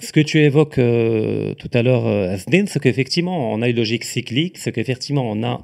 ce 0.00 0.12
que 0.12 0.20
tu 0.20 0.38
évoques 0.38 0.78
euh, 0.78 1.52
tout 1.54 1.70
à 1.74 1.82
l'heure, 1.82 2.06
Asdin, 2.06 2.64
c'est 2.66 2.80
qu'effectivement, 2.80 3.52
on 3.52 3.60
a 3.60 3.68
une 3.68 3.76
logique 3.76 4.04
cyclique, 4.04 4.56
c'est 4.56 4.72
qu'effectivement, 4.72 5.30
on 5.30 5.42
a 5.42 5.60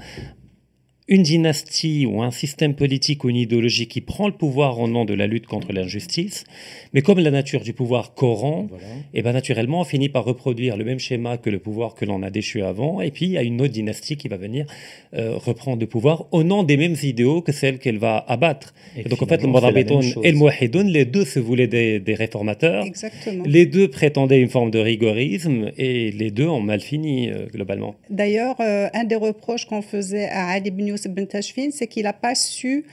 une 1.13 1.23
dynastie 1.23 2.07
ou 2.07 2.23
un 2.23 2.31
système 2.31 2.75
politique 2.75 3.23
ou 3.23 3.29
une 3.29 3.37
idéologie 3.37 3.87
qui 3.87 4.01
prend 4.01 4.29
le 4.29 4.33
pouvoir 4.33 4.81
au 4.81 4.89
nom 4.89 5.05
de 5.05 5.13
la 5.13 5.27
lutte 5.27 5.47
contre 5.47 5.71
l'injustice, 5.71 6.45
mais 6.95 7.03
comme 7.03 7.19
la 7.19 7.31
nature 7.31 7.61
du 7.61 7.75
pouvoir 7.75 8.15
corrompt, 8.15 8.73
et 8.73 9.19
eh 9.19 9.23
ben 9.23 9.33
naturellement 9.33 9.81
on 9.81 9.85
finit 9.85 10.09
par 10.09 10.25
reproduire 10.25 10.79
le 10.79 10.85
même 10.85 10.99
schéma 10.99 11.37
que 11.37 11.51
le 11.51 11.59
pouvoir 11.59 11.95
que 11.95 12.07
l'on 12.07 12.23
a 12.23 12.31
déchu 12.31 12.63
avant, 12.63 13.03
et 13.03 13.11
puis 13.11 13.27
il 13.27 13.33
y 13.33 13.37
a 13.37 13.43
une 13.43 13.61
autre 13.61 13.75
dynastie 13.75 14.17
qui 14.17 14.29
va 14.29 14.39
venir 14.39 14.65
euh, 15.13 15.37
reprendre 15.37 15.81
le 15.81 15.87
pouvoir 15.87 16.29
au 16.31 16.45
nom 16.45 16.63
des 16.63 16.79
mêmes 16.79 16.97
idéaux 17.03 17.43
que 17.43 17.53
celles 17.53 17.79
qu'elle 17.79 17.99
va 17.99 18.17
abattre. 18.27 18.73
Et, 18.97 19.03
donc 19.03 19.21
en 19.21 19.27
fait, 19.27 19.43
le 19.43 19.49
Morabitoun 19.49 20.03
et 20.23 20.33
le 20.33 20.39
Mouahidoun, 20.39 20.87
les 20.87 21.05
deux 21.05 21.27
se 21.27 21.41
voulaient 21.41 21.67
des, 21.67 22.01
des 22.01 22.15
réformateurs, 22.15 22.87
Exactement. 22.87 23.45
les 23.47 23.67
deux 23.67 23.89
prétendaient 23.89 24.41
une 24.41 24.49
forme 24.49 24.71
de 24.71 24.79
rigorisme, 24.79 25.73
et 25.77 26.11
les 26.11 26.31
deux 26.31 26.49
ont 26.49 26.61
mal 26.61 26.81
fini 26.81 27.29
euh, 27.29 27.49
globalement. 27.53 27.97
D'ailleurs, 28.09 28.57
euh, 28.61 28.89
un 28.95 29.05
des 29.05 29.17
reproches 29.17 29.67
qu'on 29.67 29.83
faisait 29.83 30.29
à 30.31 30.47
Ali 30.47 30.69
ibn 30.69 30.97
c'est 31.73 31.87
qu'il 31.87 32.05
n'a 32.05 32.13
pas 32.13 32.35
su 32.35 32.85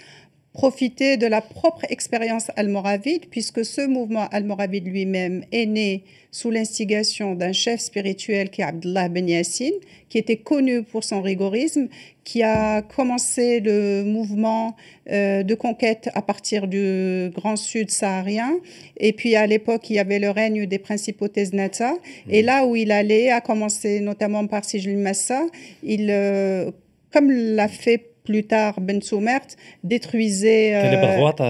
profiter 0.53 1.17
de 1.17 1.27
la 1.27 1.41
propre 1.41 1.85
expérience 1.89 2.47
almoravide, 2.55 3.27
puisque 3.29 3.63
ce 3.63 3.85
mouvement 3.85 4.27
almoravide 4.31 4.87
lui-même 4.87 5.43
est 5.51 5.67
né 5.67 6.03
sous 6.31 6.49
l'instigation 6.51 7.35
d'un 7.35 7.53
chef 7.53 7.79
spirituel 7.79 8.49
qui 8.49 8.61
est 8.61 8.65
Abdullah 8.65 9.09
Ben 9.09 9.27
Yassine, 9.29 9.73
qui 10.09 10.17
était 10.17 10.37
connu 10.37 10.83
pour 10.83 11.03
son 11.03 11.21
rigorisme, 11.21 11.87
qui 12.23 12.43
a 12.43 12.81
commencé 12.81 13.59
le 13.59 14.03
mouvement 14.03 14.75
euh, 15.11 15.43
de 15.43 15.55
conquête 15.55 16.09
à 16.13 16.21
partir 16.21 16.67
du 16.67 17.31
Grand 17.33 17.55
Sud 17.55 17.89
saharien. 17.89 18.51
Et 18.97 19.13
puis 19.13 19.35
à 19.35 19.47
l'époque, 19.47 19.89
il 19.89 19.95
y 19.95 19.99
avait 19.99 20.19
le 20.19 20.29
règne 20.29 20.65
des 20.65 20.79
principautés 20.79 21.45
Znata. 21.45 21.93
Et 22.29 22.41
là 22.41 22.65
où 22.65 22.75
il 22.75 22.91
allait, 22.91 23.31
a 23.31 23.41
commencé 23.41 23.99
notamment 24.01 24.45
par 24.45 24.65
Sijil 24.65 24.97
Massa, 24.97 25.45
il, 25.83 26.09
euh, 26.09 26.71
comme 27.11 27.31
l'a 27.31 27.67
fait 27.67 28.09
plus 28.23 28.45
tard 28.45 28.79
Ben 28.81 29.01
Soumert, 29.01 29.47
détruisait... 29.83 30.75
Euh, 30.75 30.91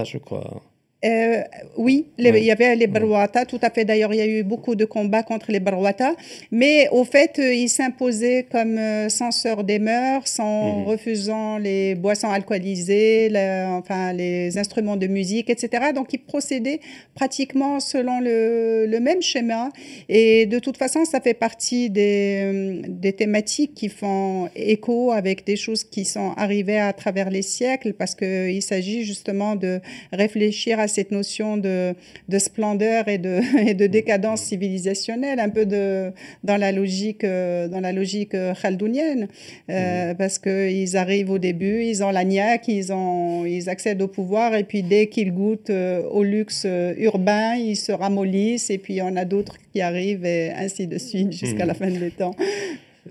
je 0.04 0.18
crois. 0.18 0.62
Euh, 1.02 1.42
oui, 1.78 2.08
il 2.18 2.44
y 2.44 2.50
avait 2.50 2.76
les 2.76 2.86
Barwata, 2.86 3.46
tout 3.46 3.58
à 3.62 3.70
fait. 3.70 3.86
D'ailleurs, 3.86 4.12
il 4.12 4.18
y 4.18 4.20
a 4.20 4.26
eu 4.26 4.42
beaucoup 4.42 4.74
de 4.74 4.84
combats 4.84 5.22
contre 5.22 5.50
les 5.50 5.60
Barwata. 5.60 6.14
Mais 6.50 6.88
au 6.92 7.04
fait, 7.04 7.38
euh, 7.38 7.54
ils 7.54 7.70
s'imposaient 7.70 8.46
comme 8.50 8.76
euh, 8.76 9.08
censeurs 9.08 9.64
des 9.64 9.78
mœurs, 9.78 10.38
en 10.38 10.80
mhm. 10.80 10.86
refusant 10.86 11.56
les 11.56 11.94
boissons 11.94 12.28
alcoolisées, 12.28 13.32
enfin, 13.70 14.12
les 14.12 14.58
instruments 14.58 14.96
de 14.96 15.06
musique, 15.06 15.48
etc. 15.48 15.92
Donc, 15.94 16.12
ils 16.12 16.22
procédaient 16.22 16.80
pratiquement 17.14 17.80
selon 17.80 18.20
le, 18.20 18.84
le, 18.86 19.00
même 19.00 19.22
schéma. 19.22 19.70
Et 20.10 20.44
de 20.44 20.58
toute 20.58 20.76
façon, 20.76 21.06
ça 21.06 21.20
fait 21.22 21.34
partie 21.34 21.88
des, 21.88 22.82
des 22.88 23.14
thématiques 23.14 23.74
qui 23.74 23.88
font 23.88 24.50
écho 24.54 25.12
avec 25.12 25.46
des 25.46 25.56
choses 25.56 25.84
qui 25.84 26.04
sont 26.04 26.32
arrivées 26.36 26.78
à 26.78 26.92
travers 26.92 27.30
les 27.30 27.42
siècles, 27.42 27.94
parce 27.94 28.14
qu'il 28.14 28.60
s'agit 28.60 29.04
justement 29.04 29.56
de 29.56 29.80
réfléchir 30.12 30.78
à 30.78 30.89
cette 30.90 31.10
notion 31.10 31.56
de, 31.56 31.94
de 32.28 32.38
splendeur 32.38 33.08
et 33.08 33.18
de, 33.18 33.40
et 33.66 33.74
de, 33.74 33.86
décadence 33.86 34.42
civilisationnelle, 34.42 35.40
un 35.40 35.48
peu 35.48 35.66
de, 35.66 36.12
dans 36.44 36.56
la 36.56 36.72
logique, 36.72 37.24
euh, 37.24 37.68
dans 37.68 37.80
la 37.80 37.92
logique 37.92 38.34
euh, 38.34 38.52
khaldounienne, 38.54 39.28
euh, 39.70 40.10
mhm. 40.10 40.16
parce 40.16 40.38
qu'ils 40.38 40.96
arrivent 40.96 41.30
au 41.30 41.38
début, 41.38 41.82
ils 41.82 42.02
ont 42.04 42.10
la 42.10 42.24
niaque, 42.24 42.68
ils, 42.68 42.92
ont, 42.92 43.46
ils 43.46 43.68
accèdent 43.68 44.02
au 44.02 44.08
pouvoir, 44.08 44.54
et 44.54 44.64
puis 44.64 44.82
dès 44.82 45.06
qu'ils 45.06 45.32
goûtent 45.32 45.70
au 45.70 46.22
luxe 46.22 46.66
urbain, 46.98 47.54
ils 47.54 47.76
se 47.76 47.92
ramollissent, 47.92 48.70
et 48.70 48.78
puis 48.78 49.00
on 49.02 49.16
a 49.16 49.24
d'autres 49.24 49.56
qui 49.72 49.80
arrivent, 49.80 50.24
et 50.24 50.50
ainsi 50.50 50.86
de 50.86 50.98
suite, 50.98 51.32
jusqu'à 51.32 51.64
la 51.64 51.72
mhm. 51.72 51.78
fin 51.78 51.90
des 51.90 52.10
temps. 52.10 52.34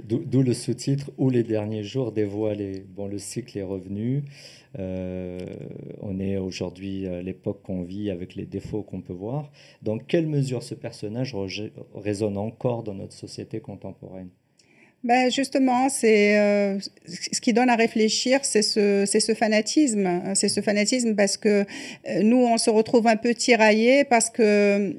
D'où 0.08 0.44
le 0.44 0.54
sous-titre 0.54 1.12
où 1.18 1.30
les 1.30 1.44
derniers 1.44 1.84
jours 1.84 2.12
dévoilés. 2.12 2.84
Bon, 2.96 3.08
le 3.08 3.18
cycle 3.18 3.58
est 3.58 3.64
revenu. 3.64 4.24
Euh, 4.78 5.40
on 6.02 6.20
est 6.20 6.38
aujourd'hui 6.38 7.08
à 7.08 7.22
l'époque 7.22 7.62
qu'on 7.64 7.82
vit 7.82 8.12
avec 8.12 8.36
les 8.36 8.46
défauts 8.46 8.84
qu'on 8.84 9.02
peut 9.02 9.14
voir. 9.14 9.52
Dans 9.82 9.98
quelle 9.98 10.28
mesure 10.28 10.62
ce 10.62 10.76
personnage 10.76 11.36
résonne 11.96 12.38
encore 12.38 12.84
dans 12.84 12.94
notre 12.94 13.14
société 13.14 13.60
contemporaine? 13.60 14.30
Ben 15.04 15.32
justement, 15.32 15.88
c'est 15.88 16.38
euh, 16.38 16.78
ce 17.06 17.40
qui 17.40 17.54
donne 17.54 17.70
à 17.70 17.78
réfléchir, 17.78 18.42
c'est 18.44 18.62
ce, 18.62 19.06
ce 19.06 19.34
fanatisme. 19.34 20.22
C'est 20.36 20.50
ce 20.50 20.62
fanatisme 20.62 21.16
parce 21.16 21.38
que 21.38 21.66
euh, 22.10 22.22
nous, 22.22 22.38
on 22.38 22.58
se 22.58 22.70
retrouve 22.70 23.08
un 23.08 23.16
peu 23.16 23.34
tiraillés 23.34 24.04
parce 24.04 24.30
que 24.30 24.98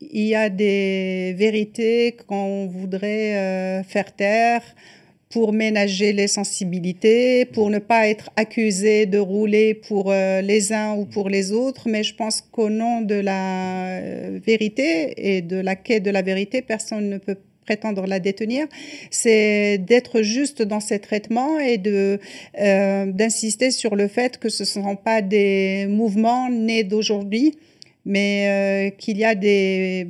il 0.00 0.26
y 0.26 0.34
a 0.34 0.48
des 0.50 1.34
vérités 1.36 2.16
qu'on 2.26 2.66
voudrait 2.66 3.82
faire 3.84 4.14
taire 4.14 4.62
pour 5.30 5.52
ménager 5.52 6.12
les 6.12 6.28
sensibilités, 6.28 7.44
pour 7.46 7.70
ne 7.70 7.78
pas 7.78 8.08
être 8.08 8.30
accusé 8.36 9.06
de 9.06 9.18
rouler 9.18 9.74
pour 9.74 10.12
les 10.12 10.72
uns 10.72 10.94
ou 10.94 11.04
pour 11.04 11.28
les 11.28 11.52
autres. 11.52 11.88
Mais 11.88 12.04
je 12.04 12.14
pense 12.14 12.40
qu'au 12.40 12.70
nom 12.70 13.00
de 13.00 13.16
la 13.16 14.00
vérité 14.38 15.14
et 15.16 15.42
de 15.42 15.56
la 15.56 15.74
quête 15.74 16.04
de 16.04 16.10
la 16.10 16.22
vérité, 16.22 16.62
personne 16.62 17.10
ne 17.10 17.18
peut 17.18 17.36
prétendre 17.66 18.06
la 18.06 18.20
détenir, 18.20 18.66
c'est 19.10 19.78
d'être 19.78 20.22
juste 20.22 20.62
dans 20.62 20.80
ces 20.80 21.00
traitements 21.00 21.58
et 21.58 21.82
euh, 21.86 23.06
d'insister 23.06 23.70
sur 23.70 23.96
le 23.96 24.08
fait 24.08 24.38
que 24.38 24.48
ce 24.48 24.62
ne 24.62 24.84
sont 24.84 24.96
pas 24.96 25.20
des 25.20 25.86
mouvements 25.88 26.48
nés 26.48 26.84
d'aujourd'hui, 26.84 27.58
mais 28.04 28.90
euh, 28.92 28.96
qu'il 28.96 29.18
y 29.18 29.24
a 29.24 29.34
des 29.34 30.06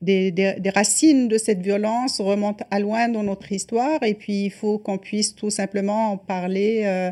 des, 0.00 0.30
des, 0.30 0.70
racines 0.70 1.26
de 1.26 1.38
cette 1.38 1.60
violence 1.60 2.20
remontent 2.20 2.64
à 2.70 2.78
loin 2.78 3.08
dans 3.08 3.24
notre 3.24 3.50
histoire 3.50 4.00
et 4.04 4.14
puis 4.14 4.44
il 4.44 4.50
faut 4.50 4.78
qu'on 4.78 4.96
puisse 4.96 5.34
tout 5.34 5.50
simplement 5.50 6.12
en 6.12 6.16
parler 6.16 6.82
euh, 6.84 7.10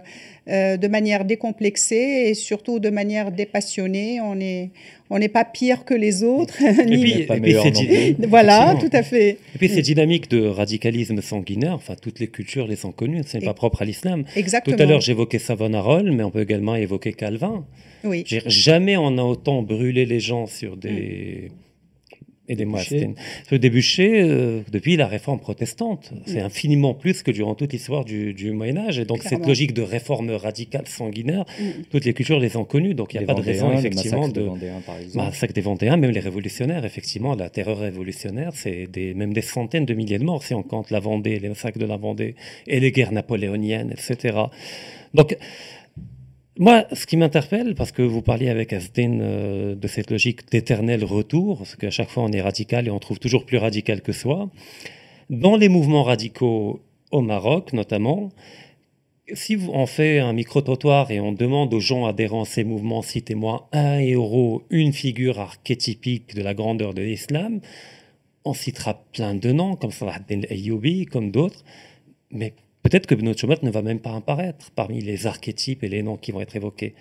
euh, 0.49 0.77
de 0.77 0.87
manière 0.87 1.25
décomplexée 1.25 2.27
et 2.29 2.35
surtout 2.35 2.79
de 2.79 2.89
manière 2.89 3.33
dépassionnée. 3.33 4.21
On 4.21 4.37
n'est 4.37 4.71
on 5.11 5.19
n'est 5.19 5.29
pas 5.29 5.45
pire 5.45 5.85
que 5.85 5.95
les 5.95 6.23
autres. 6.23 6.63
Et 6.63 7.27
puis, 7.37 8.17
voilà, 8.29 8.77
tout 8.79 8.91
à 8.93 9.03
fait. 9.03 9.39
Et 9.57 9.59
puis 9.59 9.69
ces 9.69 9.83
dynamiques 9.83 10.31
de 10.31 10.47
radicalisme 10.47 11.21
sanguinaire, 11.21 11.75
enfin 11.75 11.97
toutes 12.01 12.21
les 12.21 12.29
cultures 12.29 12.69
les 12.69 12.85
ont 12.85 12.93
connues, 12.93 13.23
ce 13.27 13.37
n'est 13.37 13.45
pas 13.45 13.55
propre 13.55 13.83
à 13.83 13.85
l'islam. 13.85 14.23
Exactement. 14.37 14.77
Tout 14.77 14.83
à 14.83 14.87
l'heure 14.87 15.01
j'évoquais 15.01 15.41
Savonarola, 15.41 16.13
mais 16.13 16.23
on 16.23 16.31
peut 16.31 16.43
également 16.43 16.77
évoquer 16.77 17.15
Calvin. 17.15 17.65
Oui. 18.05 18.23
Jamais 18.47 18.97
on 18.97 19.19
a 19.19 19.23
autant 19.23 19.63
brûlé 19.63 20.07
les 20.07 20.21
gens 20.21 20.47
sur 20.47 20.77
des... 20.77 21.49
Mm 21.51 21.66
Aidez-moi, 22.49 22.81
Se 22.81 23.55
débouché 23.55 24.23
euh, 24.23 24.61
depuis 24.71 24.97
la 24.97 25.07
réforme 25.07 25.41
protestante. 25.41 26.13
C'est 26.27 26.43
mm. 26.43 26.47
infiniment 26.47 26.95
plus 26.95 27.23
que 27.23 27.31
durant 27.31 27.55
toute 27.55 27.73
l'histoire 27.73 28.05
du, 28.05 28.53
Moyen-Âge. 28.53 28.99
Et 28.99 29.05
donc, 29.05 29.23
cette 29.23 29.47
logique 29.47 29.75
de 29.75 29.83
réforme 29.83 30.31
radicale 30.31 30.87
sanguinaire, 30.87 31.45
mm. 31.59 31.83
toutes 31.91 32.05
les 32.05 32.15
cultures 32.15 32.39
les 32.39 32.57
ont 32.57 32.65
connues. 32.65 32.95
Donc, 32.95 33.15
il 33.15 33.19
n'y 33.19 33.25
a 33.25 33.27
pas 33.27 33.35
de 33.35 33.43
raison, 33.45 33.73
effectivement, 33.73 34.29
de. 34.29 34.49
Massacre 35.15 35.55
des 35.55 35.61
Vendéens, 35.61 35.97
même 35.97 36.11
les 36.11 36.21
révolutionnaires, 36.21 36.85
effectivement, 36.85 37.35
la 37.35 37.51
terreur 37.51 37.79
révolutionnaire, 37.79 38.53
c'est 38.55 38.87
des, 38.87 39.15
même 39.15 39.33
des 39.33 39.43
centaines 39.43 39.85
de 39.85 39.95
milliers 39.95 40.19
de 40.19 40.25
morts 40.25 40.43
si 40.43 40.55
on 40.55 40.63
compte 40.63 40.91
la 40.91 41.01
Vendée, 41.01 41.39
les 41.39 41.49
massacres 41.49 41.79
de 41.79 41.87
la 41.87 41.97
Vendée 41.97 42.35
et 42.67 42.81
les 42.81 42.93
guerres 42.93 43.13
napoléoniennes, 43.13 43.93
etc. 43.93 44.39
Donc, 45.15 45.37
moi, 46.59 46.87
ce 46.93 47.07
qui 47.07 47.17
m'interpelle, 47.17 47.75
parce 47.75 47.93
que 47.93 48.03
vous 48.03 48.23
parliez 48.23 48.49
avec 48.49 48.73
Asdin 48.73 49.21
euh, 49.21 49.75
de 49.75 49.89
cette 49.89 50.11
logique 50.11 50.51
d'éternel 50.51 51.05
retour, 51.05 51.59
parce 51.59 51.77
qu'à 51.77 51.91
chaque 51.91 52.09
fois 52.09 52.23
on 52.25 52.33
est 52.33 52.41
radical 52.41 52.87
et 52.87 52.91
on 52.91 52.99
trouve 52.99 53.19
toujours 53.19 53.45
plus 53.45 53.59
radical 53.59 54.01
que 54.01 54.13
soi, 54.13 54.49
dans 55.29 55.57
les 55.57 55.69
mouvements 55.69 56.03
radicaux 56.03 56.81
au 57.11 57.21
Maroc 57.21 57.73
notamment, 57.73 58.31
si 59.35 59.59
on 59.73 59.87
fait 59.87 60.21
un 60.21 60.33
micro-trottoir 60.33 61.11
et 61.11 61.21
on 61.21 61.33
demande 61.33 61.75
aux 61.75 61.81
gens 61.81 62.07
adhérents 62.07 62.43
à 62.43 62.47
ces 62.47 62.65
mouvements, 62.65 63.03
citez-moi 63.03 63.69
un 63.73 63.99
héros, 63.99 64.63
une 64.71 64.93
figure 64.93 65.41
archétypique 65.41 66.35
de 66.35 66.43
la 66.43 66.55
grandeur 66.55 66.95
de 66.95 67.03
l'islam, 67.03 67.61
on 68.45 68.55
citera 68.55 69.03
plein 69.13 69.35
de 69.35 69.53
noms, 69.53 69.75
comme 69.75 69.91
Salah 69.91 70.21
Ayyoubi, 70.49 71.07
comme 71.07 71.33
d'autres, 71.33 71.65
mais 72.31 72.55
Peut-être 72.89 73.07
que 73.07 73.17
notre 73.17 73.65
ne 73.65 73.71
va 73.73 73.83
même 73.83 73.99
pas 73.99 74.15
apparaître 74.15 74.71
parmi 74.71 75.01
les 75.01 75.27
archétypes 75.27 75.83
et 75.83 75.89
les 75.89 76.05
noms 76.05 76.17
qui 76.17 76.31
vont 76.31 76.41
être 76.41 76.55
évoqués. 76.55 76.95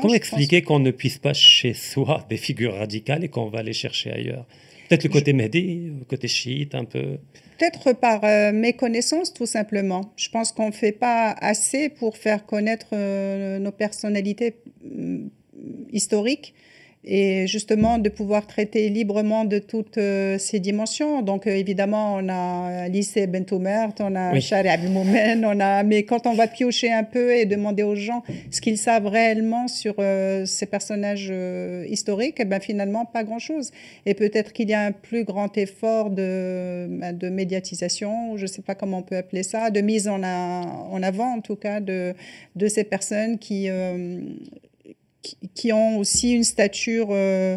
Comment 0.00 0.14
expliquer 0.14 0.62
qu'on 0.62 0.78
ne 0.78 0.92
puisse 0.92 1.18
pas 1.18 1.34
chez 1.34 1.74
soi 1.74 2.24
des 2.30 2.36
figures 2.36 2.74
radicales 2.74 3.24
et 3.24 3.28
qu'on 3.28 3.48
va 3.48 3.64
les 3.64 3.72
chercher 3.72 4.12
ailleurs 4.12 4.46
Peut-être 4.88 5.02
le 5.02 5.10
côté 5.10 5.32
Mehdi, 5.32 5.90
le 5.98 6.04
côté 6.04 6.28
chiite 6.28 6.76
un 6.76 6.84
peu 6.84 7.18
Peut-être 7.58 7.94
par 7.94 8.22
euh, 8.22 8.52
méconnaissance 8.52 9.34
tout 9.34 9.46
simplement. 9.46 10.12
Je 10.14 10.28
pense 10.28 10.52
qu'on 10.52 10.68
ne 10.68 10.72
fait 10.72 10.92
pas 10.92 11.32
assez 11.40 11.88
pour 11.88 12.16
faire 12.16 12.46
connaître 12.46 12.86
euh, 12.92 13.58
nos 13.58 13.72
personnalités 13.72 14.54
mm, 14.84 15.26
historiques 15.92 16.54
et 17.04 17.46
justement 17.46 17.98
de 17.98 18.08
pouvoir 18.08 18.46
traiter 18.46 18.88
librement 18.88 19.44
de 19.44 19.58
toutes 19.58 19.98
euh, 19.98 20.38
ces 20.38 20.58
dimensions. 20.60 21.22
Donc 21.22 21.46
euh, 21.46 21.50
évidemment, 21.50 22.16
on 22.16 22.28
a 22.28 22.88
lycée 22.88 23.26
Bentoumert, 23.26 23.90
on 24.00 24.14
a 24.14 24.32
oui. 24.32 24.44
Abdelmoumen, 24.52 25.44
on 25.44 25.60
a 25.60 25.82
mais 25.82 26.04
quand 26.04 26.26
on 26.26 26.34
va 26.34 26.46
piocher 26.46 26.90
un 26.90 27.04
peu 27.04 27.34
et 27.34 27.44
demander 27.44 27.82
aux 27.82 27.94
gens 27.94 28.22
ce 28.50 28.60
qu'ils 28.60 28.78
savent 28.78 29.06
réellement 29.06 29.68
sur 29.68 29.94
euh, 29.98 30.46
ces 30.46 30.66
personnages 30.66 31.32
historiques, 31.88 32.36
eh 32.38 32.44
ben 32.44 32.60
finalement 32.60 33.04
pas 33.04 33.24
grand-chose. 33.24 33.70
Et 34.06 34.14
peut-être 34.14 34.52
qu'il 34.52 34.70
y 34.70 34.74
a 34.74 34.80
un 34.80 34.92
plus 34.92 35.24
grand 35.24 35.56
effort 35.58 36.10
de, 36.10 36.86
ben, 36.88 37.16
de 37.16 37.28
médiatisation, 37.28 38.36
je 38.36 38.42
ne 38.42 38.46
sais 38.46 38.62
pas 38.62 38.74
comment 38.74 38.98
on 38.98 39.02
peut 39.02 39.16
appeler 39.16 39.42
ça, 39.42 39.70
de 39.70 39.80
mise 39.80 40.08
en, 40.08 40.22
en 40.22 41.02
avant 41.02 41.34
en 41.34 41.40
tout 41.40 41.56
cas 41.56 41.80
de, 41.80 42.14
de 42.56 42.68
ces 42.68 42.84
personnes 42.84 43.38
qui 43.38 43.68
qui, 45.54 45.72
ont 45.72 45.98
aussi 45.98 46.32
une 46.32 46.44
stature 46.44 47.08
euh, 47.10 47.56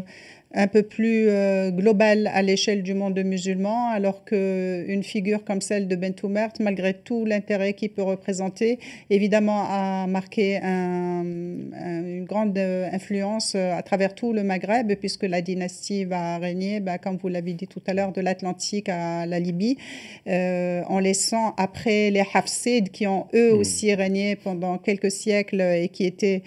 un 0.54 0.68
peu 0.68 0.84
plus 0.84 1.28
euh, 1.28 1.72
globale 1.72 2.30
à 2.34 2.42
l'échelle 2.42 2.82
du 2.82 2.94
monde 2.94 3.20
musulman, 3.20 3.90
alors 3.90 4.24
qu'une 4.24 5.04
figure 5.04 5.44
comme 5.44 5.62
celle 5.62 5.88
de 5.88 5.96
Bentoumert, 5.96 6.54
malgré 6.60 6.94
tout 6.94 7.26
l'intérêt 7.26 7.74
qu'il 7.74 7.90
peut 7.90 8.02
représenter, 8.02 8.80
évidemment 9.10 9.66
a 9.70 10.08
marqué 10.08 10.58
une 10.58 12.26
grande 12.26 12.58
influence 12.58 13.56
à 13.56 13.82
travers 13.84 14.16
tout 14.16 14.32
le 14.34 14.44
Maghreb, 14.44 14.94
puisque 14.96 15.24
la 15.24 15.42
dynastie 15.42 16.06
va 16.06 16.38
régner, 16.38 16.80
bah, 16.80 16.98
comme 16.98 17.18
vous 17.18 17.28
l'avez 17.28 17.54
dit 17.54 17.68
tout 17.68 17.82
à 17.86 17.94
l'heure, 17.94 18.14
de 18.14 18.22
l'Atlantique 18.22 18.90
à 18.90 19.26
la 19.26 19.40
Libye, 19.40 19.78
euh, 20.28 20.82
en 20.88 21.00
laissant 21.00 21.54
après 21.58 22.10
les 22.10 22.24
Hafsides, 22.34 22.90
qui 22.90 23.06
ont 23.06 23.28
eux 23.34 23.54
hmm. 23.54 23.60
aussi 23.60 23.94
régné 23.94 24.36
pendant 24.38 24.78
quelques 24.78 25.12
siècles 25.12 25.62
et 25.62 25.90
qui 25.90 26.06
étaient 26.06 26.42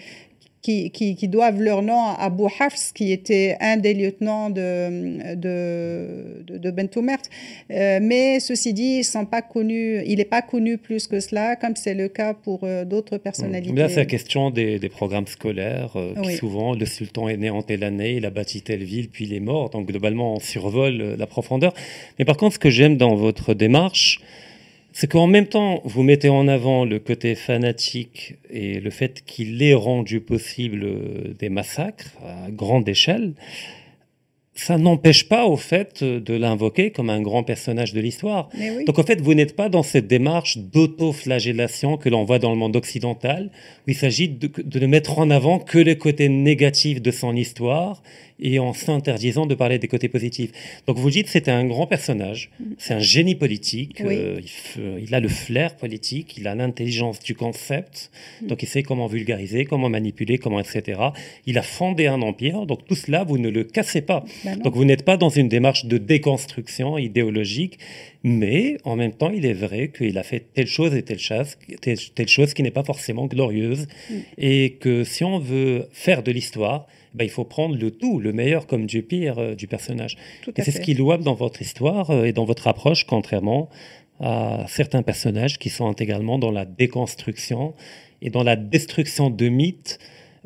qui, 0.61 0.91
qui, 0.91 1.27
doivent 1.27 1.59
leur 1.61 1.81
nom 1.81 1.99
à 1.99 2.17
Abu 2.19 2.43
Hafs, 2.59 2.93
qui 2.93 3.11
était 3.11 3.57
un 3.59 3.77
des 3.77 3.93
lieutenants 3.93 4.49
de, 4.49 5.33
de, 5.35 6.57
de, 6.57 6.71
Bentoumert. 6.71 7.17
Euh, 7.71 7.99
mais 8.01 8.39
ceci 8.39 8.73
dit, 8.73 8.99
ils 8.99 9.03
sont 9.03 9.25
pas 9.25 9.41
connus, 9.41 10.03
il 10.05 10.17
n'est 10.17 10.25
pas 10.25 10.43
connu 10.43 10.77
plus 10.77 11.07
que 11.07 11.19
cela, 11.19 11.55
comme 11.55 11.75
c'est 11.75 11.95
le 11.95 12.09
cas 12.09 12.33
pour 12.35 12.59
euh, 12.63 12.85
d'autres 12.85 13.17
personnalités. 13.17 13.73
Là, 13.73 13.89
c'est 13.89 13.95
la 13.97 14.05
question 14.05 14.51
des, 14.51 14.77
des 14.77 14.89
programmes 14.89 15.27
scolaires. 15.27 15.93
Euh, 15.95 16.13
souvent, 16.37 16.75
le 16.75 16.85
sultan 16.85 17.27
est 17.27 17.37
né 17.37 17.49
en 17.49 17.63
telle 17.63 17.83
année, 17.83 18.17
il 18.17 18.25
a 18.25 18.29
bâti 18.29 18.61
telle 18.61 18.83
ville, 18.83 19.09
puis 19.09 19.25
il 19.25 19.33
est 19.33 19.39
mort. 19.39 19.71
Donc, 19.71 19.87
globalement, 19.87 20.35
on 20.35 20.39
survole 20.39 21.15
la 21.17 21.27
profondeur. 21.27 21.73
Mais 22.19 22.25
par 22.25 22.37
contre, 22.37 22.55
ce 22.55 22.59
que 22.59 22.69
j'aime 22.69 22.97
dans 22.97 23.15
votre 23.15 23.55
démarche, 23.55 24.19
c'est 24.93 25.09
qu'en 25.09 25.27
même 25.27 25.47
temps, 25.47 25.81
vous 25.85 26.03
mettez 26.03 26.29
en 26.29 26.47
avant 26.47 26.85
le 26.85 26.99
côté 26.99 27.35
fanatique 27.35 28.35
et 28.49 28.79
le 28.79 28.89
fait 28.89 29.23
qu'il 29.25 29.61
ait 29.63 29.73
rendu 29.73 30.19
possible 30.19 31.35
des 31.37 31.49
massacres 31.49 32.11
à 32.25 32.51
grande 32.51 32.87
échelle, 32.89 33.33
ça 34.53 34.77
n'empêche 34.77 35.29
pas 35.29 35.45
au 35.45 35.55
fait 35.55 36.03
de 36.03 36.33
l'invoquer 36.33 36.91
comme 36.91 37.09
un 37.09 37.21
grand 37.21 37.43
personnage 37.43 37.93
de 37.93 38.01
l'histoire. 38.01 38.49
Donc 38.85 38.99
en 38.99 39.03
fait, 39.03 39.21
vous 39.21 39.33
n'êtes 39.33 39.55
pas 39.55 39.69
dans 39.69 39.81
cette 39.81 40.07
démarche 40.07 40.57
d'auto-flagellation 40.57 41.97
que 41.97 42.09
l'on 42.09 42.25
voit 42.25 42.37
dans 42.37 42.51
le 42.51 42.57
monde 42.57 42.75
occidental, 42.75 43.49
où 43.87 43.91
il 43.91 43.95
s'agit 43.95 44.27
de, 44.27 44.51
de, 44.61 44.79
ne 44.79 44.87
mettre 44.87 45.19
en 45.19 45.29
avant 45.29 45.57
que 45.57 45.77
les 45.77 45.97
côtés 45.97 46.27
négatifs 46.27 47.01
de 47.01 47.11
son 47.11 47.35
histoire 47.35 48.03
et 48.41 48.59
en 48.59 48.73
s'interdisant 48.73 49.45
de 49.45 49.55
parler 49.55 49.77
des 49.79 49.87
côtés 49.87 50.09
positifs. 50.09 50.51
Donc 50.87 50.97
vous 50.97 51.09
dites 51.09 51.27
c'était 51.27 51.51
un 51.51 51.65
grand 51.65 51.87
personnage, 51.87 52.49
c'est 52.77 52.93
un 52.93 52.99
génie 52.99 53.35
politique, 53.35 54.01
euh, 54.01 54.41
il, 54.99 55.13
a 55.13 55.19
le 55.19 55.29
flair 55.29 55.75
politique, 55.75 56.37
il 56.37 56.47
a 56.47 56.55
l'intelligence 56.55 57.19
du 57.19 57.35
concept, 57.35 58.11
mm. 58.41 58.47
donc 58.47 58.63
il 58.63 58.67
sait 58.67 58.83
comment 58.83 59.07
vulgariser, 59.07 59.65
comment 59.65 59.89
manipuler, 59.89 60.39
comment 60.39 60.59
etc. 60.59 60.99
Il 61.45 61.57
a 61.57 61.61
fondé 61.61 62.07
un 62.07 62.21
empire, 62.21 62.65
donc 62.65 62.85
tout 62.85 62.95
cela 62.95 63.23
vous 63.23 63.37
ne 63.37 63.49
le 63.49 63.63
cassez 63.63 64.01
pas. 64.01 64.25
Ben 64.43 64.57
donc 64.57 64.75
vous 64.75 64.85
n'êtes 64.85 65.03
pas 65.03 65.17
dans 65.17 65.29
une 65.29 65.47
démarche 65.47 65.85
de 65.85 65.97
déconstruction 65.97 66.97
idéologique, 66.97 67.77
mais 68.23 68.77
en 68.83 68.95
même 68.95 69.13
temps 69.13 69.29
il 69.29 69.45
est 69.45 69.53
vrai 69.53 69.91
qu'il 69.95 70.17
a 70.17 70.23
fait 70.23 70.45
telle 70.53 70.67
chose 70.67 70.95
et 70.95 71.03
telle 71.03 71.19
chose, 71.19 71.57
telle, 71.81 72.27
chose 72.27 72.53
qui 72.53 72.63
n'est 72.63 72.71
pas 72.71 72.83
forcément 72.83 73.27
glorieuse, 73.27 73.87
mm. 74.09 74.15
et 74.39 74.77
que 74.79 75.03
si 75.03 75.23
on 75.23 75.37
veut 75.37 75.87
faire 75.91 76.23
de 76.23 76.31
l'histoire, 76.31 76.87
ben, 77.13 77.25
il 77.25 77.29
faut 77.29 77.43
prendre 77.43 77.75
le 77.75 77.91
tout, 77.91 78.19
le 78.19 78.33
meilleur 78.33 78.67
comme 78.67 78.85
du 78.85 79.03
pire 79.03 79.39
euh, 79.39 79.55
du 79.55 79.67
personnage. 79.67 80.17
et 80.55 80.61
c'est 80.61 80.71
ce 80.71 80.79
qui 80.79 80.91
est 80.91 80.95
louable 80.95 81.23
dans 81.23 81.33
votre 81.33 81.61
histoire 81.61 82.09
euh, 82.09 82.25
et 82.25 82.33
dans 82.33 82.45
votre 82.45 82.67
approche, 82.67 83.05
contrairement 83.05 83.69
à 84.19 84.65
certains 84.67 85.01
personnages 85.01 85.57
qui 85.57 85.69
sont 85.69 85.87
intégralement 85.87 86.37
dans 86.37 86.51
la 86.51 86.63
déconstruction 86.63 87.73
et 88.21 88.29
dans 88.29 88.43
la 88.43 88.55
destruction 88.55 89.31
de 89.31 89.49
mythes, 89.49 89.97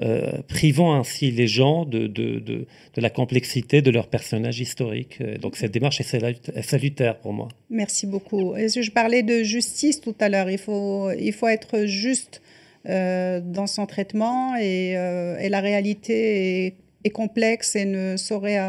euh, 0.01 0.41
privant 0.47 0.95
ainsi 0.95 1.29
les 1.31 1.47
gens 1.47 1.83
de, 1.85 2.07
de, 2.07 2.39
de, 2.39 2.65
de, 2.93 3.01
la 3.01 3.09
complexité 3.09 3.81
de 3.81 3.91
leurs 3.91 4.07
personnages 4.07 4.61
historiques. 4.61 5.21
Donc 5.41 5.57
cette 5.57 5.71
démarche 5.71 5.99
est 6.01 6.61
salutaire 6.61 7.19
pour 7.19 7.33
moi. 7.33 7.49
Merci 7.69 8.07
beaucoup. 8.07 8.55
Je 8.57 8.91
parlais 8.91 9.23
de 9.23 9.43
justice 9.43 9.99
tout 9.99 10.15
à 10.19 10.29
l'heure. 10.29 10.49
Il 10.49 10.57
faut, 10.57 11.11
il 11.11 11.33
faut 11.33 11.47
être 11.47 11.85
juste 11.85 12.41
dans 12.85 13.67
son 13.67 13.85
traitement 13.85 14.55
et, 14.55 14.97
euh, 14.97 15.37
et 15.39 15.49
la 15.49 15.59
réalité 15.59 16.65
est, 16.65 16.75
est, 17.03 17.09
complexe 17.09 17.75
et 17.75 17.85
ne 17.85 18.17
saurait 18.17 18.59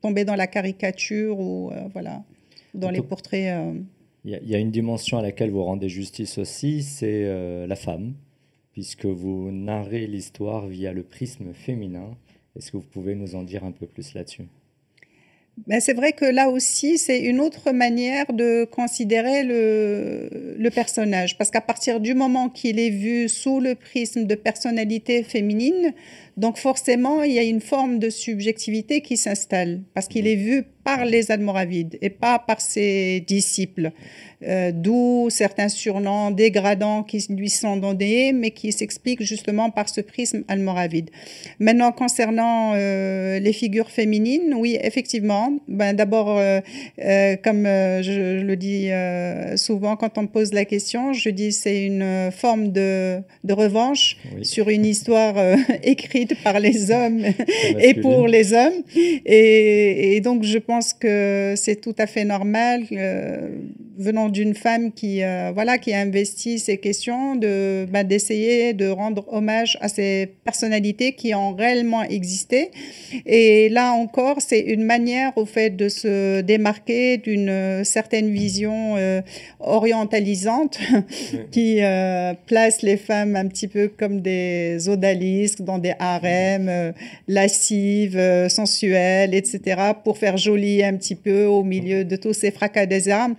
tomber 0.00 0.24
dans 0.24 0.36
la 0.36 0.46
caricature 0.46 1.38
ou 1.38 1.70
voilà, 1.92 2.22
dans 2.74 2.90
les 2.90 3.02
portraits. 3.02 3.54
Il 4.24 4.40
y, 4.42 4.54
a 4.54 4.58
une 4.58 4.70
dimension 4.70 5.18
à 5.18 5.22
laquelle 5.22 5.50
vous 5.50 5.64
rendez 5.64 5.88
justice 5.88 6.38
aussi, 6.38 6.82
c'est 6.82 7.66
la 7.66 7.76
femme 7.76 8.14
puisque 8.74 9.06
vous 9.06 9.52
narrez 9.52 10.06
l'histoire 10.06 10.66
via 10.66 10.92
le 10.92 11.04
prisme 11.04 11.54
féminin. 11.54 12.16
Est-ce 12.56 12.72
que 12.72 12.76
vous 12.76 12.82
pouvez 12.82 13.14
nous 13.14 13.36
en 13.36 13.44
dire 13.44 13.64
un 13.64 13.70
peu 13.70 13.86
plus 13.86 14.14
là-dessus? 14.14 14.48
Ben 15.66 15.80
c'est 15.80 15.94
vrai 15.94 16.12
que 16.12 16.24
là 16.24 16.50
aussi, 16.50 16.98
c'est 16.98 17.20
une 17.20 17.40
autre 17.40 17.70
manière 17.70 18.32
de 18.32 18.64
considérer 18.64 19.44
le, 19.44 20.28
le 20.58 20.70
personnage. 20.70 21.38
Parce 21.38 21.50
qu'à 21.50 21.60
partir 21.60 22.00
du 22.00 22.14
moment 22.14 22.48
qu'il 22.48 22.80
est 22.80 22.90
vu 22.90 23.28
sous 23.28 23.60
le 23.60 23.74
prisme 23.74 24.24
de 24.24 24.34
personnalité 24.34 25.22
féminine, 25.22 25.94
donc 26.36 26.58
forcément, 26.58 27.22
il 27.22 27.32
y 27.32 27.38
a 27.38 27.42
une 27.42 27.60
forme 27.60 27.98
de 27.98 28.10
subjectivité 28.10 29.00
qui 29.00 29.16
s'installe. 29.16 29.82
Parce 29.94 30.08
qu'il 30.08 30.26
est 30.26 30.36
vu 30.36 30.64
par 30.84 31.04
les 31.04 31.30
Almoravides 31.30 31.98
et 32.02 32.10
pas 32.10 32.38
par 32.38 32.60
ses 32.60 33.20
disciples. 33.26 33.92
Euh, 34.46 34.72
d'où 34.74 35.28
certains 35.30 35.68
surnoms 35.68 36.30
dégradants 36.30 37.02
qui 37.02 37.24
lui 37.30 37.48
sont 37.48 37.78
donnés, 37.78 38.32
mais 38.32 38.50
qui 38.50 38.72
s'expliquent 38.72 39.22
justement 39.22 39.70
par 39.70 39.88
ce 39.88 40.02
prisme 40.02 40.44
almoravide. 40.48 41.08
Maintenant, 41.58 41.92
concernant 41.92 42.72
euh, 42.74 43.38
les 43.38 43.52
figures 43.54 43.90
féminines, 43.90 44.54
oui, 44.54 44.76
effectivement. 44.82 45.56
Ben, 45.66 45.94
D'abord, 45.94 46.36
euh, 46.38 46.60
comme 47.42 47.64
je, 47.64 48.42
le 48.42 48.56
dis 48.56 48.90
souvent 49.56 49.96
quand 49.96 50.18
on 50.18 50.22
me 50.22 50.28
pose 50.28 50.52
la 50.52 50.64
question, 50.64 51.12
je 51.12 51.30
dis 51.30 51.52
c'est 51.52 51.84
une 51.84 52.30
forme 52.30 52.72
de, 52.72 53.20
de 53.44 53.52
revanche 53.54 54.18
sur 54.42 54.68
une 54.68 54.84
histoire 54.84 55.36
écrite 55.82 56.23
par 56.42 56.60
les 56.60 56.90
hommes 56.90 57.24
et 57.80 57.94
pour 57.94 58.26
les 58.26 58.52
hommes. 58.52 58.82
Et, 58.96 60.16
et, 60.16 60.20
donc, 60.20 60.44
je 60.44 60.58
pense 60.58 60.92
que 60.92 61.54
c'est 61.56 61.80
tout 61.80 61.94
à 61.98 62.06
fait 62.06 62.24
normal 62.24 62.84
venant 63.96 64.28
d'une 64.28 64.54
femme 64.54 64.92
qui, 64.92 65.22
euh, 65.22 65.52
voilà, 65.54 65.78
qui 65.78 65.92
a 65.92 66.00
investi 66.00 66.58
ces 66.58 66.78
questions, 66.78 67.36
de, 67.36 67.86
bah, 67.90 68.04
d'essayer 68.04 68.72
de 68.72 68.88
rendre 68.88 69.24
hommage 69.32 69.78
à 69.80 69.88
ces 69.88 70.28
personnalités 70.44 71.12
qui 71.12 71.34
ont 71.34 71.54
réellement 71.54 72.02
existé. 72.02 72.70
Et 73.26 73.68
là 73.68 73.92
encore, 73.92 74.36
c'est 74.40 74.60
une 74.60 74.84
manière 74.84 75.36
au 75.36 75.46
fait 75.46 75.70
de 75.70 75.88
se 75.88 76.40
démarquer 76.40 77.18
d'une 77.18 77.84
certaine 77.84 78.30
vision 78.30 78.96
euh, 78.96 79.20
orientalisante 79.60 80.78
qui 81.50 81.82
euh, 81.82 82.34
place 82.46 82.82
les 82.82 82.96
femmes 82.96 83.36
un 83.36 83.46
petit 83.46 83.68
peu 83.68 83.88
comme 83.88 84.20
des 84.20 84.88
odalisques 84.88 85.62
dans 85.62 85.78
des 85.78 85.94
harems 85.98 86.92
lascives, 87.28 88.48
sensuelles, 88.48 89.34
etc., 89.34 89.60
pour 90.02 90.18
faire 90.18 90.36
joli 90.36 90.82
un 90.82 90.94
petit 90.96 91.14
peu 91.14 91.44
au 91.44 91.62
milieu 91.62 92.04
de 92.04 92.16
tous 92.16 92.32
ces 92.32 92.50
fracas 92.50 92.86
des 92.86 93.08
armes. 93.08 93.34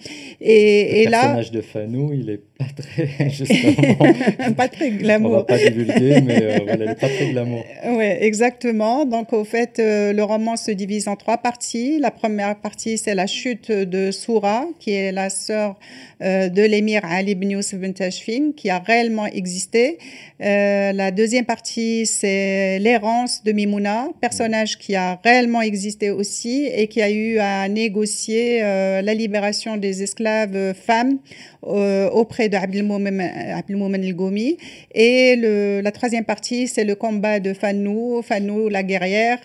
Et, 0.47 1.05
le 1.05 1.11
personnage 1.11 1.51
de 1.51 1.61
Fanou, 1.61 2.13
il 2.13 2.29
est 2.29 2.41
pas 2.57 2.65
très, 2.75 3.29
justement, 3.29 4.53
pas 4.57 4.69
très 4.69 4.91
glamour. 4.91 5.31
On 5.31 5.35
va 5.35 5.43
pas 5.43 5.57
divulguer, 5.57 6.21
mais 6.21 6.41
euh, 6.41 6.59
voilà, 6.63 6.95
pas 6.95 7.09
très 7.09 7.31
glamour. 7.31 7.65
Oui, 7.85 8.05
exactement. 8.05 9.05
Donc, 9.05 9.33
au 9.33 9.43
fait, 9.43 9.77
euh, 9.79 10.13
le 10.13 10.23
roman 10.23 10.55
se 10.55 10.71
divise 10.71 11.09
en 11.09 11.17
trois 11.17 11.37
parties. 11.37 11.99
La 11.99 12.11
première 12.11 12.55
partie, 12.55 12.97
c'est 12.97 13.13
la 13.13 13.27
chute 13.27 13.71
de 13.71 14.11
Soura, 14.11 14.65
qui 14.79 14.91
est 14.91 15.11
la 15.11 15.29
sœur 15.29 15.75
euh, 16.21 16.47
de 16.47 16.61
l'émir 16.61 17.01
Ali 17.03 17.31
ibn 17.31 17.49
Youssef 17.49 17.77
bin 17.77 17.91
Tashfin, 17.91 18.51
qui 18.55 18.69
a 18.69 18.79
réellement 18.79 19.25
existé. 19.25 19.97
la 20.39 21.11
deuxième 21.11 21.45
partie, 21.45 22.05
c'est 22.05 22.79
l'errance 22.79 23.43
de 23.43 23.51
Mimouna, 23.51 24.07
personnage 24.21 24.77
qui 24.77 24.95
a 24.95 25.19
réellement 25.23 25.61
existé 25.61 26.09
aussi 26.09 26.67
et 26.73 26.87
qui 26.87 27.01
a 27.01 27.09
eu 27.09 27.37
à 27.39 27.67
négocier 27.67 28.61
la 28.61 29.13
libération 29.13 29.75
des 29.77 30.03
esclaves 30.03 30.73
femmes 30.73 31.19
euh, 31.67 32.09
auprès 32.11 32.44
de 32.49 32.57
Abdelmoumen 32.57 34.03
el-Gomi. 34.03 34.57
Et 34.93 35.35
le, 35.35 35.81
la 35.81 35.91
troisième 35.91 36.25
partie, 36.25 36.67
c'est 36.67 36.83
le 36.83 36.95
combat 36.95 37.39
de 37.39 37.53
Fanou, 37.53 38.21
Fanou 38.21 38.69
la 38.69 38.83
guerrière, 38.83 39.39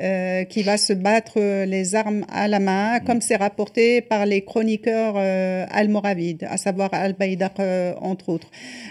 euh, 0.00 0.44
qui 0.44 0.62
va 0.62 0.76
se 0.76 0.92
battre 0.92 1.40
les 1.64 1.94
armes 1.94 2.24
à 2.32 2.48
la 2.48 2.60
main, 2.60 3.00
comme 3.00 3.20
c'est 3.20 3.36
rapporté 3.36 4.00
par 4.00 4.26
les 4.26 4.42
chroniqueurs 4.42 5.14
euh, 5.16 5.66
almoravides, 5.70 6.46
à 6.50 6.56
savoir 6.56 6.90
Al-Baïdaq, 6.92 7.52
euh, 7.60 7.94
entre 8.00 8.28
autres. 8.28 8.50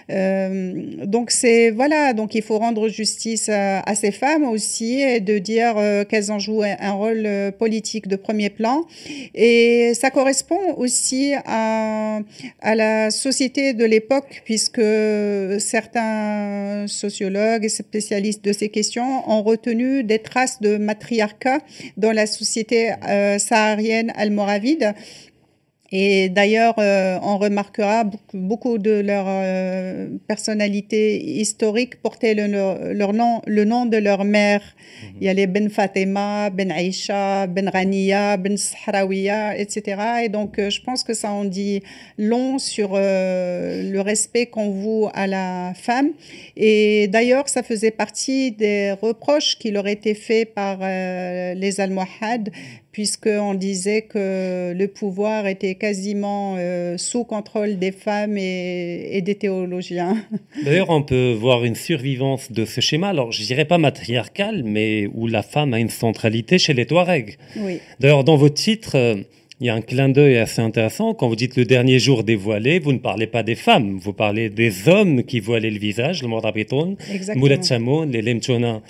Euh, 0.09 1.05
donc, 1.05 1.31
c'est, 1.31 1.71
voilà, 1.71 2.13
donc 2.13 2.35
il 2.35 2.41
faut 2.41 2.57
rendre 2.57 2.87
justice 2.87 3.49
à, 3.49 3.79
à 3.81 3.95
ces 3.95 4.11
femmes 4.11 4.43
aussi 4.43 5.01
et 5.01 5.19
de 5.19 5.37
dire 5.37 5.75
euh, 5.77 6.03
qu'elles 6.03 6.31
ont 6.31 6.39
joué 6.39 6.75
un 6.79 6.91
rôle 6.91 7.27
politique 7.57 8.07
de 8.07 8.15
premier 8.15 8.49
plan. 8.49 8.81
Et 9.35 9.93
ça 9.93 10.09
correspond 10.11 10.75
aussi 10.77 11.33
à, 11.45 12.19
à 12.61 12.75
la 12.75 13.11
société 13.11 13.73
de 13.73 13.85
l'époque, 13.85 14.41
puisque 14.45 14.81
certains 15.59 16.85
sociologues 16.87 17.65
et 17.65 17.69
spécialistes 17.69 18.43
de 18.43 18.53
ces 18.53 18.69
questions 18.69 19.29
ont 19.29 19.43
retenu 19.43 20.03
des 20.03 20.19
traces 20.19 20.61
de 20.61 20.77
dans 21.97 22.11
la 22.11 22.25
société 22.25 22.93
euh, 23.07 23.37
saharienne 23.39 24.11
almoravide. 24.15 24.93
Et 25.95 26.29
d'ailleurs, 26.29 26.73
euh, 26.79 27.19
on 27.21 27.37
remarquera 27.37 28.03
beaucoup, 28.33 28.79
de 28.79 28.99
leurs 28.99 29.27
euh, 29.27 30.07
personnalités 30.27 31.23
historiques 31.23 32.01
portaient 32.01 32.33
le, 32.33 32.93
leur 32.93 33.13
nom, 33.13 33.43
le 33.45 33.63
nom 33.63 33.85
de 33.85 33.97
leur 33.97 34.25
mère. 34.25 34.63
Mm 34.63 35.05
-hmm. 35.05 35.17
Il 35.21 35.23
y 35.27 35.29
a 35.29 35.33
les 35.39 35.47
Ben 35.53 35.69
Fatima, 35.69 36.49
Ben 36.49 36.71
Aïcha, 36.71 37.45
Ben 37.55 37.67
Rania, 37.75 38.37
Ben 38.37 38.57
Sahrawiya, 38.57 39.55
etc. 39.61 39.75
Et 40.25 40.29
donc, 40.29 40.51
euh, 40.57 40.71
je 40.75 40.81
pense 40.87 41.01
que 41.07 41.13
ça 41.13 41.29
en 41.41 41.45
dit 41.59 41.79
long 42.17 42.57
sur 42.57 42.89
le 42.93 43.99
respect 44.11 44.47
qu'on 44.53 44.69
voue 44.81 45.05
à 45.13 45.25
la 45.27 45.49
femme. 45.85 46.09
Et 46.69 47.07
d'ailleurs, 47.15 47.47
ça 47.55 47.61
faisait 47.69 47.95
partie 48.03 48.43
des 48.63 48.79
reproches 49.05 49.51
qui 49.59 49.69
leur 49.75 49.87
étaient 49.95 50.19
faits 50.27 50.47
par 50.61 50.77
les 51.61 51.73
Almohades 51.85 52.49
puisqu'on 52.93 53.55
disait 53.55 54.03
que 54.03 54.71
le 54.71 54.87
pouvoir 54.87 55.47
était 55.47 55.75
quasiment 55.75 56.55
euh, 56.57 56.97
sous 56.97 57.25
contrôle 57.25 57.77
des 57.79 57.91
femmes 57.91 58.37
et, 58.37 59.17
et 59.17 59.21
des 59.21 59.35
théologiens. 59.35 60.15
D'ailleurs, 60.63 60.91
on 60.91 61.01
peut 61.01 61.33
voir 61.33 61.65
une 61.65 61.75
survivance 61.75 62.51
de 62.51 62.65
ce 62.65 62.79
schéma, 62.79 63.09
alors 63.09 63.31
je 63.31 63.43
dirais 63.43 63.65
pas 63.65 63.79
matriarcal, 63.79 64.63
mais 64.63 65.07
où 65.13 65.27
la 65.27 65.41
femme 65.41 65.73
a 65.73 65.79
une 65.79 65.89
centralité 65.89 66.59
chez 66.59 66.73
les 66.73 66.85
Touaregs. 66.85 67.37
Oui. 67.57 67.79
D'ailleurs, 67.99 68.23
dans 68.23 68.37
votre 68.37 68.53
titre, 68.53 68.95
euh, 68.95 69.15
il 69.59 69.67
y 69.67 69.69
a 69.69 69.73
un 69.73 69.81
clin 69.81 70.09
d'œil 70.09 70.37
assez 70.37 70.61
intéressant. 70.61 71.15
Quand 71.15 71.27
vous 71.27 71.35
dites 71.35 71.55
le 71.55 71.65
dernier 71.65 71.97
jour 71.97 72.23
dévoilé, 72.23 72.79
vous 72.79 72.93
ne 72.93 72.99
parlez 72.99 73.27
pas 73.27 73.43
des 73.43 73.55
femmes, 73.55 73.97
vous 73.97 74.13
parlez 74.13 74.49
des 74.49 74.87
hommes 74.87 75.23
qui 75.23 75.39
voilaient 75.39 75.71
le 75.71 75.79
visage, 75.79 76.21
le 76.21 76.27
Mordabeton, 76.27 76.95
Moulet 77.35 77.63
Chamoun, 77.63 78.11
les 78.11 78.21
Lemchona. 78.21 78.81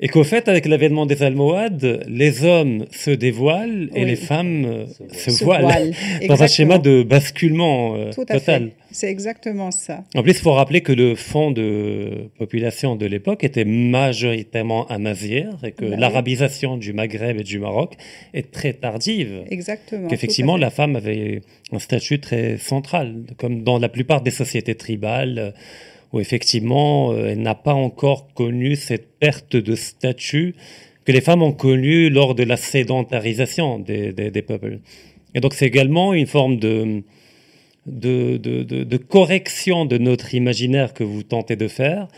Et 0.00 0.08
qu'au 0.08 0.22
fait, 0.22 0.48
avec 0.48 0.66
l'avènement 0.66 1.06
des 1.06 1.22
Almohades, 1.24 2.04
les 2.08 2.44
hommes 2.44 2.84
se 2.92 3.10
dévoilent 3.10 3.90
et 3.94 4.04
oui. 4.04 4.10
les 4.10 4.16
femmes 4.16 4.86
se, 5.12 5.30
se 5.32 5.44
voilent, 5.44 5.62
voilent. 5.62 5.92
dans 6.28 6.42
un 6.42 6.46
schéma 6.46 6.78
de 6.78 7.02
basculement 7.02 7.96
euh, 7.96 8.12
Tout 8.12 8.24
total. 8.24 8.70
C'est 8.92 9.10
exactement 9.10 9.70
ça. 9.70 10.04
En 10.14 10.22
plus, 10.22 10.32
il 10.32 10.38
faut 10.40 10.52
rappeler 10.52 10.82
que 10.82 10.92
le 10.92 11.16
fond 11.16 11.50
de 11.50 12.30
population 12.38 12.94
de 12.94 13.06
l'époque 13.06 13.42
était 13.42 13.64
majoritairement 13.64 14.86
amazigh 14.86 15.46
et 15.64 15.72
que 15.72 15.84
bah 15.84 15.96
l'arabisation 15.96 16.74
oui. 16.74 16.78
du 16.78 16.92
Maghreb 16.92 17.38
et 17.40 17.42
du 17.42 17.58
Maroc 17.58 17.94
est 18.34 18.52
très 18.52 18.74
tardive. 18.74 19.42
Exactement. 19.50 20.08
Qu'effectivement, 20.08 20.56
la 20.56 20.70
femme 20.70 20.94
avait 20.94 21.40
un 21.72 21.78
statut 21.80 22.20
très 22.20 22.56
central, 22.56 23.24
comme 23.36 23.64
dans 23.64 23.78
la 23.78 23.88
plupart 23.88 24.22
des 24.22 24.30
sociétés 24.30 24.76
tribales 24.76 25.54
où 26.12 26.20
effectivement 26.20 27.12
euh, 27.12 27.30
elle 27.30 27.42
n'a 27.42 27.54
pas 27.54 27.74
encore 27.74 28.32
connu 28.34 28.76
cette 28.76 29.18
perte 29.18 29.56
de 29.56 29.74
statut 29.74 30.54
que 31.04 31.12
les 31.12 31.20
femmes 31.20 31.42
ont 31.42 31.52
connue 31.52 32.10
lors 32.10 32.34
de 32.34 32.42
la 32.42 32.56
sédentarisation 32.56 33.78
des, 33.78 34.12
peuples. 34.46 34.80
Et 35.34 35.40
donc 35.40 35.54
c'est 35.54 35.66
également 35.66 36.12
une 36.12 36.26
forme 36.26 36.58
de, 36.58 37.02
de, 37.86 38.36
de, 38.36 38.62
de, 38.62 38.96
correction 38.98 39.86
de 39.86 39.96
notre 39.96 40.34
imaginaire 40.34 40.92
que 40.92 41.04
vous 41.04 41.22
tentez 41.22 41.56
de 41.56 41.66
faire, 41.66 42.08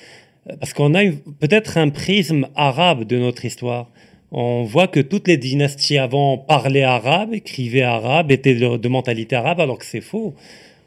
parce 0.58 0.72
qu'on 0.72 0.94
a 0.94 1.04
peut-être 1.38 1.78
un 1.78 1.90
prisme 1.90 2.48
arabe 2.56 3.04
de 3.04 3.16
notre 3.16 3.44
histoire, 3.44 3.90
on 4.32 4.62
voit 4.62 4.86
que 4.86 5.00
toutes 5.00 5.28
les 5.28 5.36
dynasties 5.36 5.98
avant 5.98 6.38
parlaient 6.38 6.82
arabe, 6.82 7.34
écrivaient 7.34 7.82
arabe, 7.82 8.30
étaient 8.30 8.54
de 8.54 8.88
mentalité 8.88 9.36
arabe, 9.36 9.60
alors 9.60 9.78
que 9.78 9.84
c'est 9.84 10.00
faux. 10.00 10.34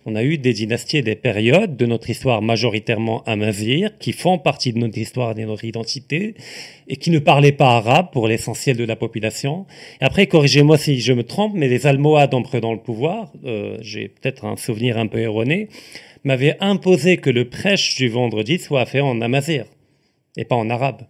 On 0.06 0.16
a 0.16 0.24
eu 0.24 0.38
des 0.38 0.54
dynasties 0.54 0.98
et 0.98 1.02
des 1.02 1.16
périodes 1.16 1.78
de 1.78 1.86
notre 1.86 2.10
histoire 2.10 2.42
majoritairement 2.42 3.24
amazigh 3.24 3.88
qui 4.00 4.12
font 4.12 4.38
partie 4.38 4.74
de 4.74 4.80
notre 4.80 4.98
histoire 4.98 5.32
et 5.32 5.36
de 5.36 5.46
notre 5.46 5.64
identité 5.64 6.36
et 6.90 6.98
qui 6.98 7.10
ne 7.10 7.20
parlaient 7.20 7.54
pas 7.54 7.78
arabe 7.78 8.08
pour 8.12 8.28
l'essentiel 8.28 8.76
de 8.76 8.84
la 8.84 8.98
population. 8.98 9.66
Après, 10.02 10.28
corrigez-moi 10.28 10.78
si 10.78 11.00
je 11.00 11.14
me 11.14 11.24
trompe, 11.24 11.54
mais 11.56 11.70
les 11.70 11.88
Almohades 11.88 12.34
en 12.34 12.42
prenant 12.42 12.74
le 12.74 12.80
pouvoir, 12.80 13.32
euh, 13.46 13.78
j'ai 13.82 14.10
peut-être 14.10 14.44
un 14.46 14.58
souvenir 14.58 14.98
un 14.98 15.08
peu 15.08 15.20
erroné, 15.20 15.70
m'avaient 16.26 16.58
imposé 16.60 17.18
que 17.18 17.30
le 17.30 17.50
prêche 17.50 17.96
du 17.96 18.10
vendredi 18.10 18.60
soit 18.60 18.86
fait 18.86 19.02
en 19.02 19.22
amazigh 19.22 19.64
et 20.36 20.44
pas 20.44 20.56
en 20.56 20.70
arabe. 20.70 21.04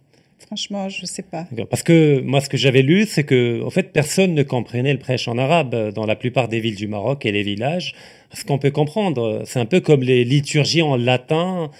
Franchement, 0.46 0.88
je 0.88 1.02
ne 1.02 1.06
sais 1.06 1.22
pas. 1.22 1.46
Parce 1.70 1.82
que 1.82 2.20
moi, 2.20 2.40
ce 2.40 2.48
que 2.48 2.56
j'avais 2.56 2.82
lu, 2.82 3.06
c'est 3.06 3.24
que, 3.24 3.62
en 3.64 3.70
fait, 3.70 3.92
personne 3.92 4.34
ne 4.34 4.42
comprenait 4.42 4.92
le 4.92 4.98
prêche 4.98 5.26
en 5.26 5.38
arabe 5.38 5.92
dans 5.94 6.06
la 6.06 6.16
plupart 6.16 6.48
des 6.48 6.60
villes 6.60 6.76
du 6.76 6.86
Maroc 6.86 7.24
et 7.24 7.32
les 7.32 7.42
villages. 7.42 7.94
Ce 8.32 8.44
qu'on 8.44 8.58
peut 8.58 8.70
comprendre, 8.70 9.42
c'est 9.46 9.58
un 9.58 9.64
peu 9.64 9.80
comme 9.80 10.02
les 10.02 10.24
liturgies 10.24 10.82
en 10.82 10.96
latin 10.96 11.70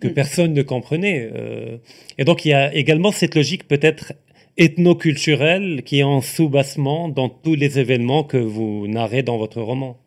que 0.00 0.08
mm. 0.08 0.14
personne 0.14 0.52
ne 0.54 0.62
comprenait. 0.62 1.30
Euh. 1.34 1.76
Et 2.18 2.24
donc, 2.24 2.44
il 2.44 2.48
y 2.48 2.54
a 2.54 2.74
également 2.74 3.12
cette 3.12 3.34
logique 3.34 3.68
peut-être 3.68 4.14
ethnoculturelle 4.56 5.82
qui 5.82 5.98
est 5.98 6.04
en 6.04 6.20
sous-bassement 6.20 7.08
dans 7.08 7.28
tous 7.28 7.54
les 7.54 7.78
événements 7.78 8.24
que 8.24 8.36
vous 8.36 8.86
narrez 8.86 9.22
dans 9.22 9.36
votre 9.36 9.60
roman. 9.60 9.98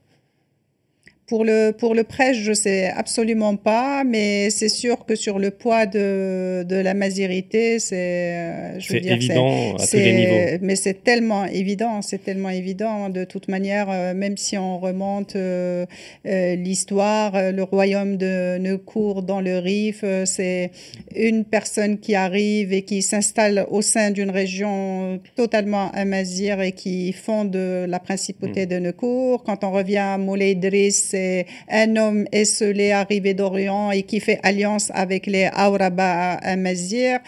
Pour 1.28 1.44
le, 1.44 1.72
pour 1.78 1.94
le 1.94 2.06
prêche, 2.06 2.38
je 2.38 2.54
sais 2.54 2.88
absolument 2.88 3.58
pas, 3.58 4.06
mais 4.06 4.50
c'est 4.50 4.70
sûr 4.70 5.06
que 5.06 5.16
sur 5.16 5.40
le 5.40 5.52
poids 5.52 5.86
de, 5.86 6.64
de 6.64 6.78
la 6.78 6.94
masérité, 6.94 7.80
c'est 7.80 7.98
euh, 7.98 8.80
évident 8.94 9.76
à 9.76 9.86
tous 9.86 9.98
les 9.98 10.14
niveaux. 10.14 10.58
Mais 10.62 10.78
c'est 10.78 11.04
tellement 11.04 11.44
évident, 11.44 12.02
c'est 12.02 12.24
tellement 12.24 12.50
évident. 12.50 13.10
De 13.10 13.26
toute 13.26 13.50
manière, 13.50 13.90
euh, 13.90 14.14
même 14.14 14.38
si 14.38 14.58
on 14.58 14.80
remonte 14.80 15.36
euh, 15.36 15.86
l'histoire, 16.24 17.52
le 17.52 17.64
royaume 17.64 18.16
de 18.16 18.58
Neucourt 18.60 19.22
dans 19.22 19.42
le 19.42 19.58
Rif, 19.58 20.06
c'est 20.24 20.72
une 21.14 21.44
personne 21.44 21.98
qui 21.98 22.16
arrive 22.16 22.72
et 22.72 22.84
qui 22.84 23.02
s'installe 23.02 23.66
au 23.70 23.82
sein 23.82 24.12
d'une 24.12 24.30
région 24.30 25.20
totalement 25.36 25.92
amazir 25.92 26.62
et 26.62 26.72
qui 26.72 27.12
fonde 27.12 27.54
la 27.54 28.00
principauté 28.00 28.66
mm. 28.66 28.70
de 28.70 28.80
Neucourt. 28.80 29.44
Quand 29.44 29.66
on 29.66 29.72
revient 29.74 29.98
à 29.98 30.18
Moulay 30.18 30.52
Idriss, 30.52 31.17
c'est 31.18 31.48
un 31.70 31.96
homme 31.96 32.26
esselé 32.32 32.92
arrivé 32.92 33.34
d'Orient 33.34 33.92
et 33.92 34.04
qui 34.04 34.20
fait 34.20 34.40
alliance 34.44 34.92
avec 34.94 35.26
les 35.26 35.50
Auraba 35.58 36.34
Amazir. 36.34 37.20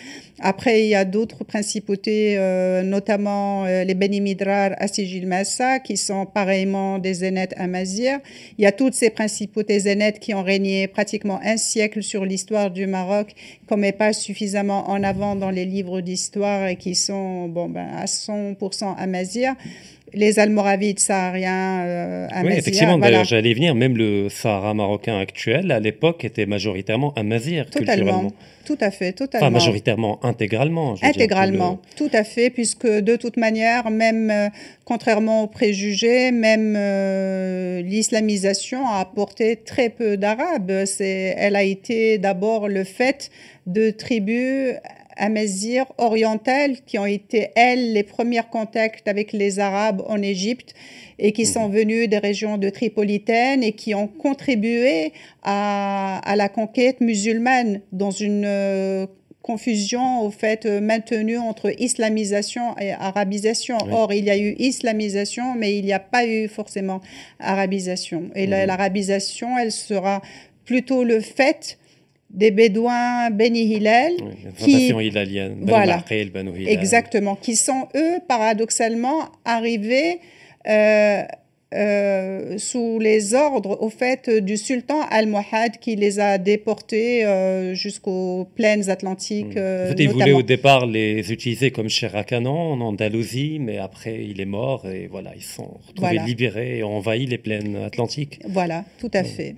Après, 0.41 0.83
il 0.83 0.89
y 0.89 0.95
a 0.95 1.05
d'autres 1.05 1.43
principautés, 1.43 2.37
euh, 2.37 2.81
notamment 2.81 3.65
euh, 3.65 3.83
les 3.83 3.93
Beni 3.93 4.21
Midrar 4.21 4.71
à 4.79 4.85
Massa, 5.25 5.79
qui 5.79 5.97
sont 5.97 6.25
pareillement 6.25 6.97
des 6.97 7.15
zénètes 7.15 7.53
amazirs. 7.57 8.19
Il 8.57 8.63
y 8.63 8.65
a 8.65 8.71
toutes 8.71 8.93
ces 8.93 9.09
principautés 9.09 9.79
zénètes 9.79 10.19
qui 10.19 10.33
ont 10.33 10.43
régné 10.43 10.87
pratiquement 10.87 11.41
un 11.43 11.57
siècle 11.57 12.01
sur 12.03 12.23
l'histoire 12.23 12.71
du 12.71 12.87
Maroc, 12.87 13.33
qu'on 13.67 13.77
met 13.77 13.91
pas 13.91 14.13
suffisamment 14.13 14.89
en 14.89 15.03
avant 15.03 15.35
dans 15.35 15.51
les 15.51 15.65
livres 15.65 15.99
d'histoire 15.99 16.67
et 16.67 16.77
qui 16.77 16.95
sont 16.95 17.49
bon, 17.49 17.67
ben, 17.67 17.87
à 17.97 18.05
100% 18.05 18.95
amazirs 18.97 19.55
les 20.13 20.39
Almoravides 20.39 20.99
sahariens 20.99 21.81
euh, 21.85 22.27
Oui, 22.43 22.53
effectivement, 22.53 22.97
d'ailleurs, 22.97 23.23
j'allais 23.23 23.53
venir, 23.53 23.75
même 23.75 23.97
le 23.97 24.29
Sahara 24.29 24.73
marocain 24.73 25.17
actuel, 25.19 25.71
à 25.71 25.79
l'époque, 25.79 26.25
était 26.25 26.45
majoritairement 26.45 27.13
amazir, 27.15 27.69
culturellement. 27.69 28.31
Tout 28.65 28.77
à 28.81 28.91
fait, 28.91 29.13
totalement. 29.13 29.47
Pas 29.47 29.51
majoritairement, 29.51 30.19
intégralement. 30.23 30.95
intégralement, 31.01 31.81
tout, 31.95 32.09
à 32.13 32.23
fait, 32.23 32.49
puisque 32.49 32.87
de 32.87 33.15
toute 33.15 33.37
manière, 33.37 33.89
même 33.89 34.29
euh, 34.29 34.49
contrairement 34.85 35.43
aux 35.43 35.47
préjugés, 35.47 36.31
même 36.31 36.75
euh, 36.77 37.81
l'islamisation 37.81 38.87
a 38.87 38.99
apporté 38.99 39.55
très 39.55 39.89
peu 39.89 40.17
d'Arabes. 40.17 40.85
Elle 40.99 41.55
a 41.55 41.63
été 41.63 42.17
d'abord 42.19 42.67
le 42.67 42.83
fait 42.83 43.31
de 43.65 43.89
tribus 43.89 44.75
amazirs 45.19 45.85
orientales 45.97 46.77
qui 46.85 46.97
ont 46.97 47.05
été, 47.05 47.49
elles, 47.55 47.93
les 47.93 48.03
premiers 48.03 48.41
contacts 48.51 49.07
avec 49.07 49.33
les 49.33 49.59
Arabes 49.59 50.01
en 50.07 50.21
Égypte 50.21 50.73
et 51.19 51.31
qui 51.33 51.45
sont 51.45 51.67
mhm. 51.67 51.75
venus 51.75 52.09
des 52.09 52.17
régions 52.17 52.57
de 52.57 52.69
Tripolitaine 52.69 53.61
et 53.61 53.73
qui 53.73 53.93
ont 53.93 54.07
contribué 54.07 55.13
à, 55.43 56.19
à 56.23 56.35
la 56.35 56.49
conquête 56.49 57.01
musulmane 57.01 57.81
dans 57.91 58.11
une 58.11 58.45
euh, 58.45 59.05
confusion 59.41 60.21
au 60.21 60.31
fait 60.31 60.65
euh, 60.65 60.81
maintenue 60.81 61.37
entre 61.37 61.71
islamisation 61.81 62.77
et 62.77 62.91
arabisation. 62.91 63.77
Or, 63.91 64.13
il 64.13 64.25
y 64.25 64.29
a 64.29 64.37
eu 64.37 64.55
islamisation, 64.59 65.55
mais 65.55 65.77
il 65.77 65.85
n'y 65.85 65.93
a 65.93 65.99
pas 65.99 66.25
eu 66.25 66.47
forcément 66.47 67.01
arabisation. 67.39 68.29
Et 68.35 68.47
mhm. 68.47 68.65
l'arabisation, 68.65 69.57
elle 69.57 69.71
sera 69.71 70.21
plutôt 70.65 71.03
le 71.03 71.19
fait 71.19 71.77
des 72.29 72.51
Bédouins 72.51 73.29
Beni 73.31 73.63
Hillel. 73.63 74.13
qui, 74.57 74.91
voilà, 75.61 76.03
exactement, 76.67 77.35
qui 77.35 77.55
sont 77.55 77.87
eux, 77.95 78.19
paradoxalement, 78.27 79.29
arrivés 79.45 80.19
euh, 80.67 81.23
euh, 81.71 82.57
sous 82.57 82.97
les 82.97 83.35
ordres, 83.35 83.77
au 83.79 83.89
fait, 83.89 84.27
du 84.27 84.57
sultan 84.57 85.01
Al-Mohad 85.11 85.77
qui 85.79 85.95
les 85.95 86.19
a 86.19 86.39
déportés 86.39 87.23
euh, 87.23 87.75
jusqu'aux 87.75 88.47
plaines 88.55 88.89
atlantiques. 88.89 89.55
Hmm. 89.55 89.93
il 89.95 90.09
voulait 90.09 90.31
au 90.31 90.41
départ 90.41 90.87
les 90.87 91.31
utiliser 91.31 91.69
comme 91.69 91.87
Canon 92.25 92.73
en 92.73 92.81
Andalousie, 92.81 93.59
mais 93.59 93.77
après 93.77 94.25
il 94.25 94.41
est 94.41 94.45
mort 94.45 94.87
et 94.87 95.07
voilà, 95.11 95.33
ils 95.35 95.43
sont 95.43 95.77
retrouvés 95.87 96.19
libérés 96.25 96.79
et 96.79 96.83
ont 96.83 96.97
envahi 96.97 97.27
les 97.27 97.37
plaines 97.37 97.75
atlantiques. 97.75 98.39
Voilà, 98.47 98.83
tout 98.99 99.11
à 99.13 99.23
fait. 99.23 99.55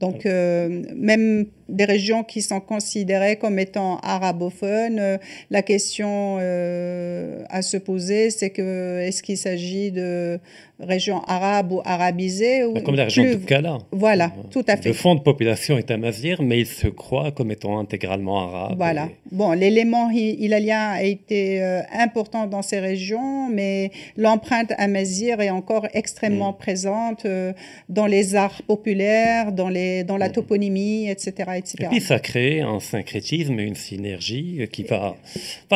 Donc, 0.00 0.24
même 0.24 1.46
des 1.68 1.84
régions 1.84 2.24
qui 2.24 2.42
sont 2.42 2.60
considérées 2.60 3.36
comme 3.36 3.58
étant 3.58 3.98
arabophones. 4.02 4.98
Euh, 4.98 5.18
la 5.50 5.62
question 5.62 6.36
euh, 6.40 7.42
à 7.48 7.62
se 7.62 7.76
poser, 7.76 8.30
c'est 8.30 8.50
que 8.50 9.00
est-ce 9.00 9.22
qu'il 9.22 9.38
s'agit 9.38 9.90
de 9.90 10.38
régions 10.80 11.22
arabes 11.22 11.72
ou 11.72 11.80
arabisées 11.84 12.64
ou 12.64 12.74
Comme 12.80 12.96
la 12.96 13.04
région 13.04 13.24
de 13.24 13.36
Kala. 13.36 13.78
Voilà, 13.92 14.32
tout 14.50 14.64
à 14.66 14.76
fait. 14.76 14.88
Le 14.88 14.94
fond 14.94 15.14
de 15.14 15.20
population 15.20 15.78
est 15.78 15.90
amazir, 15.90 16.42
mais 16.42 16.60
il 16.60 16.66
se 16.66 16.88
croit 16.88 17.30
comme 17.30 17.50
étant 17.50 17.78
intégralement 17.78 18.48
arabe. 18.48 18.74
Voilà. 18.76 19.08
Bon, 19.30 19.52
l'élément 19.52 20.10
hilalien 20.10 20.90
a 20.90 21.02
été 21.02 21.62
euh, 21.62 21.80
important 21.92 22.46
dans 22.46 22.62
ces 22.62 22.80
régions, 22.80 23.48
mais 23.48 23.90
l'empreinte 24.16 24.72
amazir 24.78 25.40
est 25.40 25.50
encore 25.50 25.86
extrêmement 25.94 26.52
mm. 26.52 26.56
présente 26.58 27.26
dans 27.88 28.06
les 28.06 28.34
arts 28.34 28.62
populaires, 28.66 29.52
dans, 29.52 29.68
les, 29.68 30.04
dans 30.04 30.16
la 30.16 30.28
mm. 30.28 30.32
toponymie, 30.32 31.08
etc. 31.08 31.53
Et 31.56 31.86
puis 31.88 32.00
ça 32.00 32.18
crée 32.18 32.60
un 32.60 32.80
syncrétisme 32.80 33.58
et 33.58 33.64
une 33.64 33.74
synergie 33.74 34.68
qui, 34.72 34.84
va, 34.84 35.16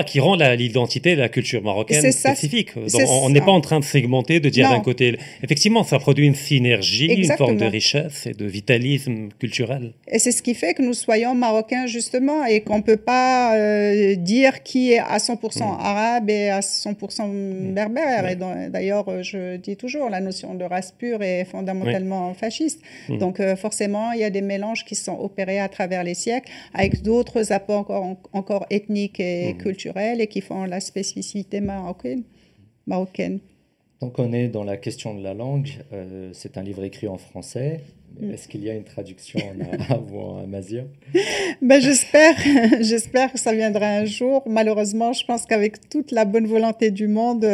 qui 0.05 0.21
rend 0.21 0.37
l'identité 0.37 1.15
de 1.15 1.21
la 1.21 1.29
culture 1.29 1.63
marocaine 1.63 2.13
spécifique. 2.13 2.71
on 3.09 3.31
n'est 3.31 3.41
pas 3.41 3.53
en 3.53 3.61
train 3.61 3.81
de 3.81 3.85
segmenter, 3.85 4.41
de 4.41 4.49
dire 4.49 4.69
d'un 4.69 4.81
côté. 4.81 5.19
Effectivement, 5.43 5.85
ça 5.85 5.99
produit 5.99 6.27
une 6.27 6.35
synergie, 6.35 7.07
une 7.07 7.37
forme 7.37 7.57
de 7.57 7.65
richesse 7.65 8.27
et 8.27 8.35
de 8.35 8.45
vitalisme 8.45 9.29
culturel. 9.39 9.93
Et 10.11 10.19
c'est 10.19 10.33
ce 10.33 10.43
qui 10.43 10.55
fait 10.55 10.75
que 10.75 10.83
nous 10.83 10.95
soyons 10.95 11.35
marocains, 11.35 11.87
justement, 11.87 12.45
et 12.45 12.61
qu'on 12.61 12.79
ne 12.79 12.83
peut 12.83 12.97
pas 12.97 13.57
euh, 13.57 14.15
dire 14.17 14.63
qui 14.63 14.93
est 14.93 14.99
à 14.99 15.19
100% 15.19 15.59
mm. 15.59 15.63
arabe 15.81 16.31
et 16.31 16.51
à 16.51 16.61
100% 16.61 17.29
mm. 17.29 17.75
berbère. 17.75 18.29
Et 18.29 18.37
d'ailleurs, 18.71 19.23
je 19.23 19.57
dis 19.57 19.77
toujours, 19.77 20.11
la 20.11 20.21
notion 20.21 20.55
de 20.55 20.65
race 20.65 20.93
pure 20.97 21.23
est 21.23 21.45
fondamentalement 21.45 22.35
fasciste. 22.35 22.81
Mm. 23.09 23.19
Donc, 23.19 23.41
euh, 23.41 23.57
forcément, 23.57 24.13
il 24.13 24.21
y 24.21 24.25
a 24.25 24.31
des 24.31 24.43
mélanges 24.43 24.85
qui 24.85 24.95
sont 24.95 25.19
opérés 25.19 25.61
à 25.61 25.68
travers 25.69 26.05
les 26.05 26.15
siècles, 26.15 26.51
avec 26.75 27.03
d'autres 27.03 27.53
apports 27.53 27.91
encore, 27.91 28.31
encore 28.33 28.67
ethniques 28.71 29.21
et 29.21 29.55
mmh. 29.55 29.59
culturels 29.59 30.21
et 30.21 30.27
qui 30.27 30.41
font 30.41 30.65
la 30.65 30.81
spécificité 30.81 31.61
marocaine. 31.61 32.23
marocaine. 32.87 33.41
Donc 34.01 34.19
on 34.19 34.33
est 34.33 34.49
dans 34.49 34.65
la 34.65 34.77
question 34.77 35.15
de 35.15 35.23
la 35.23 35.35
langue. 35.35 35.71
Euh, 35.93 36.31
c'est 36.33 36.57
un 36.57 36.63
livre 36.63 36.85
écrit 36.85 37.09
en 37.09 37.19
français. 37.19 37.81
Mm. 38.21 38.33
Est-ce 38.33 38.49
qu'il 38.49 38.65
y 38.65 38.71
a 38.71 38.75
une 38.75 38.85
traduction 38.85 39.41
en 39.41 39.81
arabe 39.81 40.11
ou 40.13 40.21
en 40.21 40.45
amazigh? 40.45 40.85
Ben, 41.61 41.81
J'espère 41.81 42.35
j'espère 42.81 43.33
que 43.33 43.39
ça 43.39 43.53
viendra 43.53 43.87
un 43.87 44.05
jour. 44.05 44.43
Malheureusement, 44.47 45.13
je 45.13 45.25
pense 45.25 45.47
qu'avec 45.47 45.89
toute 45.89 46.13
la 46.13 46.25
bonne 46.25 46.47
volonté 46.47 46.91
du 46.91 47.09
monde, 47.09 47.47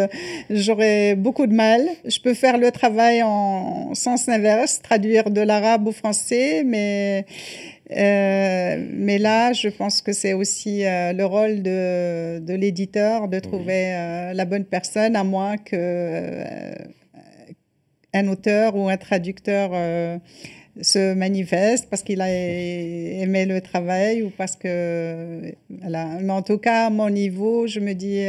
j'aurai 0.51 1.15
beaucoup 1.15 1.47
de 1.47 1.55
mal. 1.55 1.87
Je 2.05 2.21
peux 2.21 2.35
faire 2.35 2.59
le 2.59 2.71
travail 2.71 3.23
en 3.23 3.95
sens 3.95 4.29
inverse, 4.29 4.83
traduire 4.83 5.31
de 5.31 5.41
l'arabe 5.41 5.89
au 5.89 5.93
français, 5.93 6.63
mais 6.65 7.25
euh, 7.25 7.33
mais 7.91 9.19
là, 9.19 9.53
je 9.53 9.69
pense 9.69 10.01
que 10.01 10.13
c'est 10.13 10.33
aussi 10.33 10.85
euh, 10.85 11.13
le 11.13 11.25
rôle 11.25 11.63
de, 11.63 12.39
de 12.41 12.55
l'éditeur 12.55 13.29
de 13.29 13.39
trouver 13.41 13.95
euh, 13.95 14.33
la 14.33 14.45
bonne 14.45 14.65
personne, 14.65 15.17
à 15.17 15.25
moins 15.25 15.57
que 15.59 16.75
un 18.15 18.29
auteur 18.29 18.77
ou 18.77 18.89
un 18.89 18.97
traducteur 18.97 19.73
se 20.81 21.15
manifeste 21.15 21.89
parce 21.91 22.05
qu'il 22.05 22.21
a 22.21 22.31
aimé 22.31 23.45
le 23.45 23.61
travail 23.61 24.23
ou 24.23 24.31
parce 24.31 24.55
que 24.55 25.53
voilà. 25.69 26.07
Mais 26.21 26.33
en 26.33 26.43
tout 26.43 26.59
cas, 26.59 26.87
à 26.87 26.91
mon 26.91 27.11
niveau, 27.11 27.67
je 27.67 27.81
me 27.81 27.93
dis 27.93 28.27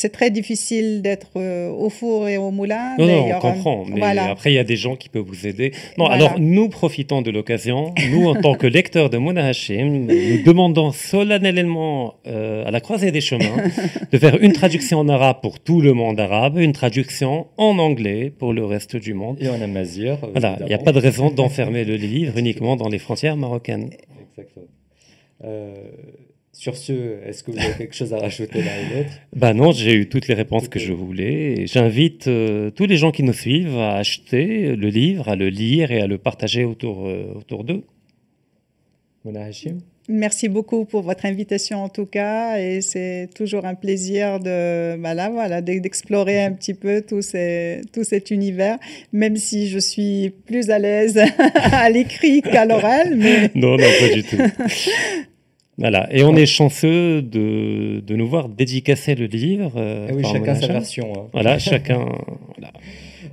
c'est 0.00 0.10
très 0.10 0.30
difficile 0.30 1.02
d'être 1.02 1.30
euh, 1.36 1.70
au 1.70 1.88
four 1.90 2.28
et 2.28 2.38
au 2.38 2.52
moulin. 2.52 2.94
Non, 2.98 3.06
non, 3.06 3.26
on 3.34 3.40
comprend. 3.40 3.84
Mais 3.88 3.98
voilà. 3.98 4.30
après, 4.30 4.52
il 4.52 4.54
y 4.54 4.58
a 4.60 4.64
des 4.64 4.76
gens 4.76 4.94
qui 4.94 5.08
peuvent 5.08 5.24
vous 5.26 5.44
aider. 5.48 5.72
Non, 5.98 6.06
Voilà. 6.06 6.14
alors 6.26 6.38
nous 6.38 6.68
profitons 6.68 7.20
de 7.20 7.32
l'occasion. 7.32 7.92
Nous, 8.12 8.28
en 8.28 8.36
tant 8.40 8.54
que 8.54 8.68
lecteurs 8.68 9.10
de 9.10 9.18
Mouna 9.18 9.44
Hachim, 9.46 10.06
nous 10.08 10.42
demandons 10.44 10.92
solennellement 10.92 12.14
euh, 12.28 12.64
à 12.64 12.70
la 12.70 12.80
croisée 12.80 13.10
des 13.10 13.20
chemins 13.20 13.56
de 14.12 14.18
faire 14.18 14.36
une 14.40 14.52
traduction 14.52 15.00
en 15.00 15.08
arabe 15.08 15.38
pour 15.42 15.58
tout 15.58 15.80
le 15.80 15.94
monde 15.94 16.20
arabe, 16.20 16.58
une 16.58 16.72
traduction 16.72 17.48
en 17.56 17.78
anglais 17.78 18.32
pour 18.38 18.52
le 18.52 18.64
reste 18.64 18.94
du 18.94 19.14
monde. 19.14 19.38
Et 19.40 19.48
en 19.48 19.60
amazir. 19.60 20.18
Voilà, 20.30 20.58
il 20.60 20.66
n'y 20.66 20.74
a 20.74 20.78
pas 20.78 20.92
de 20.92 21.00
raison 21.00 21.30
d'enfermer 21.30 21.84
le 21.84 21.96
livre 21.96 22.38
uniquement 22.38 22.76
dans 22.76 22.88
les 22.88 22.98
frontières 22.98 23.36
marocaines. 23.36 23.90
Exactement. 24.30 24.66
Euh, 25.44 25.74
sur 26.58 26.76
ce, 26.76 26.92
est-ce 27.24 27.44
que 27.44 27.52
vous 27.52 27.58
avez 27.58 27.72
quelque 27.78 27.94
chose 27.94 28.12
à 28.12 28.18
rajouter 28.18 28.58
l'un 28.58 28.64
et 28.64 28.96
l'autre 28.98 29.10
Ben 29.36 29.54
non, 29.54 29.70
j'ai 29.70 29.94
eu 29.94 30.08
toutes 30.08 30.26
les 30.26 30.34
réponses 30.34 30.66
que 30.68 30.80
je 30.80 30.92
voulais. 30.92 31.66
J'invite 31.68 32.26
euh, 32.26 32.70
tous 32.72 32.86
les 32.86 32.96
gens 32.96 33.12
qui 33.12 33.22
nous 33.22 33.32
suivent 33.32 33.78
à 33.78 33.94
acheter 33.94 34.74
le 34.74 34.88
livre, 34.88 35.28
à 35.28 35.36
le 35.36 35.50
lire 35.50 35.92
et 35.92 36.00
à 36.00 36.08
le 36.08 36.18
partager 36.18 36.64
autour, 36.64 37.06
euh, 37.06 37.32
autour 37.36 37.62
d'eux. 37.62 37.84
Mouna 39.24 39.44
Hachim 39.44 39.78
Merci 40.10 40.48
beaucoup 40.48 40.86
pour 40.86 41.02
votre 41.02 41.26
invitation 41.26 41.84
en 41.84 41.90
tout 41.90 42.06
cas 42.06 42.58
et 42.58 42.80
c'est 42.80 43.28
toujours 43.36 43.66
un 43.66 43.74
plaisir 43.74 44.40
de 44.40 44.96
voilà 44.98 45.28
voilà 45.28 45.60
de- 45.60 45.78
d'explorer 45.80 46.42
un 46.42 46.52
petit 46.52 46.72
peu 46.72 47.02
tout, 47.02 47.20
ces, 47.20 47.82
tout 47.92 48.04
cet 48.04 48.30
univers 48.30 48.78
même 49.12 49.36
si 49.36 49.68
je 49.68 49.78
suis 49.78 50.30
plus 50.46 50.70
à 50.70 50.78
l'aise 50.78 51.20
à 51.54 51.90
l'écrit 51.90 52.40
qu'à 52.40 52.64
l'oral 52.64 53.16
mais 53.16 53.50
Non, 53.54 53.72
non, 53.76 53.84
pas 54.00 54.14
du 54.14 54.22
tout. 54.22 54.36
Voilà, 55.78 56.12
et 56.12 56.24
on 56.24 56.34
est 56.34 56.46
chanceux 56.46 57.22
de, 57.22 58.00
de 58.00 58.16
nous 58.16 58.26
voir 58.26 58.48
dédicacer 58.48 59.14
le 59.14 59.26
livre. 59.26 59.72
euh, 59.76 60.08
Eh 60.10 60.14
oui, 60.14 60.24
chacun 60.24 60.54
sa 60.56 60.66
version. 60.66 61.12
hein. 61.16 61.28
Voilà, 61.32 61.58
chacun. 61.70 62.04
voilà. 62.56 62.72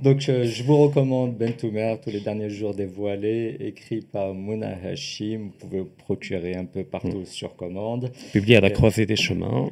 Donc, 0.02 0.28
euh, 0.28 0.44
je 0.44 0.62
vous 0.62 0.76
recommande 0.76 1.36
Ben 1.36 1.52
Toumer, 1.54 1.96
tous 2.04 2.10
les 2.10 2.20
derniers 2.20 2.50
jours 2.50 2.74
dévoilés, 2.74 3.56
écrit 3.60 4.00
par 4.00 4.32
Mouna 4.34 4.76
Hachim. 4.84 5.50
Vous 5.50 5.66
pouvez 5.66 5.80
vous 5.80 5.90
procurer 5.98 6.54
un 6.54 6.66
peu 6.66 6.84
partout 6.84 7.20
Mm. 7.20 7.26
sur 7.26 7.56
commande. 7.56 8.12
Publié 8.32 8.56
à 8.56 8.60
la 8.60 8.70
croisée 8.70 9.06
des 9.06 9.16
chemins. 9.16 9.70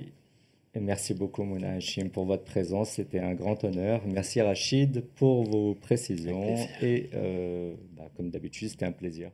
Et 0.74 0.80
merci 0.80 1.14
beaucoup, 1.14 1.44
Mouna 1.44 1.74
Hachim, 1.74 2.08
pour 2.08 2.24
votre 2.24 2.42
présence. 2.44 2.90
C'était 2.90 3.20
un 3.20 3.34
grand 3.34 3.62
honneur. 3.62 4.00
Merci, 4.12 4.40
Rachid, 4.40 5.04
pour 5.14 5.44
vos 5.44 5.74
précisions. 5.74 6.56
Et 6.82 7.10
euh, 7.14 7.72
bah, 7.96 8.08
comme 8.16 8.30
d'habitude, 8.30 8.70
c'était 8.70 8.86
un 8.86 8.90
plaisir. 8.92 9.30